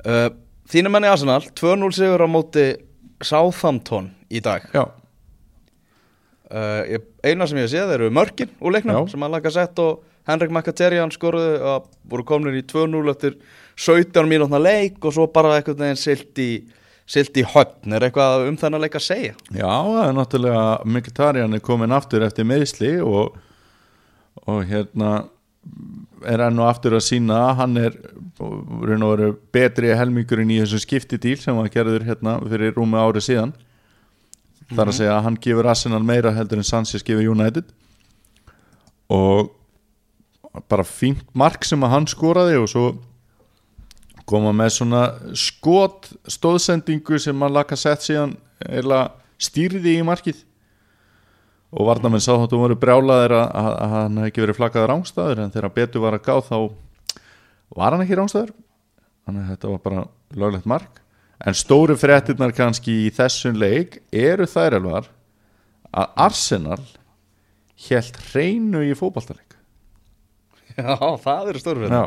Mhm. 0.04 0.40
Þínum 0.68 0.92
menni 0.92 1.08
Arsenal 1.08 1.40
2-0 1.56 1.92
sigur 1.96 2.20
á 2.20 2.28
móti 2.28 2.64
Southampton 3.24 4.10
í 4.28 4.40
dag 4.44 4.66
Já, 4.74 4.82
uh, 6.54 7.02
Eina 7.24 7.48
sem 7.50 7.60
ég 7.60 7.70
sé 7.72 7.82
þeir 7.82 7.98
eru 7.98 8.14
mörkin 8.14 8.52
úr 8.60 8.76
leiknum 8.76 9.02
Já. 9.02 9.12
sem 9.12 9.26
að 9.26 9.34
laga 9.36 9.52
sett 9.54 9.82
og 9.82 10.04
Henrik 10.28 10.54
Mkhitaryan 10.54 11.12
skoruðu 11.12 11.58
að 11.74 11.90
voru 12.08 12.24
komin 12.28 12.56
í 12.56 12.64
2-0 12.64 13.12
eftir 13.12 13.36
17 13.76 14.30
mínútna 14.30 14.60
leik 14.62 15.02
og 15.04 15.16
svo 15.16 15.28
bara 15.32 15.58
einhvern 15.58 15.82
veginn 15.82 16.00
silt 16.00 16.40
í 16.40 16.50
silt 17.04 17.36
í 17.36 17.42
höfn, 17.44 17.92
er 17.92 18.06
eitthvað 18.06 18.46
um 18.48 18.54
þennan 18.56 18.80
leik 18.80 18.94
að 18.96 19.04
segja? 19.04 19.34
Já, 19.52 19.68
það 19.68 20.06
er 20.06 20.14
náttúrulega 20.16 20.62
Mkhitaryan 20.88 21.56
er 21.56 21.64
komin 21.64 21.92
aftur 21.92 22.24
eftir 22.24 22.48
meðsli 22.48 22.94
og, 23.04 23.36
og 24.48 24.62
hérna 24.70 25.10
er 26.24 26.46
enn 26.46 26.60
og 26.60 26.70
aftur 26.70 26.96
að 26.96 27.04
sína 27.04 27.40
hann 27.58 27.76
er 27.80 27.96
betri 29.52 29.92
helmingurinn 29.96 30.52
í 30.52 30.60
þessu 30.62 30.80
skiptidíl 30.82 31.36
sem 31.40 31.56
var 31.56 31.70
gerður 31.72 32.06
hérna 32.08 32.38
fyrir 32.40 32.74
rúmi 32.76 33.00
ári 33.00 33.22
síðan 33.24 33.52
þar 34.70 34.90
að 34.90 34.96
segja 34.98 35.16
að 35.16 35.26
hann 35.26 35.40
gefur 35.46 35.68
Arsenal 35.70 36.02
meira 36.06 36.32
heldur 36.34 36.60
en 36.60 36.68
Sanchez 36.68 37.04
gefur 37.04 37.26
United. 37.34 37.66
Og 39.12 39.52
bara 40.70 40.86
fínt 40.86 41.26
mark 41.34 41.66
sem 41.66 41.82
að 41.84 41.92
hann 41.96 42.08
skoraði 42.10 42.56
og 42.60 42.70
svo 42.70 42.86
koma 44.28 44.54
með 44.56 44.72
svona 44.78 45.02
skot 45.36 46.08
stóðsendingu 46.30 47.18
sem 47.20 47.44
að 47.44 47.56
laka 47.58 47.76
sett 47.76 48.06
síðan 48.06 48.36
eða 48.64 49.06
stýrði 49.42 49.98
í 49.98 50.06
markið. 50.06 50.40
Og 51.74 51.88
varnamenn 51.88 52.22
sá 52.22 52.32
þáttu 52.32 52.60
voru 52.60 52.78
brjálaðir 52.78 53.34
að, 53.34 53.46
að, 53.60 53.70
að 53.74 53.94
hann 53.96 54.18
hefði 54.20 54.30
ekki 54.30 54.44
verið 54.44 54.58
flakkaður 54.60 54.92
rángstæður 54.92 55.42
en 55.42 55.54
þegar 55.56 55.74
betur 55.74 56.04
var 56.04 56.16
að 56.16 56.28
gá 56.28 56.34
þá 56.46 56.58
var 57.74 57.96
hann 57.96 58.04
ekki 58.04 58.18
rángstæður 58.20 58.52
þannig 59.24 59.42
að 59.42 59.50
þetta 59.54 59.72
var 59.72 59.82
bara 59.88 60.04
löglegt 60.38 60.68
mark 60.70 61.03
en 61.44 61.56
stóru 61.58 61.96
fréttirnar 61.98 62.52
kannski 62.56 62.94
í 63.06 63.12
þessum 63.14 63.56
leik 63.58 63.98
eru 64.14 64.46
þær 64.48 64.78
alvar 64.78 65.08
að 65.94 66.12
Arsenal 66.26 66.80
hélt 67.88 68.16
hreinu 68.30 68.84
í 68.86 68.94
fótballtaleik 68.98 69.56
Já, 70.74 70.94
það 71.22 71.50
eru 71.52 71.60
stórfið 71.62 71.92
Já. 71.94 72.04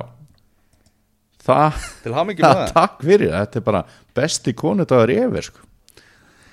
Það, 1.47 1.77
það. 2.43 2.65
Takk 2.75 2.97
fyrir, 3.07 3.31
þetta 3.31 3.59
er 3.61 3.65
bara 3.69 3.81
besti 4.17 4.51
konudagur 4.57 5.13
yfir 5.13 5.45
sko. 5.47 5.61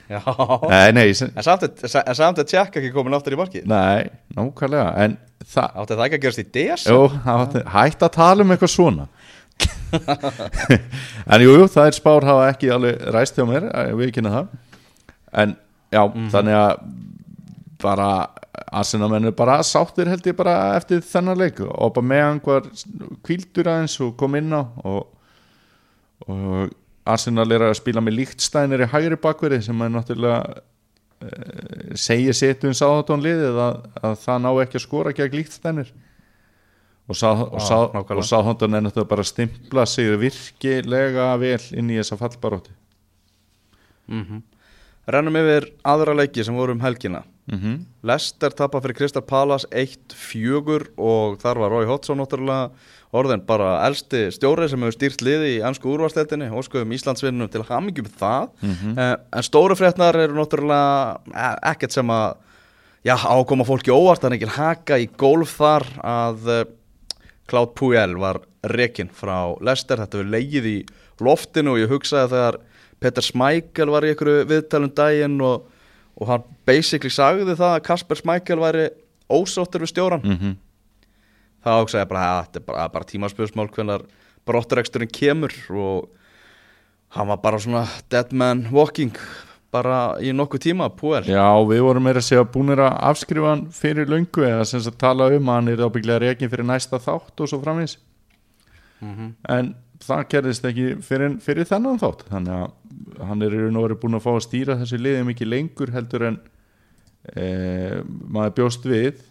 Já. 0.05 0.21
Nei, 0.69 0.93
nei, 0.95 1.07
sem, 1.17 1.33
En 1.35 1.43
samt 1.49 2.39
er 2.43 2.47
tjekk 2.47 2.77
ekki 2.79 2.91
komin 2.95 3.17
aftur 3.17 3.35
í 3.35 3.39
markið. 3.41 3.65
Nei, 3.71 4.05
nákvæmlega 4.37 4.93
Átti 5.45 5.97
það 5.97 6.05
ekki 6.07 6.19
að 6.21 6.23
gerast 6.23 6.43
í 6.43 6.47
DS? 6.55 6.85
jú, 6.87 7.01
það 7.25 7.41
var- 7.41 7.67
hætt 7.75 8.05
að 8.07 8.13
tala 8.15 8.45
um 8.47 8.53
eitthvað 8.55 8.73
svona 8.77 9.09
En 11.35 11.45
jú, 11.45 11.57
jú, 11.57 11.67
það 11.73 11.89
er 11.89 11.97
spár 11.97 12.27
hafa 12.29 12.49
ekki 12.53 12.71
alveg 12.75 13.03
ræst 13.15 13.39
hjá 13.39 13.47
mér, 13.49 13.69
eh, 13.71 13.93
við 13.99 14.15
kynna 14.19 14.35
það. 14.35 14.55
En 15.43 15.57
já, 15.95 16.03
þannig 16.35 16.59
að 16.61 16.73
bara 17.85 18.09
Arsenamenn 18.75 19.29
er 19.29 19.35
bara 19.37 19.59
sáttir 19.67 20.09
held 20.11 20.27
ég 20.27 20.37
bara 20.39 20.55
eftir 20.79 21.03
þennan 21.05 21.41
leik. 21.41 21.61
Og 21.65 21.95
bara 21.97 22.11
meðan 22.11 22.41
hvar 22.45 22.69
kvíldur 23.27 23.71
aðeins 23.71 23.97
og 24.05 24.15
kom 24.21 24.37
inn 24.39 24.55
á 24.55 24.63
og, 24.63 25.09
og 26.29 26.73
Arsenal 27.05 27.51
er 27.53 27.67
að 27.67 27.77
spila 27.81 28.03
með 28.05 28.21
líktstænir 28.23 28.87
í 28.87 28.89
hægri 28.89 29.19
bakverði 29.21 29.61
sem 29.67 29.83
er 29.85 29.93
náttúrulega 29.93 30.39
uh, 30.55 31.93
segir 32.01 32.37
sitt 32.37 32.65
um 32.65 32.73
sáðatón 32.77 33.25
liðið 33.25 33.61
að, 33.67 33.83
að 34.01 34.17
það 34.23 34.41
ná 34.47 34.51
ekki 34.63 34.81
að 34.81 34.87
skora 34.87 35.15
gegn 35.17 35.39
líktstænir 35.41 35.93
og, 37.09 37.17
sá, 37.17 37.29
og, 37.33 37.59
Já, 37.61 37.67
sá, 37.69 37.77
nákvæmlega. 37.93 38.17
og 38.19 38.25
sáðatón 38.31 38.75
er 38.77 38.81
náttúrulega 38.87 39.09
bara 39.09 39.23
að 39.23 39.31
stimpla 39.33 39.85
sig 39.87 40.19
virkilega 40.19 41.37
vel 41.39 41.61
inn 41.77 41.91
í 41.91 41.99
þessa 42.01 42.17
fallbarótti 42.21 42.73
Rennum 45.05 45.37
yfir 45.37 45.67
aðra 45.85 46.15
leiki 46.17 46.45
sem 46.45 46.57
voru 46.57 46.73
um 46.73 46.81
helgina 46.81 47.23
mm 47.51 47.59
-hmm. 47.59 47.79
Lester 48.03 48.51
tapar 48.51 48.81
fyrir 48.83 48.95
Kristal 48.97 49.23
Palace 49.23 49.67
1-4 49.71 50.89
og 50.99 51.39
þar 51.41 51.59
var 51.59 51.71
Rói 51.71 51.85
Hotsson 51.87 52.19
náttúrulega 52.19 52.71
orðin 53.13 53.45
bara 53.47 53.87
elsti 53.87 54.31
stjóri 54.33 54.69
sem 54.69 54.81
hefur 54.81 54.93
stýrt 54.93 55.21
liði 55.23 55.59
í 55.59 55.63
ansku 55.65 55.89
úrvarsleitinni 55.93 56.51
og 56.51 56.65
skoðum 56.65 56.93
Íslandsvinnum 56.93 57.49
til 57.51 57.63
hamingjum 57.63 58.07
það 58.19 58.49
Mhm. 58.63 58.99
eh, 58.99 59.17
en 59.33 59.43
stóru 59.43 59.75
fréttnar 59.77 60.15
eru 60.17 60.35
náttúrulega 60.35 61.19
eh, 61.35 61.71
ekkert 61.71 61.93
sem 61.93 62.07
að 62.11 62.35
já, 63.05 63.15
ákoma 63.17 63.65
fólki 63.65 63.91
óvart, 63.93 64.21
það 64.23 64.33
er 64.33 64.37
ekki 64.39 64.57
haka 64.57 64.99
í 64.99 65.07
golf 65.17 65.59
þar 65.59 65.83
að 66.03 66.49
eh, 66.49 66.65
Cloud 67.51 67.75
Puel 67.79 68.17
var 68.21 68.41
rekin 68.73 69.11
frá 69.13 69.55
Lester, 69.65 70.01
þetta 70.01 70.23
við 70.23 70.33
leigið 70.33 70.69
í 70.71 70.77
loftinu 71.25 71.75
og 71.75 71.83
ég 71.83 71.93
hugsaði 71.93 72.33
þegar 72.33 72.61
Peter 73.05 73.25
Smeichel 73.25 73.91
var 73.93 74.07
í 74.07 74.13
einhverju 74.13 74.45
viðtalum 74.49 74.93
daginn 74.97 75.41
og, 75.45 75.67
og 76.17 76.31
hann 76.31 76.47
basically 76.67 77.13
sagði 77.13 77.53
það 77.53 77.75
að 77.75 77.83
Kasper 77.89 78.21
Smeichel 78.21 78.61
væri 78.63 78.87
ósáttur 79.29 79.85
við 79.85 79.93
stjóran 79.93 80.25
Mm 80.25 80.55
þá 81.65 81.81
hugsaði 81.81 82.05
ég 82.05 82.11
bara 82.11 82.27
að 82.29 82.43
þetta 82.43 82.61
er 82.61 82.67
bara, 82.69 82.85
bara 82.93 83.09
tímaspjörsmál 83.09 83.71
hvernar 83.73 84.05
brottureksturinn 84.49 85.13
kemur. 85.13 85.55
Og 85.73 86.11
hann 87.17 87.31
var 87.31 87.41
bara 87.45 87.61
svona 87.63 87.87
dead 88.13 88.35
man 88.37 88.67
walking 88.75 89.15
bara 89.75 89.99
í 90.23 90.31
nokkuð 90.37 90.65
tíma, 90.69 90.89
Puel. 90.95 91.25
Já, 91.27 91.51
við 91.69 91.83
vorum 91.85 92.07
meira 92.07 92.23
að 92.23 92.29
segja 92.31 92.47
búinir 92.55 92.83
að 92.87 92.97
afskrifa 93.11 93.53
hann 93.53 93.67
fyrir 93.75 94.11
löngu 94.11 94.47
eða 94.47 94.65
sem 94.71 94.83
sagt 94.85 95.01
tala 95.03 95.33
um 95.35 95.51
að 95.51 95.61
hann 95.61 95.73
er 95.75 95.85
ábygglega 95.85 96.23
rekin 96.29 96.53
fyrir 96.53 96.69
næsta 96.69 97.03
þátt 97.03 97.43
og 97.43 97.51
svo 97.51 97.61
framvins 97.65 97.99
en 99.05 99.75
það 100.05 100.25
gerðist 100.33 100.67
ekki 100.69 100.87
fyrir, 101.05 101.37
fyrir 101.45 101.69
þennan 101.69 102.01
þátt. 102.01 102.25
Þannig 102.31 102.57
að 102.57 103.29
hann 103.29 103.45
er 103.45 103.55
í 103.55 103.61
raun 103.63 103.79
og 103.81 103.87
verið 103.89 104.01
búin 104.03 104.19
að 104.19 104.25
fá 104.25 104.33
að 104.35 104.43
stýra 104.47 104.79
þessu 104.81 105.01
liði 105.01 105.29
mikið 105.29 105.51
lengur 105.53 105.93
heldur 105.95 106.27
en 106.31 106.41
e, 107.33 107.47
maður 108.05 108.57
bjóst 108.61 108.89
við. 108.89 109.23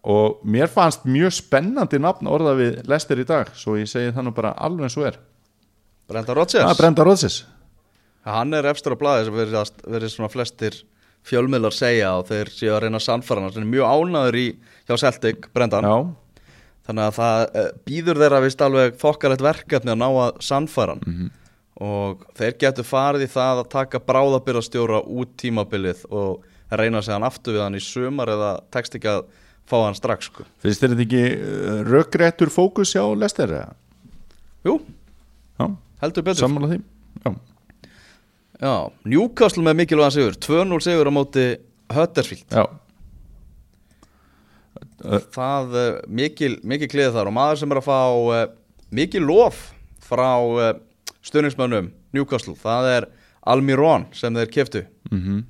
Og 0.00 0.40
mér 0.48 0.70
fannst 0.72 1.04
mjög 1.04 1.34
spennandi 1.36 2.00
nafn 2.00 2.30
orða 2.30 2.54
við 2.56 2.78
Lester 2.88 3.20
í 3.20 3.26
dag 3.28 3.50
svo 3.52 3.76
ég 3.76 3.90
segi 3.90 4.14
það 4.16 4.28
nú 4.28 4.36
bara 4.36 4.54
alveg 4.56 4.88
eins 4.88 4.96
og 4.96 5.10
er. 5.10 5.18
Brenda 6.10 6.34
Rodgers, 6.34 6.64
er 6.64 6.78
Brenda 6.78 7.04
Rodgers 7.06 7.42
hann 8.36 8.54
er 8.56 8.68
efstur 8.70 8.94
á 8.96 9.00
blaði 9.00 9.28
sem 9.28 9.36
verið, 9.36 9.74
verið 9.94 10.12
svona 10.14 10.30
flestir 10.32 10.78
fjölmiðlar 11.28 11.74
segja 11.76 12.14
og 12.16 12.28
þeir 12.30 12.50
séu 12.54 12.72
að 12.74 12.82
reyna 12.86 13.00
að 13.00 13.04
sannfara 13.06 13.42
hann, 13.42 13.52
hann 13.52 13.66
er 13.66 13.72
mjög 13.74 13.90
ánaður 13.92 14.38
í 14.40 14.46
hjá 14.88 14.94
Celtic, 15.02 15.50
Brendan. 15.54 15.84
Já, 15.84 16.46
þannig 16.88 17.04
að 17.10 17.18
það 17.18 17.42
uh, 17.60 17.66
býður 17.86 18.22
þeirra 18.22 18.40
vist 18.46 18.64
alveg 18.64 18.96
þokkalegt 19.02 19.44
verkefni 19.44 19.92
að 19.94 20.00
ná 20.00 20.08
að 20.08 20.40
sannfæra 20.46 20.96
hann. 20.96 21.04
Mhm. 21.06 21.36
og 21.80 22.24
þeir 22.36 22.56
getur 22.60 22.84
farið 22.84 23.22
í 23.24 23.28
það 23.32 23.60
að 23.62 23.68
taka 23.72 24.00
bráðabyrðastjóra 24.04 24.98
út 25.08 25.30
tímabilið 25.40 26.02
og 26.12 26.42
reyna 26.76 27.00
að 27.00 27.06
segja 27.06 27.16
hann 27.16 27.28
aftur 27.28 27.54
við 27.56 27.62
hann 27.64 27.78
í 27.78 27.84
sumar 27.84 28.28
eða 28.32 28.50
tekst 28.74 28.96
ekki 28.98 29.08
að 29.12 29.22
fá 29.70 29.76
hann 29.84 29.96
strax 29.96 30.28
sko. 30.28 30.44
finnst 30.60 30.82
þetta 30.82 30.98
ekki 31.06 31.22
uh, 31.36 31.78
rökréttur 31.88 32.50
fókus 32.52 32.92
hjá 32.96 33.04
Lester? 33.16 33.54
Jú, 34.66 34.80
Já, 35.60 35.66
heldur 36.02 36.24
betur. 36.26 36.40
Sammála 36.42 36.72
því. 36.74 36.80
Já, 37.24 37.30
Já, 38.60 38.92
Newcastle 39.08 39.64
með 39.64 39.78
mikilvæðan 39.82 40.14
sigur 40.16 40.38
2-0 40.44 40.84
sigur 40.84 41.08
á 41.08 41.12
móti 41.14 41.44
Huddersfield. 41.90 42.44
Já, 42.52 42.66
það 45.34 45.76
mikil, 46.12 46.58
mikil 46.66 46.88
kliðið 46.92 47.16
þar 47.16 47.30
og 47.30 47.36
maður 47.36 47.60
sem 47.62 47.72
er 47.72 47.80
að 47.80 47.88
fá 47.88 48.00
mikil 48.92 49.22
lof 49.24 49.62
frá 50.04 50.30
stöðningsmönnum 51.24 51.90
Newcastle, 52.16 52.56
það 52.58 52.90
er 52.94 53.08
Almirón 53.48 54.08
sem 54.16 54.34
þeir 54.36 54.52
keftu 54.52 54.84
mhm. 55.10 55.44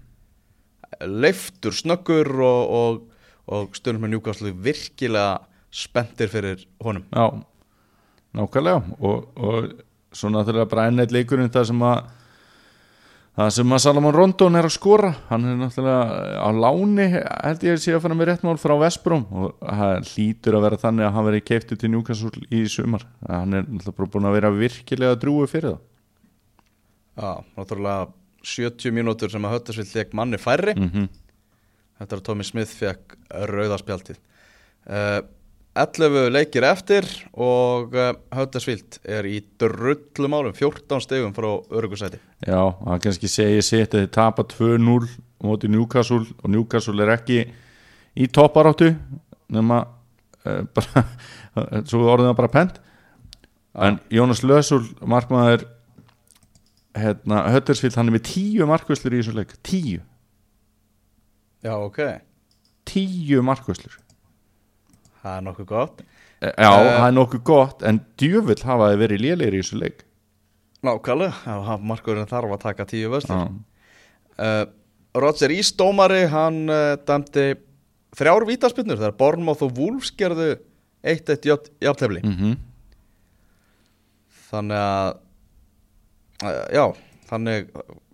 Leiftur, 1.01 1.73
snöggur 1.73 2.29
og, 2.45 2.73
og, 2.77 2.97
og 3.49 3.77
stöðningsmenn 3.79 4.13
Newcastle 4.15 4.51
virkilega 4.53 5.41
spenntir 5.71 6.29
fyrir 6.29 6.65
honum. 6.83 7.07
Já, 7.15 7.41
nákvæmlega 8.37 8.83
og, 8.99 9.29
og 9.39 9.71
svo 10.13 10.33
náttúrulega 10.35 10.69
bara 10.71 10.89
enn 10.91 11.03
eitt 11.03 11.15
leikurinn 11.15 11.53
það 11.55 11.71
sem 11.71 11.85
að 11.87 12.11
það 13.41 13.53
sem 13.57 13.75
að 13.75 13.83
Salomon 13.85 14.15
Rondon 14.15 14.59
er 14.61 14.69
að 14.69 14.75
skora 14.77 15.11
hann 15.31 15.47
er 15.49 15.59
náttúrulega 15.59 16.41
á 16.45 16.49
láni 16.53 17.07
held 17.11 17.67
ég 17.67 17.77
að 17.77 17.83
sé 17.85 17.95
að 17.97 18.05
fara 18.05 18.19
með 18.19 18.31
réttmál 18.31 18.57
frá 18.61 18.75
Vesbróm 18.81 19.27
og 19.31 19.55
það 19.65 20.11
hlýtur 20.13 20.59
að 20.59 20.67
vera 20.67 20.81
þannig 20.85 21.09
að 21.09 21.15
hann 21.17 21.29
veri 21.31 21.43
keiftu 21.51 21.79
til 21.81 21.91
Newcastle 21.93 22.45
í 22.53 22.65
sumar. 22.71 23.07
Hann 23.27 23.57
er 23.57 23.67
náttúrulega 23.67 24.13
búin 24.15 24.29
að 24.31 24.37
vera 24.39 24.53
virkilega 24.55 25.21
drúi 25.21 25.49
fyrir 25.51 25.75
það 25.75 25.87
Já, 27.21 27.33
náttúrulega 27.59 28.11
70 28.47 28.95
mínútur 28.97 29.33
sem 29.33 29.45
að 29.45 29.57
Huddersfield 29.57 29.97
leik 29.99 30.15
manni 30.17 30.41
færri. 30.41 30.77
Mm 30.79 31.11
Þetta 32.01 32.17
er 32.17 32.21
að 32.23 32.25
Tommy 32.25 32.45
Smith 32.49 32.71
fekk 32.73 33.17
rauðaspjaldið 33.51 34.17
uh, 34.89 35.19
11 35.81 36.29
leikir 36.35 36.67
eftir 36.69 37.07
og 37.33 37.97
uh, 37.97 38.13
Huddersfield 38.37 39.01
er 39.05 39.29
í 39.29 39.41
drullum 39.61 40.37
álum 40.37 40.55
14 40.57 41.05
stegum 41.07 41.35
frá 41.37 41.49
örugusæti 41.73 42.21
Já, 42.45 42.73
það 42.81 43.03
kannski 43.07 43.31
segir 43.31 43.67
sitt 43.67 43.97
að 43.97 44.05
þið 44.05 44.13
tapa 44.17 44.47
2-0 44.51 45.09
á 45.41 45.43
móti 45.49 45.71
Newcastle 45.73 46.27
og 46.41 46.53
Newcastle 46.53 47.01
er 47.05 47.15
ekki 47.17 47.43
í 48.17 48.29
topparáttu 48.33 48.93
nema 49.51 49.83
uh, 50.45 50.63
bara, 50.77 51.05
svo 51.89 52.07
orðið 52.07 52.31
það 52.31 52.39
bara 52.41 52.55
pent. 52.55 52.81
En 53.81 54.01
Jónas 54.11 54.43
Lösul 54.43 54.83
markmaður 55.07 55.67
hérna, 56.99 57.45
Höttersvill, 57.55 57.95
hann 57.95 58.11
er 58.11 58.17
með 58.17 58.27
tíu 58.33 58.67
markvöslur 58.67 59.15
í 59.15 59.21
þessu 59.21 59.37
leik, 59.37 59.55
tíu. 59.67 60.01
Já, 61.63 61.75
ok, 61.77 62.01
tíu 62.89 63.45
markvöslur 63.47 63.99
það 65.23 65.37
er 65.37 65.47
nokkuð 65.47 65.69
gott. 65.71 66.05
Já, 66.41 66.71
það 66.71 67.07
er 67.07 67.17
nokkuð 67.17 67.43
gott 67.51 67.83
en 67.87 68.01
djöfull 68.21 68.61
hafa 68.65 68.93
þið 68.93 69.03
verið 69.05 69.25
lélegir 69.27 69.57
í 69.57 69.63
þessu 69.63 69.81
leik. 69.81 70.05
Nákvæmlega, 70.87 71.77
markurinn 71.85 72.31
þarf 72.31 72.57
að 72.57 72.63
taka 72.63 72.87
tíu 72.89 73.11
vöslur 73.13 73.51
uh, 74.41 74.65
Roger 75.21 75.53
Ísdómari, 75.53 76.23
hann 76.33 76.63
uh, 76.73 76.95
dæmdi 77.05 77.53
þrjár 78.17 78.47
vítaspinnur 78.49 78.97
þegar 78.97 79.19
Bournemouth 79.21 79.67
og 79.67 79.77
Wolves 79.77 80.15
gerðu 80.17 80.55
1-1 81.05 81.71
jafntefli. 81.85 82.25
Mm 82.25 82.59
þannig 84.51 84.81
að 84.83 85.09
uh, 86.43 86.67
já, 86.75 86.85
þannig 87.31 87.71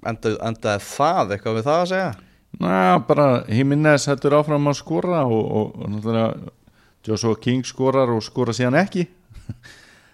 endaði, 0.07 0.39
endaði 0.51 0.85
það 0.91 1.35
eitthvað 1.37 1.59
við 1.59 1.67
það 1.69 1.81
að 1.81 1.91
segja? 1.93 2.13
Næ, 2.57 2.75
bara 3.09 3.27
Jimenez 3.53 4.07
hættur 4.09 4.37
áfram 4.39 4.71
að 4.71 4.79
skora 4.79 5.25
og, 5.29 5.43
og, 5.45 5.75
og 5.77 5.93
náttúrulega 5.93 6.53
Joshua 7.07 7.39
King 7.41 7.67
skorar 7.67 8.11
og 8.13 8.23
skora 8.25 8.55
síðan 8.57 8.79
ekki. 8.81 9.07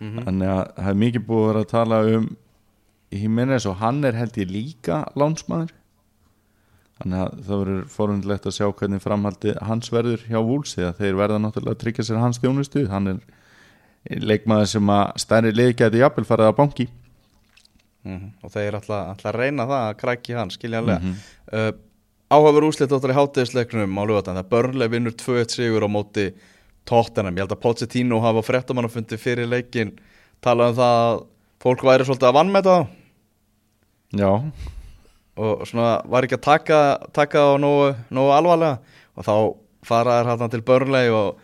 Þannig 0.02 0.48
að 0.50 0.64
það 0.76 0.88
er 0.90 0.98
mikið 1.04 1.26
búið 1.28 1.42
að 1.42 1.48
vera 1.48 1.62
að 1.62 1.70
tala 1.70 2.00
um 2.16 2.24
Jimenez 3.12 3.68
og 3.68 3.78
hann 3.82 4.02
er 4.08 4.16
held 4.16 4.38
ég 4.40 4.50
líka 4.50 5.04
lánsmaður 5.18 5.72
þannig 7.02 7.18
að 7.18 7.36
það 7.46 7.60
verður 7.62 7.84
forundlegt 7.92 8.48
að 8.48 8.56
sjá 8.56 8.66
hvernig 8.78 9.02
framhaldi 9.02 9.54
hans 9.66 9.92
verður 9.92 10.24
hjá 10.28 10.38
Wools 10.38 10.74
eða 10.78 10.92
þeir 10.98 11.18
verða 11.18 11.38
náttúrulega 11.42 11.76
að 11.76 11.80
tryggja 11.82 12.06
sér 12.06 12.20
hans 12.22 12.40
þjónustu. 12.42 12.84
Hann 12.90 13.12
er 13.12 14.18
leikmaður 14.22 14.70
sem 14.74 14.92
að 14.94 15.22
stærri 15.22 15.54
leik 15.54 15.78
geti 15.80 16.02
jafnvel 16.02 16.26
farið 16.28 16.50
að 16.50 16.58
banki. 16.60 16.88
Mm 18.02 18.30
og 18.42 18.50
þeir 18.50 18.78
ætla, 18.80 19.00
ætla 19.12 19.30
að 19.30 19.36
reyna 19.38 19.66
það 19.70 19.88
að 19.88 19.98
krækja 20.00 20.38
hann 20.40 20.50
skiljanlega. 20.50 20.98
Mm 20.98 21.12
-hmm. 21.12 21.18
uh, 21.58 21.72
áhafur 22.32 22.66
úslit 22.66 22.92
áttur 22.92 23.12
í 23.12 23.18
hátegisleiknum 23.18 23.98
á 23.98 24.02
lögatan 24.08 24.38
það 24.40 24.50
börnlega 24.54 24.92
vinnur 24.94 25.14
2-1 25.14 25.54
sigur 25.54 25.86
á 25.86 25.88
móti 25.90 26.32
Tottenham, 26.88 27.36
ég 27.36 27.44
held 27.44 27.54
að 27.54 27.62
Pochettino 27.62 28.18
hafa 28.22 28.42
fréttamannafundi 28.46 29.18
fyrir 29.20 29.48
leikin 29.50 29.94
talað 30.42 30.72
um 30.72 30.78
það 30.80 30.98
að 31.02 31.20
fólk 31.62 31.84
væri 31.86 32.06
svolítið 32.06 32.28
að 32.28 32.38
vannmeta 32.38 32.74
þá. 32.74 32.98
Já, 34.18 34.32
og 35.40 35.62
svona 35.68 35.92
var 36.10 36.26
ekki 36.26 36.36
að 36.36 36.44
taka, 36.44 36.80
taka 37.16 37.46
á 37.48 37.50
nógu, 37.60 37.92
nógu 38.12 38.34
alvarlega. 38.34 38.98
Og 39.16 39.26
þá 39.26 39.34
fara 39.86 40.18
þær 40.20 40.42
hann 40.42 40.52
til 40.52 40.64
börnlegi 40.66 41.14
og, 41.16 41.38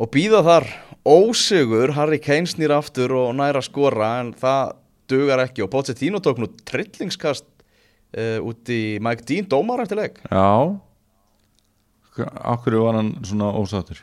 og 0.00 0.12
býða 0.12 0.42
þar. 0.46 0.68
Ósigur, 1.08 1.94
Harry 1.96 2.18
Kane 2.20 2.50
snýr 2.50 2.74
aftur 2.76 3.14
og 3.16 3.30
næra 3.38 3.62
skora 3.64 4.18
en 4.20 4.34
það 4.36 4.74
dugar 5.08 5.46
ekki. 5.46 5.64
Og 5.64 5.72
Pochettino 5.72 6.20
tók 6.20 6.42
nú 6.42 6.50
trillingskast 6.68 7.46
uh, 7.46 8.38
út 8.44 8.68
í 8.68 8.98
Mike 9.00 9.24
Dean 9.30 9.48
dómar 9.48 9.86
eftir 9.86 10.02
leik. 10.02 10.20
Já. 10.28 10.76
Akkur 12.20 12.76
var 12.82 12.98
hann 12.98 13.14
svona 13.24 13.54
ósáttur 13.56 14.02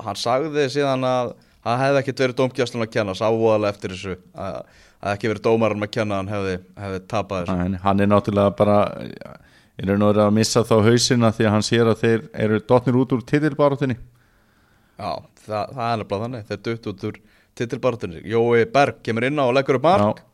hann 0.00 0.16
sagði 0.18 0.64
síðan 0.72 1.04
að 1.06 1.32
það 1.62 1.82
hefði 1.84 2.00
ekkert 2.02 2.22
verið 2.24 2.38
dómgjastlun 2.40 2.84
að 2.86 2.92
kenna 2.96 3.14
sávoðalega 3.18 3.74
eftir 3.74 3.92
þessu 3.94 4.14
að 4.32 4.56
það 4.62 4.62
hefði 5.02 5.12
ekki 5.16 5.30
verið 5.32 5.44
dómaran 5.46 5.82
að 5.86 5.92
kenna 5.96 6.18
hann 6.20 6.30
hefði, 6.32 6.54
hefði 6.78 7.00
tapað 7.10 7.44
þessu. 7.44 7.66
En 7.66 7.76
hann 7.82 8.00
er 8.00 8.10
náttúrulega 8.10 8.54
bara 8.58 8.76
raun 9.82 10.02
og 10.06 10.10
verið 10.12 10.24
að 10.26 10.34
missa 10.36 10.62
þá 10.68 10.74
hausina 10.86 11.30
því 11.34 11.46
að 11.48 11.54
hann 11.56 11.66
sér 11.66 11.90
að 11.92 12.02
þeir 12.02 12.24
eru 12.46 12.60
dotnir 12.70 12.98
út 13.02 13.14
úr 13.16 13.22
titilbaróttinni 13.26 13.96
Já, 15.02 15.10
það, 15.46 15.72
það 15.74 15.86
er 15.86 16.02
nefnilega 16.02 16.22
þannig 16.26 16.44
þeir 16.50 16.60
dutt 16.68 16.88
út 16.92 17.06
úr 17.08 17.16
titilbartunni 17.58 18.20
Jói 18.30 18.66
Berg 18.72 19.00
kemur 19.06 19.26
inn 19.26 19.40
á 19.40 19.44
og 19.48 19.54
leggur 19.56 19.78
upp 19.80 19.86
mark. 19.88 20.20
Já. 20.22 20.28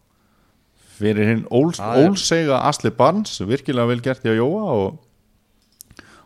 fyrir 0.99 1.29
hinn 1.31 1.45
óls, 1.55 1.79
Það 1.79 1.97
er- 2.03 2.09
ólseiga 2.11 2.59
Asli 2.69 2.91
Barnes 2.91 3.37
virkilega 3.47 3.87
vel 3.89 4.01
gert 4.05 4.25
í 4.27 4.33
að 4.33 4.41
Jóa 4.41 4.65
og, 4.75 4.99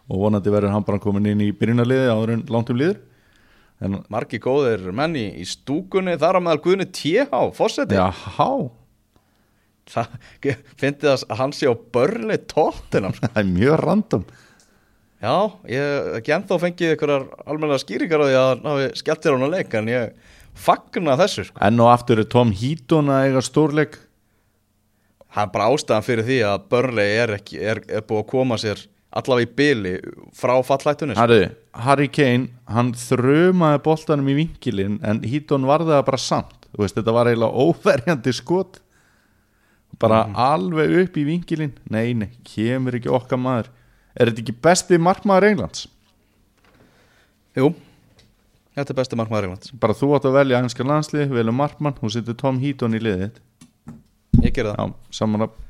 og 0.08 0.22
vonandi 0.24 0.50
verður 0.50 0.72
hann 0.74 0.86
bara 0.88 0.98
komin 1.02 1.26
inn 1.30 1.42
í 1.44 1.50
byrjunarliði 1.52 2.08
áður 2.10 2.32
en 2.38 2.44
langt 2.50 2.72
um 2.72 2.80
liður 2.80 2.98
en 3.82 3.98
margi 4.12 4.40
góðir 4.42 4.84
menn 4.94 5.16
í, 5.18 5.26
stúkunni 5.48 6.14
þar 6.20 6.38
á 6.38 6.40
meðal 6.44 6.62
Guðni 6.64 6.86
T.H. 6.94 7.42
Fossetti 7.56 7.98
fyndi 10.78 11.08
það 11.08 11.24
að 11.26 11.40
hann 11.40 11.54
sé 11.56 11.66
á 11.66 11.74
börli 11.74 12.38
tóttinam 12.50 13.16
það 13.18 13.40
er 13.42 13.50
mjög 13.50 13.80
random 13.82 14.24
Já, 15.22 15.34
ég 15.70 16.14
ekki 16.18 16.32
ennþá 16.34 16.56
fengið 16.58 16.92
einhverjar 16.92 17.26
almenna 17.46 17.78
skýringar 17.78 18.22
á 18.22 18.26
því 18.26 18.38
að 18.38 18.48
hann 18.48 18.70
hafi 18.72 18.86
skellt 18.98 19.26
þér 19.26 19.34
á 19.34 19.38
hann 19.38 19.52
leik 19.52 19.76
en 19.78 19.90
ég 19.92 20.32
fagna 20.58 21.18
þessu 21.20 21.44
sko. 21.46 21.60
enn 21.62 21.82
og 21.82 21.90
aftur 21.92 22.22
er 22.22 22.30
Tom 22.30 22.50
Heaton 22.54 23.10
að 23.12 23.28
eiga 23.28 23.42
stórleik 23.46 24.00
er 25.32 25.52
bara 25.54 25.68
ástæðan 25.72 26.06
fyrir 26.06 26.26
því 26.26 26.38
að 26.48 26.66
Burnley 26.72 27.14
er, 27.22 27.34
er, 27.38 27.82
er 27.86 28.02
búið 28.06 28.24
að 28.24 28.30
koma 28.34 28.58
sér 28.60 28.82
allavega 29.18 29.46
í 29.46 29.52
byli 29.58 29.92
frá 30.36 30.54
fallættunni 30.64 31.16
sko. 31.16 31.38
Harry, 31.84 32.08
Kane, 32.12 32.48
hann 32.72 32.92
þrömaði 32.96 33.82
boltanum 33.84 34.30
í 34.32 34.38
vinkilinn 34.40 34.98
en 35.06 35.22
Heaton 35.26 35.68
varði 35.68 35.92
það 35.94 36.06
bara 36.08 36.20
samt. 36.20 36.58
Veist, 36.78 36.96
þetta 36.96 37.14
var 37.14 37.28
eiginlega 37.30 37.66
óverjandi 37.66 38.34
skot. 38.36 38.80
Bara 40.00 40.24
alveg 40.48 40.96
upp 41.02 41.16
í 41.20 41.26
vinkilinn. 41.28 41.74
Nei, 41.92 42.14
nei, 42.16 42.30
kemur 42.48 42.96
ekki 42.96 43.12
okkar 43.12 43.40
maður. 43.40 43.70
Er 44.16 44.28
þetta 44.30 44.44
ekki 44.44 44.56
besti 44.64 44.98
markmaður 45.00 45.50
Englands? 45.50 45.86
Jú, 47.56 47.70
þetta 48.76 48.94
er 48.94 48.98
besti 49.02 49.18
markmaður 49.20 49.50
Englands. 49.50 49.74
Bara 49.80 49.96
þú 49.96 50.14
átt 50.16 50.28
að 50.28 50.38
velja 50.40 50.62
ennska 50.64 50.86
landslið, 50.88 51.36
velja 51.36 51.54
markmann 51.56 52.00
og 52.00 52.12
setur 52.12 52.36
Tom 52.40 52.60
Heaton 52.62 52.96
í 52.96 53.02
liðið. 53.04 53.40
Ég 54.42 54.56
gerði 54.56 54.72
það. 54.72 54.80
Já, 54.80 55.12
saman 55.20 55.46
að 55.46 55.60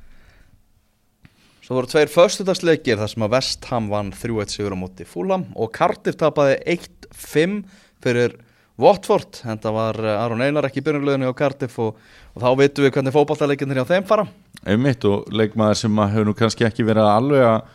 Svo 1.63 1.77
voru 1.77 1.87
tveir 1.87 2.11
föstudagsleikir 2.11 2.97
þar 2.99 3.11
sem 3.13 3.23
að 3.23 3.35
West 3.37 3.67
Ham 3.71 3.85
vann 3.87 4.09
3-1 4.11 4.51
sigur 4.51 4.75
á 4.75 4.79
móti 4.81 5.05
Fulham 5.07 5.45
og 5.55 5.69
Cardiff 5.77 6.19
tapaði 6.19 6.57
1-5 6.75 7.61
fyrir 8.03 8.35
Watford 8.83 9.39
en 9.47 9.61
það 9.63 9.77
var 9.77 10.01
eh, 10.03 10.17
Aron 10.25 10.43
Einar 10.43 10.67
ekki 10.67 10.83
í 10.83 10.87
byrjunleginu 10.89 11.31
á 11.31 11.39
Cardiff 11.39 11.79
og, 11.85 12.01
og 12.35 12.43
þá 12.43 12.49
veitum 12.59 12.89
við 12.89 12.95
hvernig 12.97 13.15
fótballtaleikinn 13.15 13.77
hjá 13.79 13.85
þeim 13.93 14.09
fara. 14.11 14.27
Einmitt 14.67 15.07
og 15.07 15.31
leikmaður 15.31 15.81
sem 15.85 16.03
hefur 16.03 16.27
nú 16.27 16.35
kannski 16.43 16.67
ekki 16.67 16.89
verið 16.89 17.13
alveg 17.13 17.47
að 17.47 17.71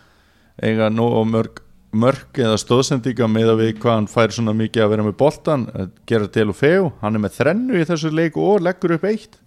eiga 0.67 0.91
nóg 0.91 1.17
mörg, 1.31 1.63
mörg 1.95 2.43
eða 2.43 2.59
stóðsendinga 2.59 3.31
með 3.31 3.55
að 3.55 3.63
við 3.63 3.73
hvað 3.79 3.99
hann 4.01 4.11
fær 4.11 4.35
svona 4.35 4.59
mikið 4.65 4.83
að 4.83 4.95
vera 4.97 5.07
með 5.07 5.19
boltan 5.23 5.67
að 5.71 5.89
gera 6.11 6.31
til 6.35 6.49
og 6.51 6.59
fegu, 6.59 6.91
hann 6.99 7.15
er 7.15 7.23
með 7.23 7.39
þrennu 7.39 7.79
í 7.79 7.87
þessu 7.87 8.11
leik 8.11 8.35
og 8.35 8.65
leggur 8.67 8.99
upp 8.99 9.07
eitt. 9.07 9.39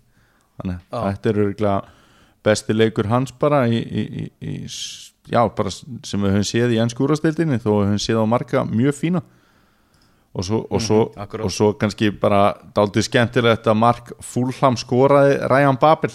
Þannig 0.57 0.84
að 0.88 1.11
þetta 1.11 1.28
er 1.34 1.45
örgulega 1.45 1.80
besti 2.45 2.72
leikur 2.76 3.07
hans 3.11 3.32
bara 3.32 3.64
í, 3.68 3.80
í, 3.80 4.05
í, 4.22 4.24
í 4.41 4.55
já, 5.30 5.43
bara 5.57 5.70
sem 5.70 6.22
við 6.24 6.32
höfum 6.36 6.47
séð 6.49 6.74
í 6.76 6.80
ennskúrastildinni 6.84 7.59
þó 7.61 7.70
við 7.74 7.86
höfum 7.91 8.03
séð 8.07 8.22
á 8.22 8.26
marga 8.32 8.64
mjög 8.68 8.97
fína. 8.97 9.22
Og 10.30 10.45
svo, 10.47 10.61
og 10.70 10.78
svo, 10.82 10.99
Mhm, 11.11 11.22
akkurat. 11.24 11.45
og 11.45 11.51
svo 11.51 11.72
kannski 11.74 12.11
bara 12.20 12.55
daldið 12.74 13.09
skemmtilegt 13.09 13.66
að 13.66 13.76
Mark 13.76 14.12
Fulham 14.22 14.76
skoraði 14.78 15.41
Ryan 15.51 15.76
Babel. 15.80 16.11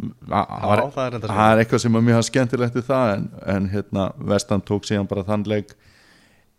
Það 0.00 1.04
er 1.04 1.28
er 1.28 1.60
eitthvað 1.60 1.82
sem 1.82 1.96
er 1.98 2.04
mjög 2.06 2.24
skemmtilegt 2.24 2.74
við 2.78 2.86
það 2.88 3.10
en, 3.14 3.26
en 3.54 3.68
hérna 3.68 4.06
Vestan 4.16 4.62
tók 4.64 4.86
síðan 4.88 5.08
bara 5.10 5.24
þann 5.28 5.44
leik 5.50 5.74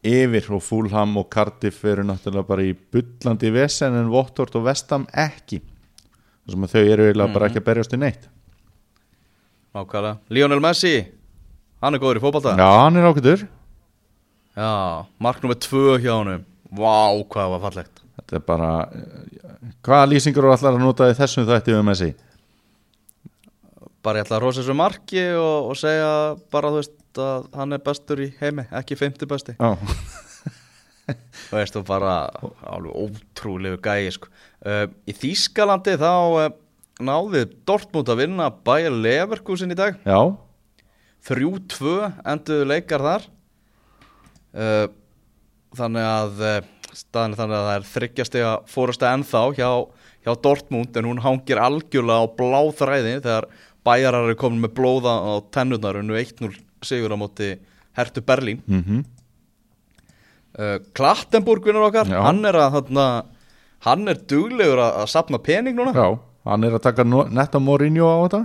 yfir 0.06 0.52
og 0.54 0.62
Fulham 0.66 1.18
og 1.18 1.28
Cardiff 1.34 1.84
eru 1.86 2.04
náttúrulega 2.06 2.48
bara 2.48 2.62
í 2.66 2.76
bullandi 2.94 3.52
vesen 3.54 3.98
en 3.98 4.12
Vottort 4.14 4.56
og 4.60 4.68
Vestam 4.70 5.08
ekki 5.14 5.62
þar 6.46 6.56
sem 6.56 6.66
að 6.68 6.74
þau 6.76 6.84
eru 6.96 7.08
eiginlega 7.08 7.34
bara 7.36 7.50
ekki 7.50 7.62
að 7.62 7.68
berjast 7.70 7.96
í 7.96 8.00
neitt. 8.02 8.30
Ákvæða 9.72 10.14
Lionel 10.36 10.60
Messi, 10.64 10.96
hann 11.84 11.96
er 11.96 12.02
góður 12.04 12.20
í 12.20 12.24
fótballta 12.26 12.58
Já, 12.60 12.68
hann 12.84 12.98
er 13.00 13.06
ákveður 13.08 13.46
Já, 14.52 14.72
mark 15.24 15.40
nummer 15.44 15.56
2 15.64 16.00
hjá 16.04 16.12
honum. 16.18 16.42
Vá, 16.76 17.16
hvað 17.32 17.54
var 17.54 17.62
fallegt. 17.64 18.02
Þetta 18.20 18.36
er 18.36 18.44
bara 18.48 18.72
hvaða 19.86 20.10
lýsingur 20.12 20.44
eru 20.44 20.52
allar 20.58 20.76
að 20.76 20.84
nota 20.84 21.08
í 21.08 21.16
þessum 21.16 21.48
þætti 21.48 21.76
um 21.78 21.88
Messi? 21.88 22.10
Bara 24.04 24.20
ég 24.20 24.26
ætla 24.28 24.40
að 24.40 24.44
rosa 24.44 24.60
þessu 24.60 24.76
marki 24.76 25.24
og, 25.38 25.70
og 25.72 25.80
segja 25.80 26.12
bara 26.52 26.72
þú 26.74 26.82
veist 26.82 27.22
að 27.22 27.48
hann 27.60 27.76
er 27.78 27.84
bestur 27.86 28.22
í 28.26 28.28
heimi, 28.42 28.66
ekki 28.82 28.98
50 29.00 29.30
besti. 29.32 29.56
Já, 29.56 29.72
Þú 31.52 31.58
veist 31.58 31.76
þú 31.76 31.82
bara 31.88 32.12
alveg 32.72 32.94
ótrúlegu 33.06 33.80
gæi 33.84 34.12
sko. 34.16 34.30
Uh, 34.66 34.86
Í 35.10 35.16
Þýskalandi 35.18 35.98
þá 36.02 36.12
uh, 36.12 36.48
náði 37.02 37.46
Dortmund 37.66 38.10
að 38.14 38.24
vinna 38.26 38.50
Bayer 38.52 38.94
Leverkusen 38.94 39.74
í 39.74 39.78
dag. 39.78 39.98
Já, 40.06 40.22
3-2 41.28 41.96
enduðu 42.34 42.68
leikar 42.70 43.06
þar. 43.06 43.30
Uh, 44.52 44.88
Þannig 45.72 46.04
að 46.04 46.40
staðan 46.92 47.32
er 47.32 47.40
þannig 47.40 47.56
að 47.56 47.66
það 47.68 47.76
er 47.78 47.86
þryggjastega 47.88 48.50
fórasta 48.68 49.12
ennþá 49.16 49.42
hjá, 49.56 49.70
hjá 50.26 50.32
Dortmund 50.44 50.98
en 51.00 51.08
hún 51.08 51.22
hangir 51.24 51.62
algjörlega 51.64 52.26
á 52.28 52.34
bláþræði 52.36 53.14
þegar 53.24 53.48
bæjarar 53.88 54.28
eru 54.28 54.38
komin 54.42 54.60
með 54.66 54.74
blóða 54.82 55.14
á 55.16 55.32
tennurnar 55.56 56.02
unnu 56.02 56.18
1-0 56.20 56.52
sigur 56.84 57.16
á 57.16 57.18
móti 57.22 57.54
Hertu 57.98 58.24
Berlín. 58.26 58.60
Mhm. 58.68 59.06
Uh, 60.52 60.78
Klattenburg 60.92 61.64
vinnur 61.64 61.88
okkar. 61.88 62.10
Já. 62.12 62.20
hann 62.26 62.44
er 62.44 62.58
að 62.60 62.74
þarna, 62.76 63.06
hann 63.86 64.08
er 64.12 64.20
duglegur 64.30 64.82
að, 64.82 64.98
að 65.04 65.12
sapna 65.14 65.40
pening 65.42 65.78
núna. 65.78 65.94
Já, 65.96 66.20
hann 66.50 66.68
er 66.68 66.78
að 66.78 66.86
taka 66.86 67.06
netta 67.08 67.62
Mourinho 67.62 68.10
á 68.10 68.18
þetta. 68.26 68.42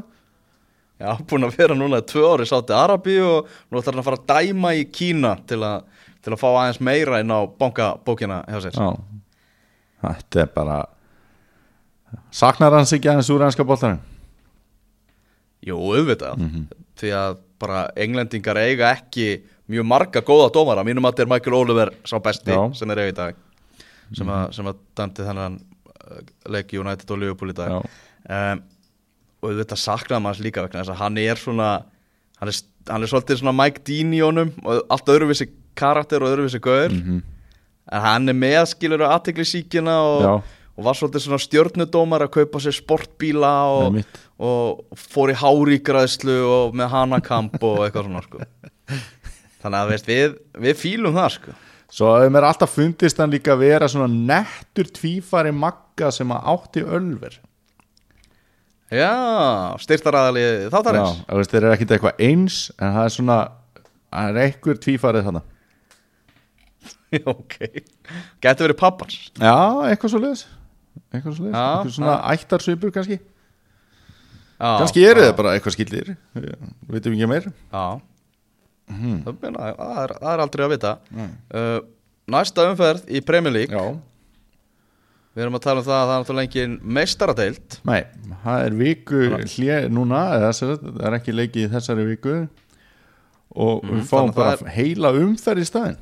Já, 0.96 1.10
búin 1.28 1.44
að 1.44 1.58
vera 1.58 1.76
núna 1.76 2.00
tvö 2.08 2.24
ári 2.32 2.46
sátti 2.48 2.72
Arabi 2.72 3.18
og 3.20 3.50
nú 3.68 3.80
ætlar 3.80 3.92
hann 3.92 4.00
að 4.00 4.06
fara 4.06 4.20
að 4.22 4.28
dæma 4.32 4.72
í 4.78 4.86
Kína 4.88 5.34
til 5.48 5.60
að, 5.66 5.84
til 6.24 6.32
að 6.32 6.40
fá 6.40 6.46
aðeins 6.54 6.80
meira 6.80 7.20
inn 7.20 7.34
á 7.36 7.44
bankabókina 7.60 8.42
hjá 8.48 8.62
sér. 8.64 8.78
Já, 8.80 8.94
þetta 10.06 10.44
er 10.46 10.52
bara 10.56 10.78
Saknar 12.32 12.72
hans 12.72 12.94
ekki 12.96 13.10
aðeins 13.10 13.28
úr 13.34 13.44
ennska 13.44 13.66
boltanum? 13.66 14.00
Jú, 15.66 15.76
auðvitað, 15.76 16.40
því 16.96 17.12
að 17.18 17.38
bara 17.60 17.86
englendingar 17.98 18.60
eiga 18.60 18.92
ekki 18.94 19.42
mjög 19.72 19.88
marga 19.88 20.22
góða 20.24 20.52
dómara, 20.54 20.84
mínum 20.86 21.04
að 21.08 21.16
þetta 21.16 21.24
er 21.24 21.30
Michael 21.32 21.56
Oliver 21.58 21.92
sá 22.06 22.16
besti 22.22 22.54
Já. 22.54 22.60
sem 22.78 22.92
er 22.92 23.02
eiga 23.02 23.12
í 23.12 23.16
dag 23.16 23.40
sem, 24.14 24.28
að, 24.30 24.46
sem 24.56 24.66
að 24.70 24.80
dæmdi 25.00 25.26
þennan 25.26 25.58
uh, 25.58 26.20
leik 26.54 26.72
í 26.74 26.78
United 26.82 27.10
og 27.10 27.18
Liverpool 27.22 27.50
í 27.50 27.56
dag 27.58 27.76
um, 27.80 28.62
og 29.42 29.50
auðvitað 29.50 29.78
saknaði 29.82 30.22
maður 30.24 30.44
líka 30.46 30.62
vegna 30.66 30.82
þess 30.84 30.94
að 30.94 31.00
hann 31.04 31.18
er 31.22 31.40
svona 31.40 31.70
hann 32.40 32.50
er, 32.52 32.60
hann 32.90 33.02
er 33.06 33.10
svolítið 33.10 33.40
svona 33.42 33.56
Mike 33.56 33.82
Dean 33.86 34.12
í 34.16 34.20
honum 34.24 34.52
og 34.64 34.84
allt 34.92 35.10
öðruvísi 35.12 35.48
karakter 35.76 36.22
og 36.24 36.32
öðruvísi 36.34 36.60
gaur 36.64 36.92
Mhm. 36.92 37.22
en 37.92 38.00
hann 38.02 38.28
er 38.28 38.34
með 38.34 38.62
skilur 38.72 39.04
aðtekli 39.06 39.44
síkina 39.46 39.96
og, 40.02 40.22
Já. 40.24 40.32
og 40.76 40.84
var 40.84 40.94
svolítið 40.98 41.22
svona 41.26 41.38
stjörnudómar 41.44 42.24
að 42.26 42.32
kaupa 42.38 42.58
sér 42.64 42.74
sportbíla 42.74 43.52
og, 43.70 44.00
og 44.42 44.96
fór 44.96 45.30
í 45.30 45.36
háríkræðslu 45.38 46.34
og 46.50 46.74
með 46.74 46.90
hanakamp 46.96 47.54
og 47.62 47.84
eitthvað 47.86 48.08
svona 48.08 48.22
sko. 48.24 48.40
þannig 49.62 49.78
að 49.78 49.92
veist, 49.92 50.10
við, 50.10 50.34
við 50.66 50.76
fílum 50.80 51.14
það 51.16 51.30
sko. 51.36 51.54
Svo 51.92 52.10
að 52.16 52.30
mér 52.34 52.48
alltaf 52.48 52.72
fundist 52.74 53.20
hann 53.22 53.30
líka 53.30 53.54
vera 53.58 53.86
svona 53.88 54.08
nettur 54.10 54.88
tvífari 54.90 55.52
magga 55.54 56.10
sem 56.14 56.32
að 56.34 56.48
átti 56.54 56.82
ölver. 56.82 57.36
Já, 58.92 59.74
styrtaraðali 59.82 60.42
Já, 60.42 60.70
þáttarins 60.70 61.22
þú 61.26 61.38
veist, 61.40 61.52
þeir 61.52 61.64
eru 61.64 61.74
ekkit 61.74 61.92
eitthvað 61.96 62.20
eins 62.22 62.58
en 62.76 62.92
það 62.94 63.06
er 63.08 63.14
svona, 63.16 63.38
það 64.14 64.28
er 64.28 64.36
einhver 64.44 64.78
tvífarið 64.84 65.26
þannig 65.26 65.54
Já, 67.16 67.22
ok. 67.32 67.56
Gæti 68.42 68.66
verið 68.66 68.78
pappans. 68.78 69.16
Já, 69.42 69.56
eitthvað 69.88 70.12
svo 70.12 70.20
leiðis 70.22 70.44
eitthvað 71.10 71.34
svo 71.34 71.46
leiðis, 71.46 71.56
Já, 71.56 71.64
eitthvað 71.66 71.96
svona 71.96 72.16
ættarsvipur 72.34 72.94
kannski. 72.94 73.18
Já, 74.56 74.68
kannski 74.80 75.02
eru 75.06 75.22
já, 75.22 75.26
þeir 75.26 75.38
bara 75.40 75.56
eitthvað 75.56 75.76
skildir. 75.76 76.12
Við 76.36 76.54
veitum 76.94 77.16
ekki 77.18 77.30
meir. 77.30 77.50
Já 77.74 77.86
það, 78.90 79.38
meina, 79.42 79.70
það, 79.78 80.02
er, 80.02 80.14
það 80.20 80.32
er 80.32 80.44
aldrei 80.44 80.66
að 80.66 80.74
vita. 80.74 80.92
Uh, 81.16 81.78
Næsta 82.36 82.66
umferð 82.72 83.10
í 83.14 83.22
Premier 83.22 83.54
League. 83.54 83.74
Já, 83.74 83.96
Við 85.36 85.44
erum 85.44 85.58
að 85.58 85.64
tala 85.66 85.82
um 85.82 85.84
það 85.84 85.98
að 85.98 86.06
það 86.08 86.14
er 86.14 86.22
náttúrulega 86.22 86.48
engin 86.48 86.74
meistaradeild. 86.96 87.74
Nei, 87.84 87.98
það 88.40 88.62
er 88.64 88.76
viku 88.78 89.18
hlje 89.36 89.74
núna, 89.92 90.20
það 90.56 90.86
er 91.04 91.16
ekki 91.18 91.34
leikið 91.34 91.66
í 91.66 91.72
þessari 91.74 92.06
viku. 92.08 92.36
Og 93.52 93.84
við 93.84 94.06
fáum 94.08 94.30
þannig 94.30 94.32
að 94.32 94.38
bara 94.38 94.54
það 94.62 94.70
heila 94.78 95.10
umferð 95.20 95.60
í 95.60 95.66
staðinn. 95.68 95.98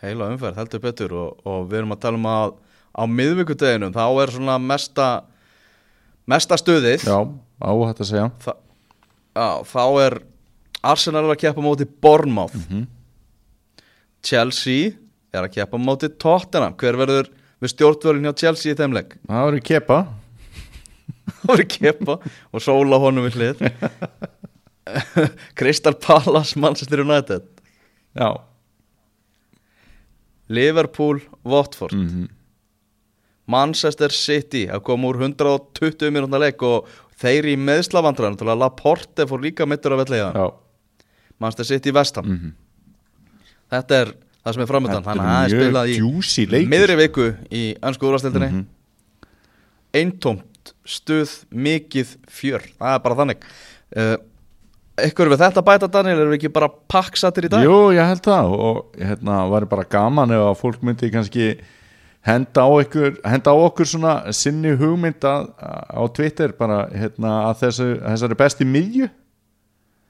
Heila 0.00 0.30
umferð, 0.32 0.56
heldur 0.62 0.82
betur. 0.86 1.14
Og, 1.20 1.44
og 1.44 1.68
við 1.68 1.82
erum 1.82 1.92
að 1.98 2.00
tala 2.06 2.20
um 2.20 2.30
að 2.32 2.56
á 2.96 3.02
miðvíkudeginum 3.12 3.92
þá 3.92 4.04
er 4.08 4.32
svona 4.38 4.56
mesta 4.70 5.10
mesta 6.32 6.56
stuðið. 6.60 7.04
Já, 7.04 7.18
á 7.60 7.70
þetta 7.90 8.06
að 8.06 8.10
segja. 8.14 8.26
Þa, 8.46 8.56
á, 9.36 9.48
þá 9.68 9.84
er 10.06 10.18
Arsenal 10.88 11.26
er 11.26 11.34
að 11.34 11.42
keppa 11.42 11.64
móti 11.64 11.86
Bournemouth. 11.88 12.56
Chelsea 14.24 14.94
er 15.34 15.44
að 15.44 15.54
keppa 15.58 15.80
móti 15.80 16.10
Tottenham. 16.20 16.76
Hver 16.78 16.98
verður 17.00 17.30
við 17.62 17.74
stjórnvölin 17.74 18.28
hjá 18.28 18.34
Chelsea 18.44 18.72
í 18.74 18.78
þeim 18.78 18.96
leik? 18.96 19.18
Það 19.28 19.48
verður 19.50 19.64
kepa. 19.68 19.98
Það 21.38 21.52
verður 21.52 21.70
keppa 21.74 22.18
og 22.24 22.64
sóla 22.64 23.00
honum 23.02 23.28
við 23.28 23.38
hlið. 23.40 23.64
Crystal 25.58 25.96
Palace 26.00 26.58
Manchester 26.60 27.04
United. 27.04 27.44
Já. 28.16 28.30
Liverpool 30.48 31.22
Watford. 31.44 31.94
Mm 31.94 32.34
Manchester 33.48 34.12
City 34.12 34.66
að 34.68 34.82
koma 34.84 35.08
úr 35.08 35.22
120 35.22 36.10
minúta 36.12 36.36
leik 36.36 36.60
og 36.68 36.90
þeir 37.16 37.46
í 37.48 37.54
meðslavandræðan 37.56 38.36
til 38.36 38.50
að 38.52 38.58
Laporte 38.60 39.24
fór 39.24 39.40
líka 39.40 39.64
mittur 39.64 39.94
af 39.96 40.04
Já 40.12 40.52
Manchester 41.40 41.64
City 41.64 41.90
Vestham 41.94 42.24
Mhm. 42.26 42.52
þetta 43.72 43.90
er 44.02 44.12
það 44.44 44.52
sem 44.54 44.62
er 44.62 44.66
framöndan 44.72 45.04
þannig 45.04 45.24
að 45.24 45.34
það 45.34 45.44
er 45.44 45.54
spilað 45.54 45.92
í 45.92 46.66
miðri 46.72 46.96
viku 47.02 47.26
í 47.50 47.62
önsku 47.82 48.06
úrvastildinni 48.08 48.50
Mhm. 48.52 48.64
eintómt 49.94 50.72
stuð 50.88 51.44
mikið 51.52 52.16
fjör. 52.28 52.64
Það 52.78 52.94
er 52.94 52.98
bara 53.04 53.14
þannig. 53.22 53.44
Uh, 53.96 54.16
eitthvað 54.98 55.30
við 55.32 55.42
þetta 55.44 55.62
bæta 55.64 55.88
Daniel? 55.90 56.18
Erum 56.20 56.32
við 56.34 56.38
ekki 56.42 56.52
bara 56.52 56.68
pakksattir 56.92 57.44
í 57.48 57.50
dag? 57.52 57.64
Jú, 57.64 57.78
ég 57.96 58.04
held 58.08 58.22
það. 58.26 58.52
Og 58.58 58.96
hérna 58.98 59.38
væri 59.52 59.68
bara 59.70 59.84
gaman 59.84 60.30
ef 60.34 60.44
að 60.48 60.58
fólk 60.60 60.82
myndi 60.84 61.10
kannski 61.12 61.58
henda 62.28 62.64
á, 62.66 62.68
ykkur, 62.84 63.16
henda 63.24 63.52
á 63.52 63.56
okkur 63.56 63.88
svona 63.88 64.32
sinni 64.36 64.74
hugmynd 64.76 65.20
að, 65.24 65.48
á 65.88 66.02
Twitter 66.12 66.52
bara 66.52 66.88
hérna 66.92 67.36
að 67.48 67.62
þessu, 67.62 67.88
þessari 68.02 68.36
besti 68.42 68.64
miðju. 68.68 69.08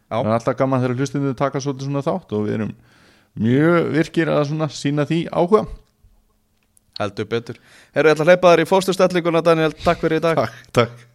Það 0.08 0.30
er 0.30 0.38
alltaf 0.38 0.56
gaman 0.58 0.84
þegar 0.84 1.02
hlustundu 1.02 1.34
taka 1.38 1.62
svolítið 1.62 1.90
svona 1.90 2.04
þátt 2.06 2.32
og 2.36 2.46
við 2.46 2.56
erum 2.58 2.72
mjög 3.38 3.90
virkir 3.94 4.32
að 4.32 4.46
svona 4.50 4.70
sína 4.72 5.06
því 5.08 5.20
áhuga. 5.30 5.66
Heldur 6.98 7.28
betur. 7.30 7.60
Herru, 7.94 8.10
ég 8.10 8.16
ætla 8.16 8.24
að 8.26 8.32
hleypa 8.32 8.54
þér 8.54 8.64
í 8.64 8.70
fórstustellinguna 8.72 9.44
Daniel, 9.46 9.70
takk 9.84 10.02
fyrir 10.02 10.18
í 10.18 10.24
dag. 10.24 10.40
Takk, 10.40 10.72
takk 10.80 11.07